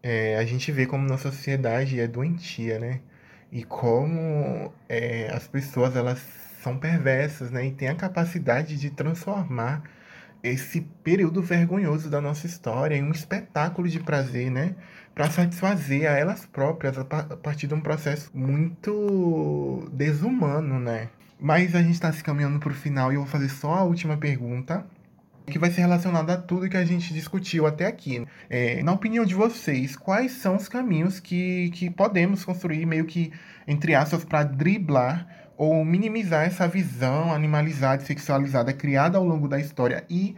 É, 0.03 0.37
a 0.37 0.45
gente 0.45 0.71
vê 0.71 0.85
como 0.85 1.07
nossa 1.07 1.31
sociedade 1.31 1.99
é 1.99 2.07
doentia, 2.07 2.79
né? 2.79 3.01
E 3.51 3.63
como 3.63 4.71
é, 4.89 5.29
as 5.31 5.47
pessoas 5.47 5.95
elas 5.95 6.19
são 6.61 6.77
perversas, 6.77 7.51
né? 7.51 7.65
E 7.67 7.71
têm 7.71 7.89
a 7.89 7.95
capacidade 7.95 8.77
de 8.77 8.89
transformar 8.89 9.83
esse 10.43 10.81
período 11.03 11.41
vergonhoso 11.41 12.09
da 12.09 12.19
nossa 12.19 12.47
história 12.47 12.95
em 12.95 13.03
um 13.03 13.11
espetáculo 13.11 13.87
de 13.87 13.99
prazer, 13.99 14.49
né? 14.49 14.75
Para 15.13 15.29
satisfazer 15.29 16.09
a 16.09 16.17
elas 16.17 16.45
próprias 16.45 16.97
a 16.97 17.05
pa- 17.05 17.27
a 17.29 17.37
partir 17.37 17.67
de 17.67 17.73
um 17.73 17.81
processo 17.81 18.31
muito 18.33 19.89
desumano, 19.93 20.79
né? 20.79 21.09
Mas 21.39 21.75
a 21.75 21.81
gente 21.81 21.93
está 21.93 22.11
se 22.11 22.23
caminhando 22.23 22.59
para 22.59 22.71
o 22.71 22.75
final 22.75 23.11
e 23.11 23.15
eu 23.15 23.21
vou 23.21 23.29
fazer 23.29 23.49
só 23.49 23.73
a 23.73 23.83
última 23.83 24.15
pergunta, 24.17 24.85
que 25.47 25.59
vai 25.59 25.69
ser 25.71 25.81
relacionada 25.81 26.33
a 26.33 26.37
tudo 26.37 26.69
que 26.69 26.77
a 26.77 26.85
gente 26.85 27.13
discutiu 27.13 27.65
até 27.67 27.85
aqui. 27.87 28.25
É, 28.49 28.81
na 28.83 28.93
opinião 28.93 29.25
de 29.25 29.35
vocês, 29.35 29.95
quais 29.95 30.31
são 30.33 30.55
os 30.55 30.67
caminhos 30.69 31.19
que, 31.19 31.69
que 31.71 31.89
podemos 31.89 32.45
construir, 32.45 32.85
meio 32.85 33.05
que, 33.05 33.31
entre 33.67 33.93
aspas, 33.95 34.23
para 34.23 34.43
driblar 34.43 35.27
ou 35.61 35.85
minimizar 35.85 36.43
essa 36.43 36.67
visão 36.67 37.31
animalizada 37.31 38.01
e 38.01 38.05
sexualizada 38.07 38.73
criada 38.73 39.19
ao 39.19 39.23
longo 39.23 39.47
da 39.47 39.59
história 39.59 40.03
e 40.09 40.35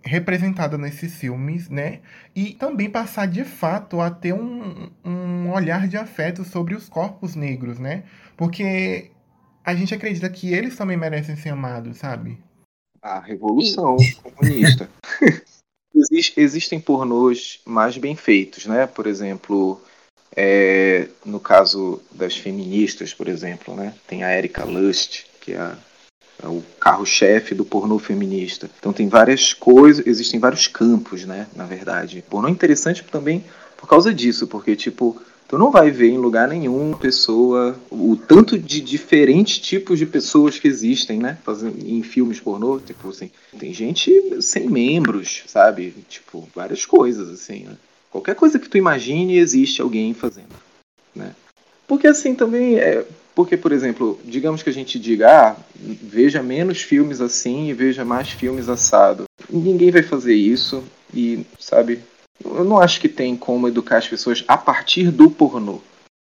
representada 0.00 0.78
nesses 0.78 1.16
filmes, 1.16 1.68
né? 1.68 1.98
E 2.36 2.54
também 2.54 2.88
passar 2.88 3.26
de 3.26 3.42
fato 3.42 4.00
a 4.00 4.08
ter 4.12 4.32
um, 4.32 4.88
um 5.04 5.50
olhar 5.50 5.88
de 5.88 5.96
afeto 5.96 6.44
sobre 6.44 6.76
os 6.76 6.88
corpos 6.88 7.34
negros, 7.34 7.80
né? 7.80 8.04
Porque 8.36 9.10
a 9.64 9.74
gente 9.74 9.92
acredita 9.92 10.30
que 10.30 10.54
eles 10.54 10.76
também 10.76 10.96
merecem 10.96 11.34
ser 11.34 11.48
amados, 11.48 11.96
sabe? 11.96 12.38
A 13.02 13.18
revolução 13.18 13.96
comunista. 14.22 14.88
Exis- 15.92 16.32
existem 16.36 16.80
pornôs 16.80 17.60
mais 17.66 17.98
bem 17.98 18.14
feitos, 18.14 18.66
né? 18.66 18.86
Por 18.86 19.08
exemplo, 19.08 19.82
é, 20.36 21.08
no 21.24 21.40
caso 21.40 22.00
das 22.12 22.36
feministas, 22.36 23.12
por 23.14 23.28
exemplo, 23.28 23.74
né? 23.74 23.94
Tem 24.06 24.22
a 24.24 24.36
Erika 24.36 24.64
Lust, 24.64 25.24
que 25.40 25.52
é, 25.52 25.58
a- 25.58 25.76
é 26.42 26.46
o 26.46 26.62
carro-chefe 26.78 27.54
do 27.54 27.64
pornô 27.64 27.98
feminista. 27.98 28.70
Então 28.78 28.92
tem 28.92 29.08
várias 29.08 29.52
coisas, 29.52 30.06
existem 30.06 30.38
vários 30.40 30.66
campos, 30.66 31.24
né? 31.24 31.46
Na 31.54 31.64
verdade. 31.66 32.24
Pornô 32.28 32.48
é 32.48 32.50
interessante 32.50 33.04
também 33.04 33.44
por 33.76 33.88
causa 33.88 34.12
disso, 34.14 34.46
porque, 34.46 34.76
tipo, 34.76 35.20
Tu 35.48 35.58
não 35.58 35.72
vai 35.72 35.90
ver 35.90 36.10
em 36.10 36.16
lugar 36.16 36.46
nenhum 36.46 36.92
pessoa, 36.92 37.76
o 37.90 38.16
tanto 38.16 38.56
de 38.56 38.80
diferentes 38.80 39.58
tipos 39.58 39.98
de 39.98 40.06
pessoas 40.06 40.60
que 40.60 40.68
existem, 40.68 41.18
né? 41.18 41.38
Fazendo, 41.42 41.76
em 41.84 42.04
filmes 42.04 42.38
pornô, 42.38 42.78
tipo 42.78 43.08
assim, 43.08 43.32
tem 43.58 43.74
gente 43.74 44.12
sem 44.40 44.68
membros, 44.70 45.42
sabe? 45.48 45.92
Tipo, 46.08 46.48
várias 46.54 46.86
coisas, 46.86 47.28
assim, 47.30 47.64
né? 47.64 47.76
Qualquer 48.10 48.34
coisa 48.34 48.58
que 48.58 48.68
tu 48.68 48.76
imagine, 48.76 49.38
existe 49.38 49.80
alguém 49.80 50.12
fazendo, 50.12 50.54
né? 51.14 51.34
Porque 51.86 52.06
assim 52.06 52.34
também 52.34 52.78
é. 52.78 53.04
Porque, 53.34 53.56
por 53.56 53.72
exemplo, 53.72 54.20
digamos 54.24 54.62
que 54.62 54.70
a 54.70 54.72
gente 54.72 54.98
diga, 54.98 55.28
ah, 55.30 55.56
veja 55.74 56.42
menos 56.42 56.82
filmes 56.82 57.20
assim 57.20 57.68
e 57.68 57.72
veja 57.72 58.04
mais 58.04 58.28
filmes 58.30 58.68
assado. 58.68 59.24
Ninguém 59.48 59.90
vai 59.90 60.02
fazer 60.02 60.34
isso 60.34 60.82
e, 61.14 61.46
sabe, 61.58 62.00
eu 62.44 62.64
não 62.64 62.78
acho 62.78 63.00
que 63.00 63.08
tem 63.08 63.36
como 63.36 63.68
educar 63.68 63.98
as 63.98 64.08
pessoas 64.08 64.44
a 64.48 64.58
partir 64.58 65.10
do 65.10 65.30
pornô. 65.30 65.80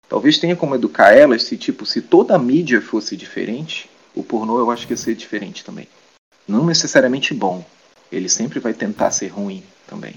Talvez 0.08 0.38
tenha 0.38 0.56
como 0.56 0.74
educar 0.74 1.12
elas 1.12 1.44
se, 1.44 1.56
tipo, 1.56 1.86
se 1.86 2.02
toda 2.02 2.34
a 2.34 2.38
mídia 2.38 2.82
fosse 2.82 3.16
diferente, 3.16 3.88
o 4.14 4.24
pornô 4.24 4.58
eu 4.58 4.70
acho 4.70 4.86
que 4.86 4.92
ia 4.92 4.96
ser 4.96 5.14
diferente 5.14 5.64
também. 5.64 5.86
Não 6.46 6.66
necessariamente 6.66 7.32
bom. 7.32 7.64
Ele 8.10 8.28
sempre 8.28 8.58
vai 8.58 8.74
tentar 8.74 9.12
ser 9.12 9.28
ruim 9.28 9.62
também. 9.86 10.14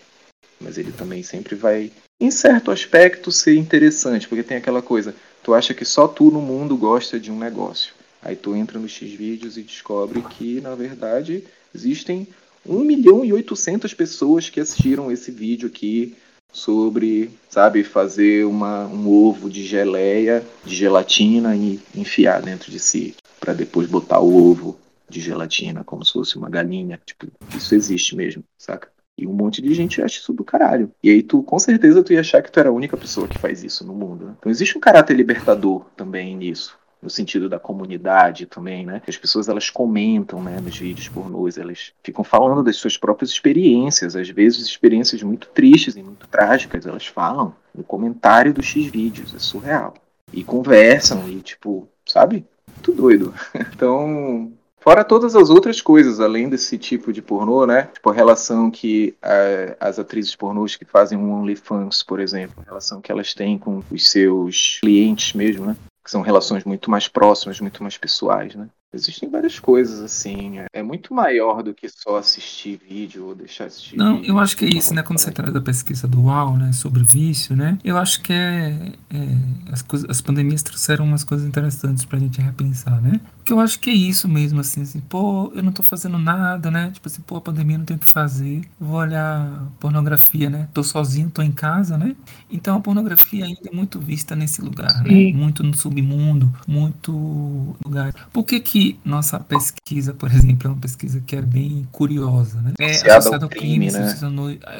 Mas 0.64 0.78
ele 0.78 0.92
também 0.92 1.22
sempre 1.22 1.56
vai, 1.56 1.92
em 2.20 2.32
certo 2.32 2.72
aspecto, 2.72 3.32
ser 3.32 3.56
interessante. 3.56 4.28
Porque 4.28 4.44
tem 4.44 4.58
aquela 4.58 4.82
coisa, 4.82 5.14
tu 5.44 5.54
acha 5.54 5.74
que 5.74 5.84
só 5.84 6.08
tu 6.08 6.32
no 6.32 6.42
mundo 6.42 6.78
gosta 6.78 7.20
de 7.20 7.32
um 7.32 7.38
negócio. 7.38 7.94
Aí 8.22 8.36
tu 8.36 8.56
entra 8.56 8.80
no 8.80 8.88
X-Vídeos 8.88 9.58
e 9.58 9.64
descobre 9.64 10.22
que, 10.22 10.62
na 10.62 10.74
verdade, 10.76 11.44
existem 11.76 12.28
1 12.66 12.80
milhão 12.80 13.26
e 13.26 13.34
800 13.34 13.94
pessoas 13.94 14.50
que 14.50 14.62
assistiram 14.62 15.12
esse 15.12 15.30
vídeo 15.30 15.68
aqui 15.68 16.16
sobre, 16.54 17.32
sabe, 17.50 17.84
fazer 17.84 18.46
uma, 18.46 18.86
um 18.86 19.10
ovo 19.10 19.50
de 19.50 19.66
geleia, 19.66 20.46
de 20.64 20.76
gelatina 20.76 21.56
e 21.56 21.80
enfiar 21.96 22.42
dentro 22.42 22.72
de 22.72 22.80
si, 22.80 23.16
para 23.40 23.54
depois 23.54 23.90
botar 23.90 24.20
o 24.20 24.52
ovo 24.52 24.80
de 25.10 25.20
gelatina 25.20 25.84
como 25.84 26.06
se 26.06 26.14
fosse 26.14 26.38
uma 26.38 26.50
galinha. 26.50 27.02
Tipo, 27.04 27.28
isso 27.58 27.76
existe 27.76 28.16
mesmo, 28.16 28.44
saca? 28.58 28.93
E 29.18 29.28
um 29.28 29.34
monte 29.34 29.62
de 29.62 29.74
gente 29.74 30.02
acha 30.02 30.20
isso 30.20 30.34
do 30.34 30.44
caralho. 30.44 30.92
E 31.04 31.10
aí 31.10 31.22
tu, 31.22 31.44
com 31.44 31.60
certeza, 31.60 32.04
tu 32.04 32.14
ia 32.14 32.20
achar 32.20 32.42
que 32.42 32.52
tu 32.52 32.60
era 32.60 32.70
a 32.70 32.74
única 32.74 32.98
pessoa 32.98 33.28
que 33.28 33.38
faz 33.38 33.64
isso 33.64 33.86
no 33.86 33.94
mundo. 33.94 34.26
Né? 34.26 34.36
Então 34.40 34.52
existe 34.52 34.78
um 34.78 34.82
caráter 34.82 35.16
libertador 35.16 35.86
também 35.96 36.36
nisso 36.36 36.78
no 37.04 37.10
sentido 37.10 37.50
da 37.50 37.60
comunidade 37.60 38.46
também, 38.46 38.86
né? 38.86 39.02
As 39.06 39.18
pessoas 39.18 39.50
elas 39.50 39.70
comentam, 39.70 40.42
né, 40.42 40.60
nos 40.62 40.78
vídeos 40.78 41.10
pornôs, 41.10 41.58
elas 41.58 41.92
ficam 42.02 42.24
falando 42.24 42.64
das 42.64 42.78
suas 42.78 42.98
próprias 42.98 43.30
experiências, 43.30 44.16
às 44.16 44.30
vezes 44.30 44.66
experiências 44.66 45.22
muito 45.22 45.50
tristes 45.50 45.98
e 45.98 46.02
muito 46.02 46.26
trágicas, 46.28 46.86
elas 46.86 47.06
falam 47.06 47.54
no 47.76 47.84
comentário 47.84 48.54
dos 48.54 48.66
X 48.66 48.86
vídeos, 48.86 49.36
é 49.36 49.40
surreal. 49.40 49.94
E 50.32 50.44
conversam 50.44 51.28
e 51.28 51.42
tipo, 51.42 51.88
sabe? 52.06 52.46
Tudo 52.82 53.02
doido. 53.02 53.34
Então, 53.74 54.54
Fora 54.84 55.02
todas 55.06 55.34
as 55.34 55.50
outras 55.50 55.82
coisas, 55.82 56.20
além 56.20 56.50
desse 56.50 56.78
tipo 56.78 57.14
de 57.14 57.22
pornô, 57.22 57.66
né? 57.66 57.84
Tipo, 57.94 58.10
a 58.10 58.14
relação 58.14 58.70
que 58.70 59.16
a, 59.22 59.88
as 59.88 59.98
atrizes 59.98 60.36
pornôs 60.36 60.76
que 60.76 60.84
fazem 60.84 61.18
um 61.18 61.32
OnlyFans, 61.32 62.04
por 62.04 62.20
exemplo, 62.20 62.56
a 62.62 62.66
relação 62.66 63.00
que 63.00 63.10
elas 63.10 63.34
têm 63.34 63.58
com 63.58 63.82
os 63.90 64.12
seus 64.12 64.80
clientes 64.82 65.32
mesmo, 65.32 65.68
né? 65.68 65.78
que 66.04 66.12
são 66.12 66.22
relações 66.22 66.66
muito 66.66 66.92
mais 66.92 67.08
próximas, 67.08 67.62
muito 67.62 67.82
mais 67.82 67.98
pessoais, 67.98 68.56
né? 68.56 68.68
Existem 68.94 69.30
várias 69.30 69.60
coisas, 69.60 70.00
assim. 70.02 70.60
É 70.72 70.84
muito 70.84 71.14
maior 71.14 71.64
do 71.64 71.74
que 71.74 71.90
só 71.90 72.18
assistir 72.18 72.80
vídeo 72.88 73.26
ou 73.26 73.36
deixar 73.36 73.66
assistir 73.66 73.98
Não, 73.98 74.18
vídeo. 74.18 74.32
eu 74.32 74.40
acho 74.40 74.56
que 74.56 74.66
é 74.66 74.70
isso, 74.70 74.94
né? 74.94 75.02
Quando 75.02 75.20
você 75.20 75.32
traz 75.32 75.56
a 75.56 75.62
pesquisa 75.62 76.08
do 76.08 76.22
UAU, 76.22 76.58
né? 76.58 76.72
Sobre 76.72 77.04
vício, 77.04 77.56
né? 77.56 77.78
Eu 77.84 77.98
acho 77.98 78.22
que 78.22 78.32
é... 78.32 78.94
é 79.10 79.28
as, 79.72 79.82
coisas, 79.82 80.08
as 80.10 80.22
pandemias 80.22 80.62
trouxeram 80.62 81.06
umas 81.06 81.24
coisas 81.24 81.48
interessantes 81.48 82.06
pra 82.06 82.20
gente 82.20 82.40
repensar, 82.40 83.02
né? 83.02 83.20
Porque 83.38 83.52
eu 83.52 83.60
acho 83.60 83.80
que 83.80 83.90
é 83.90 83.94
isso 83.94 84.28
mesmo, 84.30 84.60
assim, 84.60 84.84
assim, 84.84 85.02
pô, 85.02 85.52
eu 85.56 85.64
não 85.64 85.72
tô 85.72 85.82
fazendo 85.82 86.18
nada, 86.20 86.70
né? 86.70 86.92
Tipo 86.92 87.08
assim, 87.08 87.22
pô, 87.22 87.38
a 87.38 87.42
pandemia 87.42 87.78
não 87.78 87.86
tem 87.86 87.98
o 87.98 88.00
que 88.00 88.06
fazer. 88.06 88.62
Vou 88.80 88.98
olhar 88.98 89.68
pornografia, 89.80 90.50
né? 90.50 90.70
Tô 90.74 90.84
sozinho, 90.84 91.32
tô 91.32 91.42
em 91.42 91.52
casa, 91.52 91.98
né? 91.98 92.16
Então 92.50 92.78
a 92.78 92.80
pornografia 92.80 93.46
ainda 93.46 93.70
é 93.72 93.76
muito 93.76 94.00
vista 94.00 94.36
nesse 94.36 94.62
lugar, 94.62 95.04
né? 95.04 95.34
Muito 95.34 95.64
no 95.64 95.74
submundo, 95.74 96.54
muito 96.68 97.76
lugar. 97.84 98.14
Por 98.32 98.44
que 98.44 98.60
que 98.60 98.83
nossa 99.04 99.40
pesquisa, 99.40 100.14
por 100.14 100.32
exemplo, 100.32 100.68
é 100.68 100.72
uma 100.72 100.80
pesquisa 100.80 101.22
que 101.22 101.36
é 101.36 101.42
bem 101.42 101.88
curiosa, 101.92 102.62
né? 102.62 102.74
É 102.80 102.92
Associada 102.92 103.46
ao 103.46 103.50
crime, 103.50 103.90
crime, 103.90 103.92
né? 103.92 104.16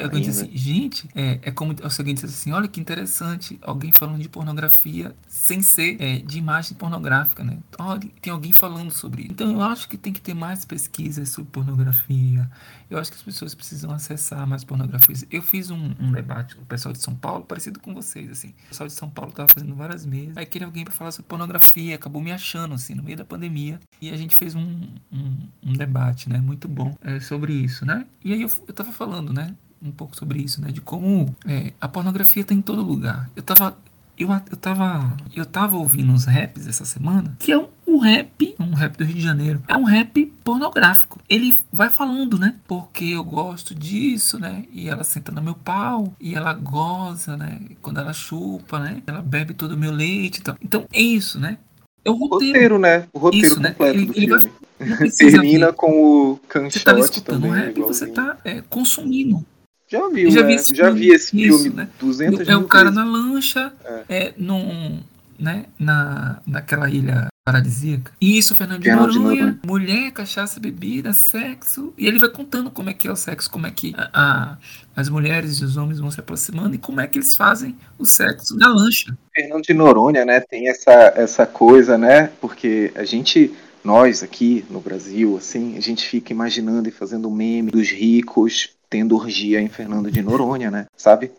Alguém 0.04 0.22
diz 0.22 0.40
assim, 0.40 0.52
gente, 0.54 1.10
é, 1.16 1.40
é 1.42 1.52
como 1.52 1.76
se 1.78 2.02
alguém 2.02 2.14
diz 2.14 2.24
assim, 2.24 2.52
olha 2.52 2.68
que 2.68 2.80
interessante, 2.80 3.60
alguém 3.62 3.92
falando 3.92 4.22
de 4.22 4.30
pornografia 4.30 5.16
sem 5.28 5.62
ser 5.62 5.98
é, 6.00 6.18
de 6.20 6.38
imagem 6.38 6.76
pornográfica, 6.76 7.44
né? 7.44 7.58
Olha, 7.80 8.02
tem 8.22 8.32
alguém 8.32 8.52
falando 8.52 8.92
sobre 8.92 9.24
isso. 9.24 9.32
Então 9.32 9.52
eu 9.52 9.62
acho 9.62 9.88
que 9.88 9.98
tem 9.98 10.14
que 10.14 10.22
ter 10.22 10.34
mais 10.34 10.66
pesquisas 10.66 11.30
sobre 11.30 11.52
pornografia. 11.52 12.50
Eu 12.94 13.00
acho 13.00 13.10
que 13.10 13.18
as 13.18 13.24
pessoas 13.24 13.56
precisam 13.56 13.90
acessar 13.92 14.46
mais 14.46 14.64
pornografias. 14.64 15.26
Eu 15.32 15.42
fiz 15.42 15.72
um, 15.72 15.96
um 16.00 16.12
debate 16.12 16.56
com 16.56 16.62
o 16.62 16.66
pessoal 16.66 16.94
de 16.94 17.02
São 17.02 17.16
Paulo, 17.16 17.44
parecido 17.44 17.80
com 17.80 17.92
vocês, 17.92 18.30
assim. 18.30 18.50
O 18.66 18.70
pessoal 18.70 18.88
de 18.88 18.94
São 18.94 19.10
Paulo 19.10 19.32
tava 19.32 19.50
fazendo 19.50 19.74
várias 19.74 20.06
mesas. 20.06 20.38
Aí 20.38 20.46
queria 20.46 20.68
alguém 20.68 20.84
para 20.86 20.94
falar 20.94 21.12
sobre 21.12 21.28
pornografia, 21.28 21.96
acabou 21.96 22.22
me 22.22 22.32
achando, 22.32 22.76
assim, 22.76 22.94
no 22.94 23.02
meio 23.02 23.18
da 23.18 23.26
pandemia. 23.26 23.80
E 24.00 24.12
a 24.12 24.16
gente 24.16 24.36
fez 24.36 24.54
um, 24.54 24.88
um, 25.12 25.38
um 25.64 25.74
debate, 25.74 26.30
né? 26.30 26.38
Muito 26.38 26.68
bom 26.68 26.96
é, 27.02 27.20
sobre 27.20 27.54
isso, 27.54 27.84
né? 27.84 28.06
E 28.24 28.32
aí 28.32 28.44
eu, 28.44 28.52
eu 28.68 28.74
tava 28.76 28.92
falando, 28.92 29.34
né? 29.34 29.56
Um 29.82 29.92
pouco 29.92 30.16
sobre 30.16 30.40
isso, 30.40 30.62
né? 30.62 30.72
De 30.72 30.80
como 30.80 31.36
é, 31.48 31.74
a 31.82 31.88
pornografia 31.88 32.44
tá 32.46 32.54
em 32.54 32.62
todo 32.62 32.84
lugar. 32.84 33.28
Eu 33.36 33.42
tava. 33.42 33.76
Eu, 34.18 34.30
eu 34.30 34.58
tava. 34.58 35.18
Eu 35.36 35.46
tava 35.46 35.76
ouvindo 35.78 36.12
uns 36.12 36.26
raps 36.26 36.68
essa 36.68 36.86
semana, 36.86 37.36
que 37.40 37.52
é 37.52 37.58
um, 37.58 37.68
um 37.88 37.98
rap, 37.98 38.56
um 38.60 38.74
rap 38.74 38.96
do 38.98 39.04
Rio 39.04 39.16
de 39.16 39.22
Janeiro. 39.22 39.64
É 39.68 39.76
um 39.76 39.84
rap 39.86 40.26
pornográfico. 40.44 41.20
Ele 41.28 41.56
vai 41.72 41.90
falando, 41.90 42.38
né? 42.38 42.56
Porque 42.68 43.06
eu 43.06 43.24
gosto 43.24 43.74
disso, 43.74 44.38
né? 44.40 44.66
E 44.72 44.88
ela 44.88 45.04
senta 45.04 45.32
no 45.32 45.42
meu 45.42 45.56
pau, 45.56 46.14
e 46.20 46.36
ela 46.36 46.54
goza, 46.54 47.36
né? 47.36 47.60
Quando 47.82 48.00
ela 48.00 48.14
chupa, 48.14 48.80
né? 48.80 49.02
Ela 49.08 49.22
bebe 49.22 49.54
todo 49.56 49.72
o 49.72 49.78
meu 49.78 49.92
leite 49.92 50.40
e 50.40 50.44
tal. 50.44 50.56
Então 50.62 50.86
é 50.94 51.02
isso, 51.02 51.40
né? 51.40 51.58
É 52.06 52.10
o 52.12 52.14
roteiro. 52.16 52.54
Roteiro, 52.54 52.80
né? 52.80 53.08
O 53.14 53.18
roteiro 53.20 53.48
Isso, 53.48 53.60
né? 53.62 53.70
completo 53.72 53.98
Ele- 53.98 54.06
do 54.08 54.18
ele 54.18 54.28
vai- 54.28 54.40
filme. 54.40 54.54
Termina 55.18 55.68
ver. 55.68 55.74
com 55.76 55.92
o 55.92 56.34
Você 56.36 56.40
tá 56.44 56.50
canchote 56.94 57.00
escutando 57.14 57.42
também. 57.44 57.50
um 57.52 57.54
rap 57.54 57.78
e 57.78 57.82
você 57.82 58.06
igualzinho. 58.06 58.14
tá 58.14 58.38
é, 58.44 58.62
consumindo. 58.70 59.46
Já 59.94 60.10
viu, 60.10 60.32
Já 60.32 60.42
né? 60.42 60.48
vi 60.48 60.76
Já 60.76 60.86
filme, 60.86 61.00
vi 61.00 61.08
esse 61.10 61.42
isso, 61.42 61.60
filme 61.64 61.76
né? 61.78 61.90
200 62.00 62.48
É 62.48 62.56
o 62.58 62.64
cara 62.68 62.86
vezes. 62.90 62.96
na 62.98 63.06
lancha, 63.06 63.74
é, 64.10 64.34
num, 64.38 65.02
né, 65.40 65.66
na, 65.78 66.42
naquela 66.48 66.90
ilha 66.90 67.28
paradisíaca. 67.46 68.12
Isso, 68.22 68.56
Fernando 68.56 68.82
de 68.82 68.90
Noronha. 68.92 69.60
mulher, 69.68 70.12
cachaça, 70.12 70.60
bebida, 70.60 71.12
sexo. 71.14 71.94
E 71.98 72.08
ele 72.08 72.18
vai 72.18 72.30
contando 72.30 72.72
como 72.72 72.90
é 72.90 72.94
que 72.94 73.08
é 73.08 73.12
o 73.12 73.16
sexo, 73.18 73.52
como 73.52 73.68
é 73.68 73.72
que 73.72 73.94
a- 73.98 74.10
a- 74.14 74.58
as 74.96 75.10
mulheres 75.10 75.58
e 75.60 75.66
os 75.66 75.76
homens 75.78 76.00
vão 76.00 76.10
se 76.10 76.20
aproximando 76.20 76.74
e 76.74 76.78
como 76.78 77.02
é 77.02 77.06
que 77.08 77.18
eles 77.20 77.36
fazem 77.36 77.76
o 78.00 78.06
sexo 78.06 78.56
na 78.58 78.70
lancha. 78.70 79.16
Fernando 79.36 79.62
de 79.64 79.74
Noronha, 79.74 80.24
né, 80.26 80.40
tem 80.40 80.70
essa, 80.70 80.92
essa 81.16 81.46
coisa, 81.46 81.98
né, 81.98 82.32
porque 82.40 82.92
a 82.96 83.04
gente, 83.04 83.52
nós 83.84 84.24
aqui 84.24 84.64
no 84.70 84.80
Brasil, 84.80 85.36
assim, 85.38 85.78
a 85.78 85.82
gente 85.82 86.08
fica 86.08 86.32
imaginando 86.32 86.88
e 86.88 86.92
fazendo 86.92 87.30
meme 87.30 87.72
dos 87.72 87.90
ricos 87.90 88.70
tendo 88.94 89.16
orgia 89.16 89.60
em 89.60 89.68
Fernando 89.70 90.12
de 90.12 90.22
Noronha, 90.22 90.70
né, 90.70 90.86
sabe? 90.96 91.32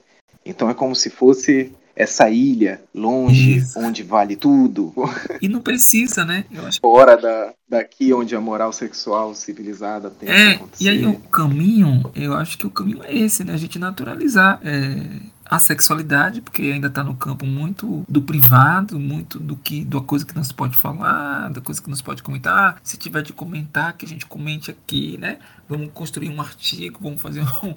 Então 0.44 0.68
é 0.68 0.74
como 0.74 0.92
se 0.96 1.08
fosse 1.08 1.70
essa 1.94 2.28
ilha 2.28 2.82
longe, 2.92 3.58
Isso. 3.58 3.78
onde 3.78 4.02
vale 4.02 4.34
tudo, 4.34 4.92
E 5.40 5.46
não 5.48 5.60
precisa, 5.60 6.24
né? 6.24 6.44
Fora 6.80 7.16
da, 7.16 7.52
daqui 7.68 8.12
onde 8.12 8.34
a 8.34 8.40
moral 8.40 8.72
sexual 8.72 9.32
civilizada 9.36 10.10
tem 10.10 10.28
É, 10.28 10.50
acontecer. 10.54 10.82
e 10.84 10.88
aí 10.88 11.06
o 11.06 11.14
caminho, 11.30 12.02
eu 12.16 12.34
acho 12.34 12.58
que 12.58 12.66
o 12.66 12.70
caminho 12.70 13.00
é 13.04 13.16
esse, 13.16 13.44
né? 13.44 13.52
A 13.54 13.56
gente 13.56 13.78
naturalizar 13.78 14.60
é, 14.64 14.96
a 15.44 15.58
sexualidade, 15.58 16.40
porque 16.40 16.62
ainda 16.62 16.88
tá 16.88 17.04
no 17.04 17.14
campo 17.14 17.44
muito 17.44 18.04
do 18.08 18.22
privado, 18.22 18.98
muito 18.98 19.38
do 19.38 19.56
que 19.56 19.84
da 19.84 20.00
coisa 20.00 20.24
que 20.24 20.34
não 20.34 20.42
se 20.42 20.54
pode 20.54 20.76
falar, 20.76 21.50
da 21.50 21.60
coisa 21.60 21.82
que 21.82 21.88
não 21.88 21.96
se 21.96 22.02
pode 22.02 22.22
comentar. 22.22 22.80
Se 22.82 22.96
tiver 22.96 23.22
de 23.22 23.32
comentar, 23.32 23.92
que 23.92 24.06
a 24.06 24.08
gente 24.08 24.24
comente 24.26 24.70
aqui, 24.70 25.18
né? 25.18 25.38
Vamos 25.68 25.90
construir 25.92 26.28
um 26.30 26.40
artigo, 26.40 26.98
vamos 27.02 27.20
fazer 27.20 27.42
um, 27.62 27.74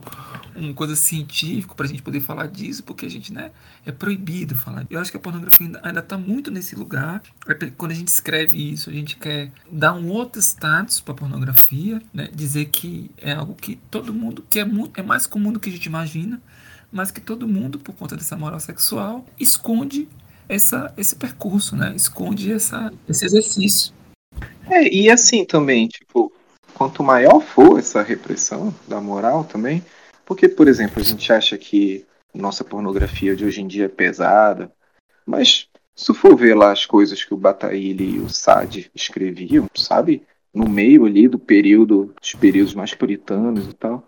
uma 0.55 0.73
coisa 0.73 0.95
científica 0.95 1.73
pra 1.75 1.87
gente 1.87 2.01
poder 2.01 2.21
falar 2.21 2.47
disso, 2.47 2.83
porque 2.83 3.05
a 3.05 3.09
gente, 3.09 3.33
né, 3.33 3.51
é 3.85 3.91
proibido 3.91 4.55
falar. 4.55 4.85
Eu 4.89 4.99
acho 4.99 5.11
que 5.11 5.17
a 5.17 5.19
pornografia 5.19 5.67
ainda, 5.67 5.81
ainda 5.83 6.01
tá 6.01 6.17
muito 6.17 6.49
nesse 6.49 6.75
lugar. 6.75 7.21
Quando 7.77 7.91
a 7.91 7.95
gente 7.95 8.07
escreve 8.07 8.71
isso, 8.71 8.89
a 8.89 8.93
gente 8.93 9.17
quer 9.17 9.51
dar 9.69 9.93
um 9.93 10.07
outro 10.07 10.41
status 10.41 11.01
pra 11.01 11.13
pornografia, 11.13 12.01
né? 12.13 12.29
Dizer 12.33 12.65
que 12.65 13.11
é 13.17 13.33
algo 13.33 13.55
que 13.55 13.75
todo 13.89 14.13
mundo, 14.13 14.43
que 14.49 14.59
é, 14.59 14.65
muito, 14.65 14.99
é 14.99 15.03
mais 15.03 15.25
comum 15.25 15.51
do 15.51 15.59
que 15.59 15.69
a 15.69 15.71
gente 15.71 15.85
imagina, 15.85 16.41
mas 16.91 17.11
que 17.11 17.21
todo 17.21 17.47
mundo, 17.47 17.79
por 17.79 17.95
conta 17.95 18.15
dessa 18.15 18.37
moral 18.37 18.59
sexual, 18.59 19.25
esconde 19.39 20.07
essa, 20.47 20.93
esse 20.97 21.15
percurso, 21.15 21.75
né? 21.75 21.93
Esconde 21.95 22.51
essa, 22.51 22.91
esse 23.07 23.25
exercício. 23.25 23.93
É, 24.69 24.87
e 24.93 25.09
assim 25.09 25.45
também, 25.45 25.87
tipo, 25.87 26.31
quanto 26.73 27.03
maior 27.03 27.41
for 27.41 27.79
essa 27.79 28.01
repressão 28.01 28.73
da 28.87 29.01
moral 29.01 29.43
também, 29.43 29.83
porque, 30.25 30.47
por 30.47 30.67
exemplo, 30.67 31.01
a 31.01 31.05
gente 31.05 31.31
acha 31.31 31.57
que 31.57 32.05
nossa 32.33 32.63
pornografia 32.63 33.35
de 33.35 33.45
hoje 33.45 33.61
em 33.61 33.67
dia 33.67 33.85
é 33.85 33.89
pesada, 33.89 34.71
Mas 35.25 35.67
se 35.95 36.13
for 36.13 36.37
ver 36.37 36.55
lá 36.55 36.71
as 36.71 36.85
coisas 36.85 37.23
que 37.23 37.33
o 37.33 37.37
Bataille 37.37 38.15
e 38.15 38.19
o 38.19 38.29
Sade 38.29 38.91
escreviam, 38.93 39.67
sabe? 39.75 40.25
No 40.57 40.67
meio 40.67 41.05
ali 41.05 41.27
do 41.27 41.37
período, 41.37 42.11
dos 42.19 42.33
períodos 42.33 42.73
mais 42.73 42.93
puritanos 42.93 43.67
e 43.67 43.73
tal, 43.73 44.03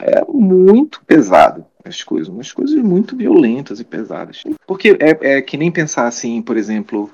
é 0.00 0.24
muito 0.26 1.02
pesado 1.06 1.64
as 1.84 2.02
coisas, 2.02 2.28
umas 2.28 2.50
coisas 2.52 2.76
muito 2.82 3.14
violentas 3.14 3.80
e 3.80 3.84
pesadas. 3.84 4.42
Porque 4.66 4.96
é, 4.98 5.36
é 5.36 5.42
que 5.42 5.58
nem 5.58 5.70
pensar 5.70 6.06
assim, 6.06 6.40
por 6.40 6.56
exemplo, 6.56 7.10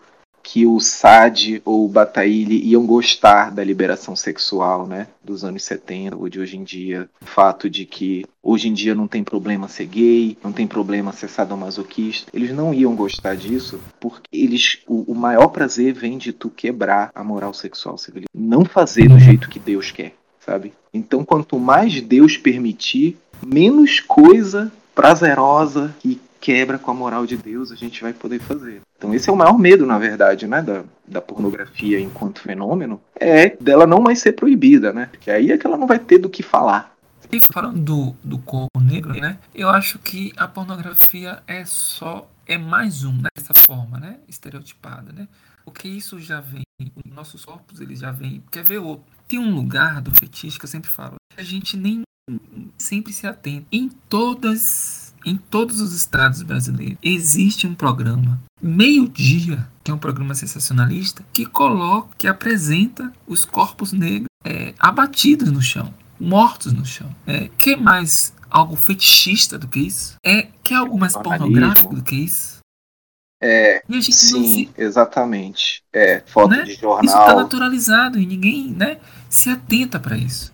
que 0.46 0.64
o 0.64 0.78
Sade 0.78 1.60
ou 1.64 1.84
o 1.84 1.88
Bataille 1.88 2.62
iam 2.64 2.86
gostar 2.86 3.50
da 3.50 3.64
liberação 3.64 4.14
sexual, 4.14 4.86
né, 4.86 5.08
dos 5.20 5.42
anos 5.42 5.64
70 5.64 6.14
ou 6.14 6.28
de 6.28 6.38
hoje 6.38 6.56
em 6.56 6.62
dia. 6.62 7.10
O 7.20 7.26
fato 7.26 7.68
de 7.68 7.84
que 7.84 8.24
hoje 8.40 8.68
em 8.68 8.72
dia 8.72 8.94
não 8.94 9.08
tem 9.08 9.24
problema 9.24 9.66
ser 9.66 9.86
gay, 9.86 10.38
não 10.44 10.52
tem 10.52 10.64
problema 10.64 11.12
ser 11.12 11.28
sadomasoquista. 11.28 12.30
Eles 12.32 12.52
não 12.52 12.72
iam 12.72 12.94
gostar 12.94 13.34
disso 13.34 13.80
porque 13.98 14.28
eles 14.32 14.78
o, 14.86 15.10
o 15.10 15.16
maior 15.16 15.48
prazer 15.48 15.92
vem 15.92 16.16
de 16.16 16.32
tu 16.32 16.48
quebrar 16.48 17.10
a 17.12 17.24
moral 17.24 17.52
sexual 17.52 17.96
não 18.32 18.64
fazer 18.64 19.08
do 19.08 19.18
jeito 19.18 19.48
que 19.48 19.58
Deus 19.58 19.90
quer, 19.90 20.14
sabe? 20.38 20.72
Então, 20.94 21.24
quanto 21.24 21.58
mais 21.58 22.00
Deus 22.00 22.36
permitir, 22.36 23.16
menos 23.44 23.98
coisa 23.98 24.70
prazerosa 24.94 25.94
e 26.04 26.20
quebra 26.40 26.78
com 26.78 26.90
a 26.90 26.94
moral 26.94 27.26
de 27.26 27.36
Deus 27.36 27.72
a 27.72 27.74
gente 27.74 28.02
vai 28.02 28.12
poder 28.12 28.40
fazer. 28.40 28.80
Então 28.96 29.14
esse 29.14 29.28
é 29.28 29.32
o 29.32 29.36
maior 29.36 29.58
medo, 29.58 29.86
na 29.86 29.98
verdade, 29.98 30.46
né, 30.46 30.62
da, 30.62 30.84
da 31.06 31.20
pornografia 31.20 32.00
enquanto 32.00 32.40
fenômeno, 32.40 33.00
é 33.14 33.50
dela 33.60 33.86
não 33.86 34.00
mais 34.00 34.20
ser 34.20 34.32
proibida, 34.32 34.92
né? 34.92 35.06
Porque 35.06 35.30
aí 35.30 35.52
é 35.52 35.58
que 35.58 35.66
ela 35.66 35.76
não 35.76 35.86
vai 35.86 35.98
ter 35.98 36.18
do 36.18 36.30
que 36.30 36.42
falar. 36.42 36.94
E 37.32 37.40
falando 37.40 37.80
do, 37.80 38.16
do 38.22 38.38
corpo 38.38 38.80
negro, 38.80 39.12
né? 39.12 39.38
Eu 39.54 39.68
acho 39.68 39.98
que 39.98 40.32
a 40.36 40.46
pornografia 40.46 41.42
é 41.46 41.64
só 41.64 42.28
é 42.46 42.56
mais 42.56 43.02
um 43.04 43.20
dessa 43.36 43.52
forma, 43.54 43.98
né? 43.98 44.18
Estereotipada, 44.28 45.12
né? 45.12 45.26
Porque 45.64 45.88
isso 45.88 46.20
já 46.20 46.40
vem, 46.40 46.62
nossos 47.04 47.44
corpos 47.44 47.80
eles 47.80 47.98
já 47.98 48.12
vêm. 48.12 48.42
Quer 48.50 48.64
ver 48.64 48.78
outro? 48.78 49.04
Tem 49.26 49.38
um 49.38 49.52
lugar 49.52 50.00
do 50.00 50.12
fetiche 50.12 50.58
que 50.58 50.64
eu 50.64 50.68
sempre 50.68 50.88
falo, 50.88 51.16
a 51.36 51.42
gente 51.42 51.76
nem 51.76 52.02
sempre 52.78 53.12
se 53.12 53.26
atenta. 53.26 53.66
Em 53.72 53.88
todas 53.88 55.05
em 55.26 55.36
todos 55.36 55.80
os 55.80 55.92
estados 55.92 56.40
brasileiros 56.42 56.96
existe 57.02 57.66
um 57.66 57.74
programa 57.74 58.40
meio-dia, 58.62 59.66
que 59.82 59.90
é 59.90 59.94
um 59.94 59.98
programa 59.98 60.34
sensacionalista, 60.34 61.24
que 61.32 61.44
coloca, 61.44 62.08
que 62.16 62.26
apresenta 62.28 63.12
os 63.26 63.44
corpos 63.44 63.92
negros 63.92 64.28
é, 64.44 64.72
abatidos 64.78 65.50
no 65.50 65.60
chão, 65.60 65.92
mortos 66.18 66.72
no 66.72 66.84
chão. 66.86 67.14
É, 67.26 67.48
que 67.58 67.74
mais 67.76 68.32
algo 68.48 68.76
fetichista 68.76 69.58
do 69.58 69.66
que 69.68 69.80
isso? 69.80 70.14
É 70.24 70.48
que 70.62 70.72
é 70.72 70.76
algo 70.76 70.98
mais 70.98 71.12
pornográfico 71.14 71.94
do 71.94 72.02
que 72.02 72.14
isso? 72.16 72.56
É, 73.42 73.82
E 73.88 73.96
a 73.96 74.00
gente 74.00 74.32
não 74.32 74.42
sim, 74.42 74.66
se- 74.66 74.70
exatamente. 74.78 75.82
É, 75.92 76.22
foto 76.26 76.48
né? 76.50 76.62
de 76.62 76.72
Isso 76.72 76.86
está 77.00 77.02
jornal. 77.18 77.36
naturalizado 77.40 78.18
e 78.18 78.24
ninguém, 78.24 78.70
né, 78.70 78.98
se 79.28 79.50
atenta 79.50 79.98
para 80.00 80.16
isso. 80.16 80.52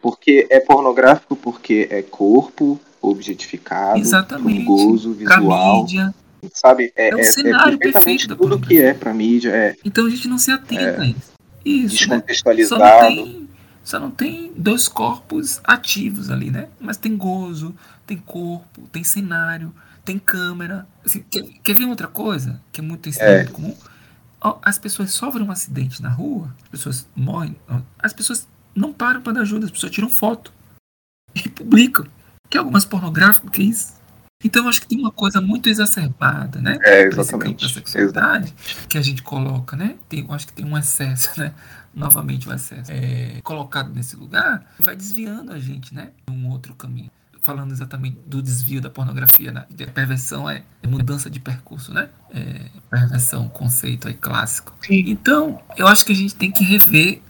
Porque 0.00 0.46
é 0.50 0.60
pornográfico 0.60 1.36
porque 1.36 1.88
é 1.90 2.00
corpo 2.02 2.80
objetificado, 3.10 3.98
Exatamente. 3.98 4.64
com 4.64 4.76
gozo 4.76 5.14
Pra 5.14 5.36
visual, 5.36 5.82
mídia. 5.82 6.14
sabe? 6.52 6.92
É, 6.96 7.08
É 7.10 7.14
o 7.14 7.18
é- 7.18 7.22
é 7.22 7.24
cenário 7.24 7.78
perfeitamente 7.78 8.26
perfeito 8.28 8.36
tudo 8.36 8.58
que 8.66 8.80
é 8.80 8.94
pra 8.94 9.12
mídia, 9.14 9.50
é 9.50 9.76
Então 9.84 10.06
a 10.06 10.10
gente 10.10 10.28
não 10.28 10.38
se 10.38 10.50
atenta 10.50 11.02
a 11.02 11.06
isso. 11.06 11.32
Isso, 11.64 11.94
né? 11.94 11.98
Só 11.98 12.14
não, 12.14 12.20
descontextualizado. 12.26 13.06
tem, 13.08 13.48
só 13.82 13.98
não 14.00 14.10
tem 14.10 14.52
dois 14.56 14.86
corpos 14.88 15.60
ativos 15.64 16.30
ali, 16.30 16.50
né? 16.50 16.68
Mas 16.80 16.96
tem 16.96 17.16
gozo, 17.16 17.74
tem 18.06 18.16
corpo, 18.16 18.82
tem 18.92 19.02
cenário, 19.02 19.74
tem 20.04 20.16
câmera. 20.18 20.86
Assim, 21.04 21.24
quer, 21.28 21.42
quer 21.64 21.74
ver 21.74 21.84
outra 21.86 22.06
coisa 22.06 22.60
que 22.70 22.80
é 22.80 22.84
muito, 22.84 23.08
é 23.08 23.12
É. 23.18 23.36
muito 23.38 23.52
comum? 23.52 23.76
As 24.62 24.78
pessoas 24.78 25.10
sofrem 25.10 25.44
um 25.44 25.50
acidente 25.50 26.00
na 26.00 26.08
rua, 26.08 26.54
as 26.62 26.68
pessoas 26.68 27.06
morrem, 27.16 27.56
as 27.98 28.12
pessoas 28.12 28.46
não 28.72 28.92
param 28.92 29.20
para 29.20 29.32
dar 29.32 29.40
ajuda, 29.40 29.64
as 29.64 29.72
pessoas 29.72 29.90
tiram 29.90 30.08
foto 30.08 30.52
e 31.34 31.48
publicam. 31.48 32.06
Que 32.48 32.56
é 32.56 32.60
algo 32.60 32.72
mais 32.72 32.84
pornográfico 32.84 33.50
que 33.50 33.62
isso. 33.62 33.96
Então 34.44 34.64
eu 34.64 34.68
acho 34.68 34.80
que 34.80 34.86
tem 34.86 34.98
uma 34.98 35.10
coisa 35.10 35.40
muito 35.40 35.68
exacerbada, 35.68 36.60
né? 36.60 36.78
É, 36.82 37.02
exatamente. 37.02 37.66
da 37.66 37.72
sexualidade 37.72 38.54
que 38.88 38.98
a 38.98 39.02
gente 39.02 39.22
coloca, 39.22 39.76
né? 39.76 39.96
Tem, 40.08 40.20
eu 40.20 40.32
acho 40.32 40.46
que 40.46 40.52
tem 40.52 40.64
um 40.64 40.76
excesso, 40.76 41.38
né? 41.40 41.52
Novamente 41.94 42.48
o 42.48 42.52
excesso. 42.52 42.92
É, 42.92 43.40
colocado 43.42 43.92
nesse 43.94 44.14
lugar, 44.14 44.64
vai 44.78 44.94
desviando 44.94 45.52
a 45.52 45.58
gente, 45.58 45.94
né? 45.94 46.10
Um 46.30 46.50
outro 46.50 46.74
caminho. 46.74 47.10
Falando 47.42 47.70
exatamente 47.70 48.18
do 48.26 48.42
desvio 48.42 48.80
da 48.80 48.90
pornografia, 48.90 49.52
né? 49.52 49.64
A 49.80 49.90
perversão 49.90 50.50
é, 50.50 50.64
é 50.82 50.86
mudança 50.86 51.30
de 51.30 51.40
percurso, 51.40 51.94
né? 51.94 52.10
É, 52.34 52.66
perversão, 52.90 53.48
conceito 53.48 54.08
aí 54.08 54.14
clássico. 54.14 54.74
Então, 54.90 55.60
eu 55.76 55.86
acho 55.86 56.04
que 56.04 56.12
a 56.12 56.16
gente 56.16 56.34
tem 56.34 56.50
que 56.50 56.64
rever 56.64 57.22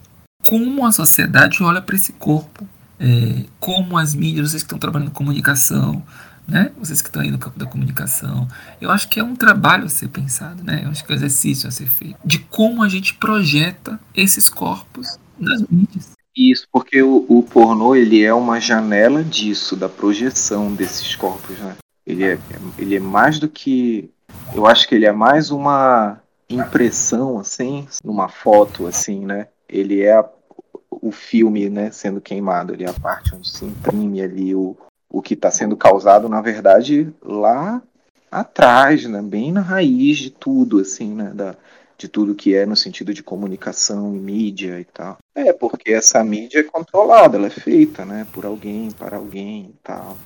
como 0.43 0.85
a 0.85 0.91
sociedade 0.91 1.63
olha 1.63 1.81
para 1.81 1.95
esse 1.95 2.13
corpo, 2.13 2.67
é, 2.99 3.45
como 3.59 3.97
as 3.97 4.15
mídias, 4.15 4.51
vocês 4.51 4.63
que 4.63 4.67
estão 4.67 4.79
trabalhando 4.79 5.09
em 5.09 5.13
comunicação, 5.13 6.03
né? 6.47 6.71
Vocês 6.79 7.01
que 7.01 7.09
estão 7.09 7.21
aí 7.21 7.29
no 7.29 7.37
campo 7.37 7.59
da 7.59 7.65
comunicação, 7.65 8.47
eu 8.79 8.89
acho 8.89 9.09
que 9.09 9.19
é 9.19 9.23
um 9.23 9.35
trabalho 9.35 9.85
a 9.85 9.89
ser 9.89 10.07
pensado, 10.07 10.63
né? 10.63 10.81
Eu 10.85 10.89
acho 10.89 11.03
que 11.05 11.11
é 11.11 11.15
um 11.15 11.17
exercício 11.17 11.67
a 11.67 11.71
ser 11.71 11.87
feito 11.87 12.17
de 12.23 12.39
como 12.39 12.81
a 12.81 12.87
gente 12.89 13.13
projeta 13.15 13.99
esses 14.15 14.49
corpos 14.49 15.19
nas 15.37 15.61
mídias. 15.69 16.11
Isso, 16.35 16.67
porque 16.71 17.01
o, 17.01 17.25
o 17.27 17.43
pornô 17.43 17.95
ele 17.95 18.23
é 18.23 18.33
uma 18.33 18.59
janela 18.61 19.23
disso, 19.23 19.75
da 19.75 19.89
projeção 19.89 20.73
desses 20.73 21.15
corpos, 21.15 21.57
né? 21.59 21.75
Ele 22.05 22.23
é, 22.23 22.39
ele 22.77 22.95
é 22.95 22.99
mais 22.99 23.39
do 23.39 23.49
que. 23.49 24.09
Eu 24.53 24.65
acho 24.65 24.87
que 24.87 24.95
ele 24.95 25.05
é 25.05 25.11
mais 25.11 25.51
uma 25.51 26.21
impressão, 26.49 27.39
assim, 27.39 27.87
numa 28.03 28.29
foto, 28.29 28.87
assim, 28.87 29.25
né? 29.25 29.47
Ele 29.67 30.01
é 30.01 30.13
a- 30.13 30.29
o 30.89 31.11
filme, 31.11 31.69
né, 31.69 31.91
sendo 31.91 32.21
queimado, 32.21 32.75
é 32.79 32.89
a 32.89 32.93
parte 32.93 33.35
onde 33.35 33.49
se 33.49 33.65
imprime 33.65 34.21
ali 34.21 34.55
o, 34.55 34.75
o 35.09 35.21
que 35.21 35.33
está 35.33 35.51
sendo 35.51 35.75
causado, 35.75 36.27
na 36.29 36.41
verdade, 36.41 37.13
lá 37.21 37.81
atrás, 38.31 39.05
né? 39.05 39.21
Bem 39.21 39.51
na 39.51 39.61
raiz 39.61 40.17
de 40.17 40.29
tudo, 40.29 40.79
assim, 40.79 41.13
né? 41.13 41.31
Da, 41.33 41.55
de 41.97 42.07
tudo 42.07 42.35
que 42.35 42.53
é 42.53 42.65
no 42.65 42.75
sentido 42.75 43.13
de 43.13 43.23
comunicação 43.23 44.15
e 44.15 44.19
mídia 44.19 44.79
e 44.79 44.85
tal. 44.85 45.17
É, 45.35 45.51
porque 45.51 45.91
essa 45.91 46.23
mídia 46.23 46.59
é 46.59 46.63
controlada, 46.63 47.37
ela 47.37 47.47
é 47.47 47.51
feita, 47.51 48.05
né, 48.05 48.27
por 48.31 48.45
alguém, 48.45 48.91
para 48.91 49.17
alguém 49.17 49.71
e 49.73 49.75
tal. 49.83 50.17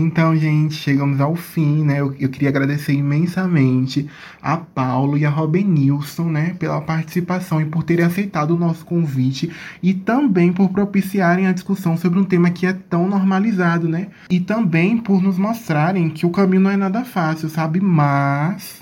Então, 0.00 0.36
gente, 0.36 0.74
chegamos 0.74 1.20
ao 1.20 1.34
fim, 1.34 1.84
né? 1.84 2.00
Eu, 2.00 2.14
eu 2.20 2.28
queria 2.28 2.50
agradecer 2.50 2.92
imensamente 2.92 4.08
a 4.40 4.56
Paulo 4.56 5.18
e 5.18 5.26
a 5.26 5.30
Robenilson, 5.30 6.30
né, 6.30 6.54
pela 6.56 6.80
participação 6.80 7.60
e 7.60 7.64
por 7.64 7.82
terem 7.82 8.04
aceitado 8.04 8.52
o 8.52 8.58
nosso 8.58 8.86
convite 8.86 9.50
e 9.82 9.92
também 9.92 10.52
por 10.52 10.68
propiciarem 10.68 11.48
a 11.48 11.52
discussão 11.52 11.96
sobre 11.96 12.18
um 12.18 12.24
tema 12.24 12.48
que 12.48 12.64
é 12.64 12.72
tão 12.72 13.08
normalizado, 13.08 13.88
né? 13.88 14.06
E 14.30 14.38
também 14.38 14.96
por 14.98 15.20
nos 15.20 15.36
mostrarem 15.36 16.08
que 16.10 16.24
o 16.24 16.30
caminho 16.30 16.62
não 16.62 16.70
é 16.70 16.76
nada 16.76 17.04
fácil, 17.04 17.48
sabe? 17.48 17.80
Mas 17.80 18.80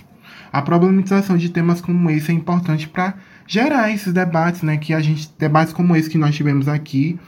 a 0.53 0.61
problematização 0.61 1.39
de 1.39 1.49
temas 1.49 1.81
como 1.81 2.11
esse 2.11 2.31
é 2.31 2.35
importante 2.35 2.87
para 2.89 3.15
gerar 3.47 3.91
esses 3.91 4.13
debates, 4.13 4.61
né? 4.61 4.77
Que 4.77 4.93
a 4.93 5.01
gente 5.01 5.31
debates 5.39 5.73
como 5.73 5.97
esse 5.97 6.11
que 6.11 6.19
nós 6.19 6.35
tivemos 6.35 6.69
aqui 6.69 7.19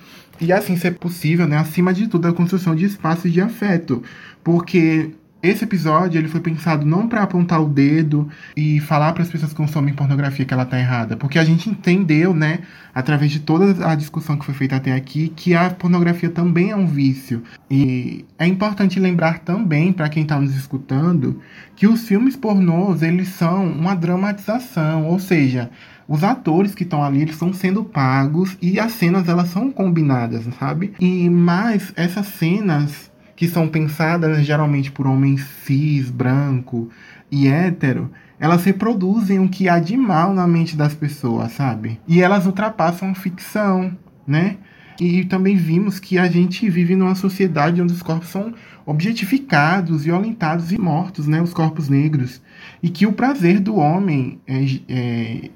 e 0.40 0.52
assim 0.52 0.76
ser 0.76 0.92
possível, 0.98 1.46
né, 1.46 1.56
acima 1.56 1.92
de 1.92 2.08
tudo, 2.08 2.28
a 2.28 2.32
construção 2.32 2.74
de 2.74 2.84
espaços 2.84 3.32
de 3.32 3.40
afeto, 3.40 4.02
porque 4.42 5.10
esse 5.40 5.62
episódio 5.62 6.18
ele 6.18 6.26
foi 6.26 6.40
pensado 6.40 6.84
não 6.84 7.08
para 7.08 7.22
apontar 7.22 7.62
o 7.62 7.68
dedo 7.68 8.28
e 8.56 8.80
falar 8.80 9.12
para 9.12 9.22
as 9.22 9.28
pessoas 9.28 9.52
que 9.52 9.56
consomem 9.56 9.94
pornografia 9.94 10.44
que 10.44 10.52
ela 10.52 10.64
tá 10.64 10.78
errada, 10.78 11.16
porque 11.16 11.38
a 11.38 11.44
gente 11.44 11.70
entendeu, 11.70 12.34
né, 12.34 12.60
através 12.92 13.30
de 13.30 13.38
toda 13.38 13.88
a 13.88 13.94
discussão 13.94 14.36
que 14.36 14.44
foi 14.44 14.54
feita 14.54 14.74
até 14.74 14.92
aqui, 14.92 15.28
que 15.28 15.54
a 15.54 15.70
pornografia 15.70 16.28
também 16.28 16.72
é 16.72 16.76
um 16.76 16.88
vício. 16.88 17.42
E 17.70 18.24
é 18.36 18.46
importante 18.48 18.98
lembrar 18.98 19.38
também 19.38 19.92
para 19.92 20.08
quem 20.08 20.24
está 20.24 20.40
nos 20.40 20.56
escutando 20.56 21.40
que 21.76 21.86
os 21.86 22.08
filmes 22.08 22.34
pornôs 22.34 23.02
eles 23.02 23.28
são 23.28 23.64
uma 23.64 23.94
dramatização, 23.94 25.06
ou 25.06 25.20
seja, 25.20 25.70
os 26.08 26.24
atores 26.24 26.74
que 26.74 26.84
estão 26.84 27.04
ali 27.04 27.20
eles 27.20 27.34
estão 27.34 27.52
sendo 27.52 27.84
pagos 27.84 28.56
e 28.62 28.80
as 28.80 28.92
cenas 28.92 29.28
elas 29.28 29.50
são 29.50 29.70
combinadas, 29.70 30.44
sabe? 30.58 30.94
E 30.98 31.28
mais 31.28 31.92
essas 31.94 32.26
cenas 32.26 33.12
que 33.36 33.46
são 33.46 33.68
pensadas 33.68 34.44
geralmente 34.44 34.90
por 34.90 35.06
homens 35.06 35.46
cis, 35.64 36.10
branco 36.10 36.88
e 37.30 37.46
hétero, 37.46 38.10
elas 38.40 38.64
reproduzem 38.64 39.38
o 39.38 39.48
que 39.48 39.68
há 39.68 39.78
de 39.78 39.96
mal 39.96 40.32
na 40.32 40.46
mente 40.46 40.76
das 40.76 40.94
pessoas, 40.94 41.52
sabe? 41.52 42.00
E 42.08 42.22
elas 42.22 42.46
ultrapassam 42.46 43.10
a 43.10 43.14
ficção, 43.14 43.96
né? 44.26 44.56
E 45.00 45.24
também 45.24 45.56
vimos 45.56 46.00
que 46.00 46.18
a 46.18 46.26
gente 46.26 46.68
vive 46.68 46.96
numa 46.96 47.14
sociedade 47.14 47.80
onde 47.80 47.92
os 47.92 48.02
corpos 48.02 48.28
são 48.28 48.52
objetificados, 48.84 50.04
violentados 50.04 50.72
e 50.72 50.78
mortos, 50.78 51.28
né? 51.28 51.40
Os 51.40 51.52
corpos 51.52 51.88
negros. 51.88 52.42
E 52.82 52.88
que 52.88 53.06
o 53.06 53.12
prazer 53.12 53.60
do 53.60 53.76
homem 53.76 54.40
é, 54.46 54.64
é, 54.88 55.50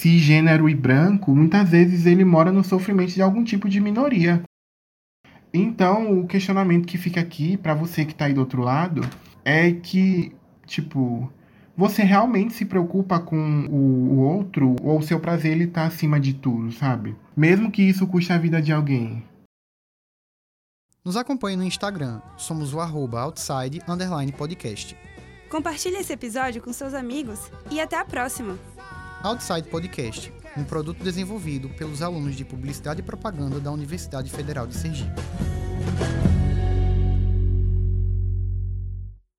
cisgênero 0.00 0.66
e 0.66 0.74
branco, 0.74 1.34
muitas 1.34 1.68
vezes 1.68 2.06
ele 2.06 2.24
mora 2.24 2.50
no 2.50 2.64
sofrimento 2.64 3.12
de 3.12 3.20
algum 3.20 3.44
tipo 3.44 3.68
de 3.68 3.80
minoria. 3.80 4.42
Então, 5.52 6.20
o 6.20 6.26
questionamento 6.26 6.86
que 6.86 6.96
fica 6.96 7.20
aqui 7.20 7.56
para 7.58 7.74
você 7.74 8.06
que 8.06 8.12
está 8.12 8.24
aí 8.24 8.32
do 8.32 8.40
outro 8.40 8.62
lado 8.62 9.02
é 9.44 9.70
que, 9.72 10.32
tipo, 10.66 11.30
você 11.76 12.02
realmente 12.02 12.54
se 12.54 12.64
preocupa 12.64 13.20
com 13.20 13.66
o, 13.68 14.14
o 14.14 14.18
outro 14.20 14.74
ou 14.82 14.98
o 14.98 15.02
seu 15.02 15.20
prazer 15.20 15.52
ele 15.52 15.66
tá 15.66 15.84
acima 15.84 16.18
de 16.18 16.32
tudo, 16.32 16.72
sabe? 16.72 17.14
Mesmo 17.36 17.70
que 17.70 17.82
isso 17.82 18.06
custe 18.06 18.32
a 18.32 18.38
vida 18.38 18.62
de 18.62 18.72
alguém. 18.72 19.22
Nos 21.04 21.16
acompanhe 21.16 21.56
no 21.56 21.64
Instagram, 21.64 22.22
somos 22.38 22.72
o 22.72 22.80
arroba 22.80 23.20
outside 23.20 23.82
underline 23.86 24.32
podcast. 24.32 24.96
Compartilhe 25.50 25.96
esse 25.96 26.12
episódio 26.12 26.62
com 26.62 26.72
seus 26.72 26.94
amigos 26.94 27.50
e 27.70 27.80
até 27.80 27.98
a 27.98 28.04
próxima! 28.04 28.58
Outside 29.22 29.68
Podcast, 29.68 30.32
um 30.56 30.64
produto 30.64 31.04
desenvolvido 31.04 31.68
pelos 31.68 32.00
alunos 32.00 32.34
de 32.34 32.42
Publicidade 32.42 33.00
e 33.00 33.02
Propaganda 33.02 33.60
da 33.60 33.70
Universidade 33.70 34.30
Federal 34.30 34.66
de 34.66 34.74
Sergipe. 34.74 35.20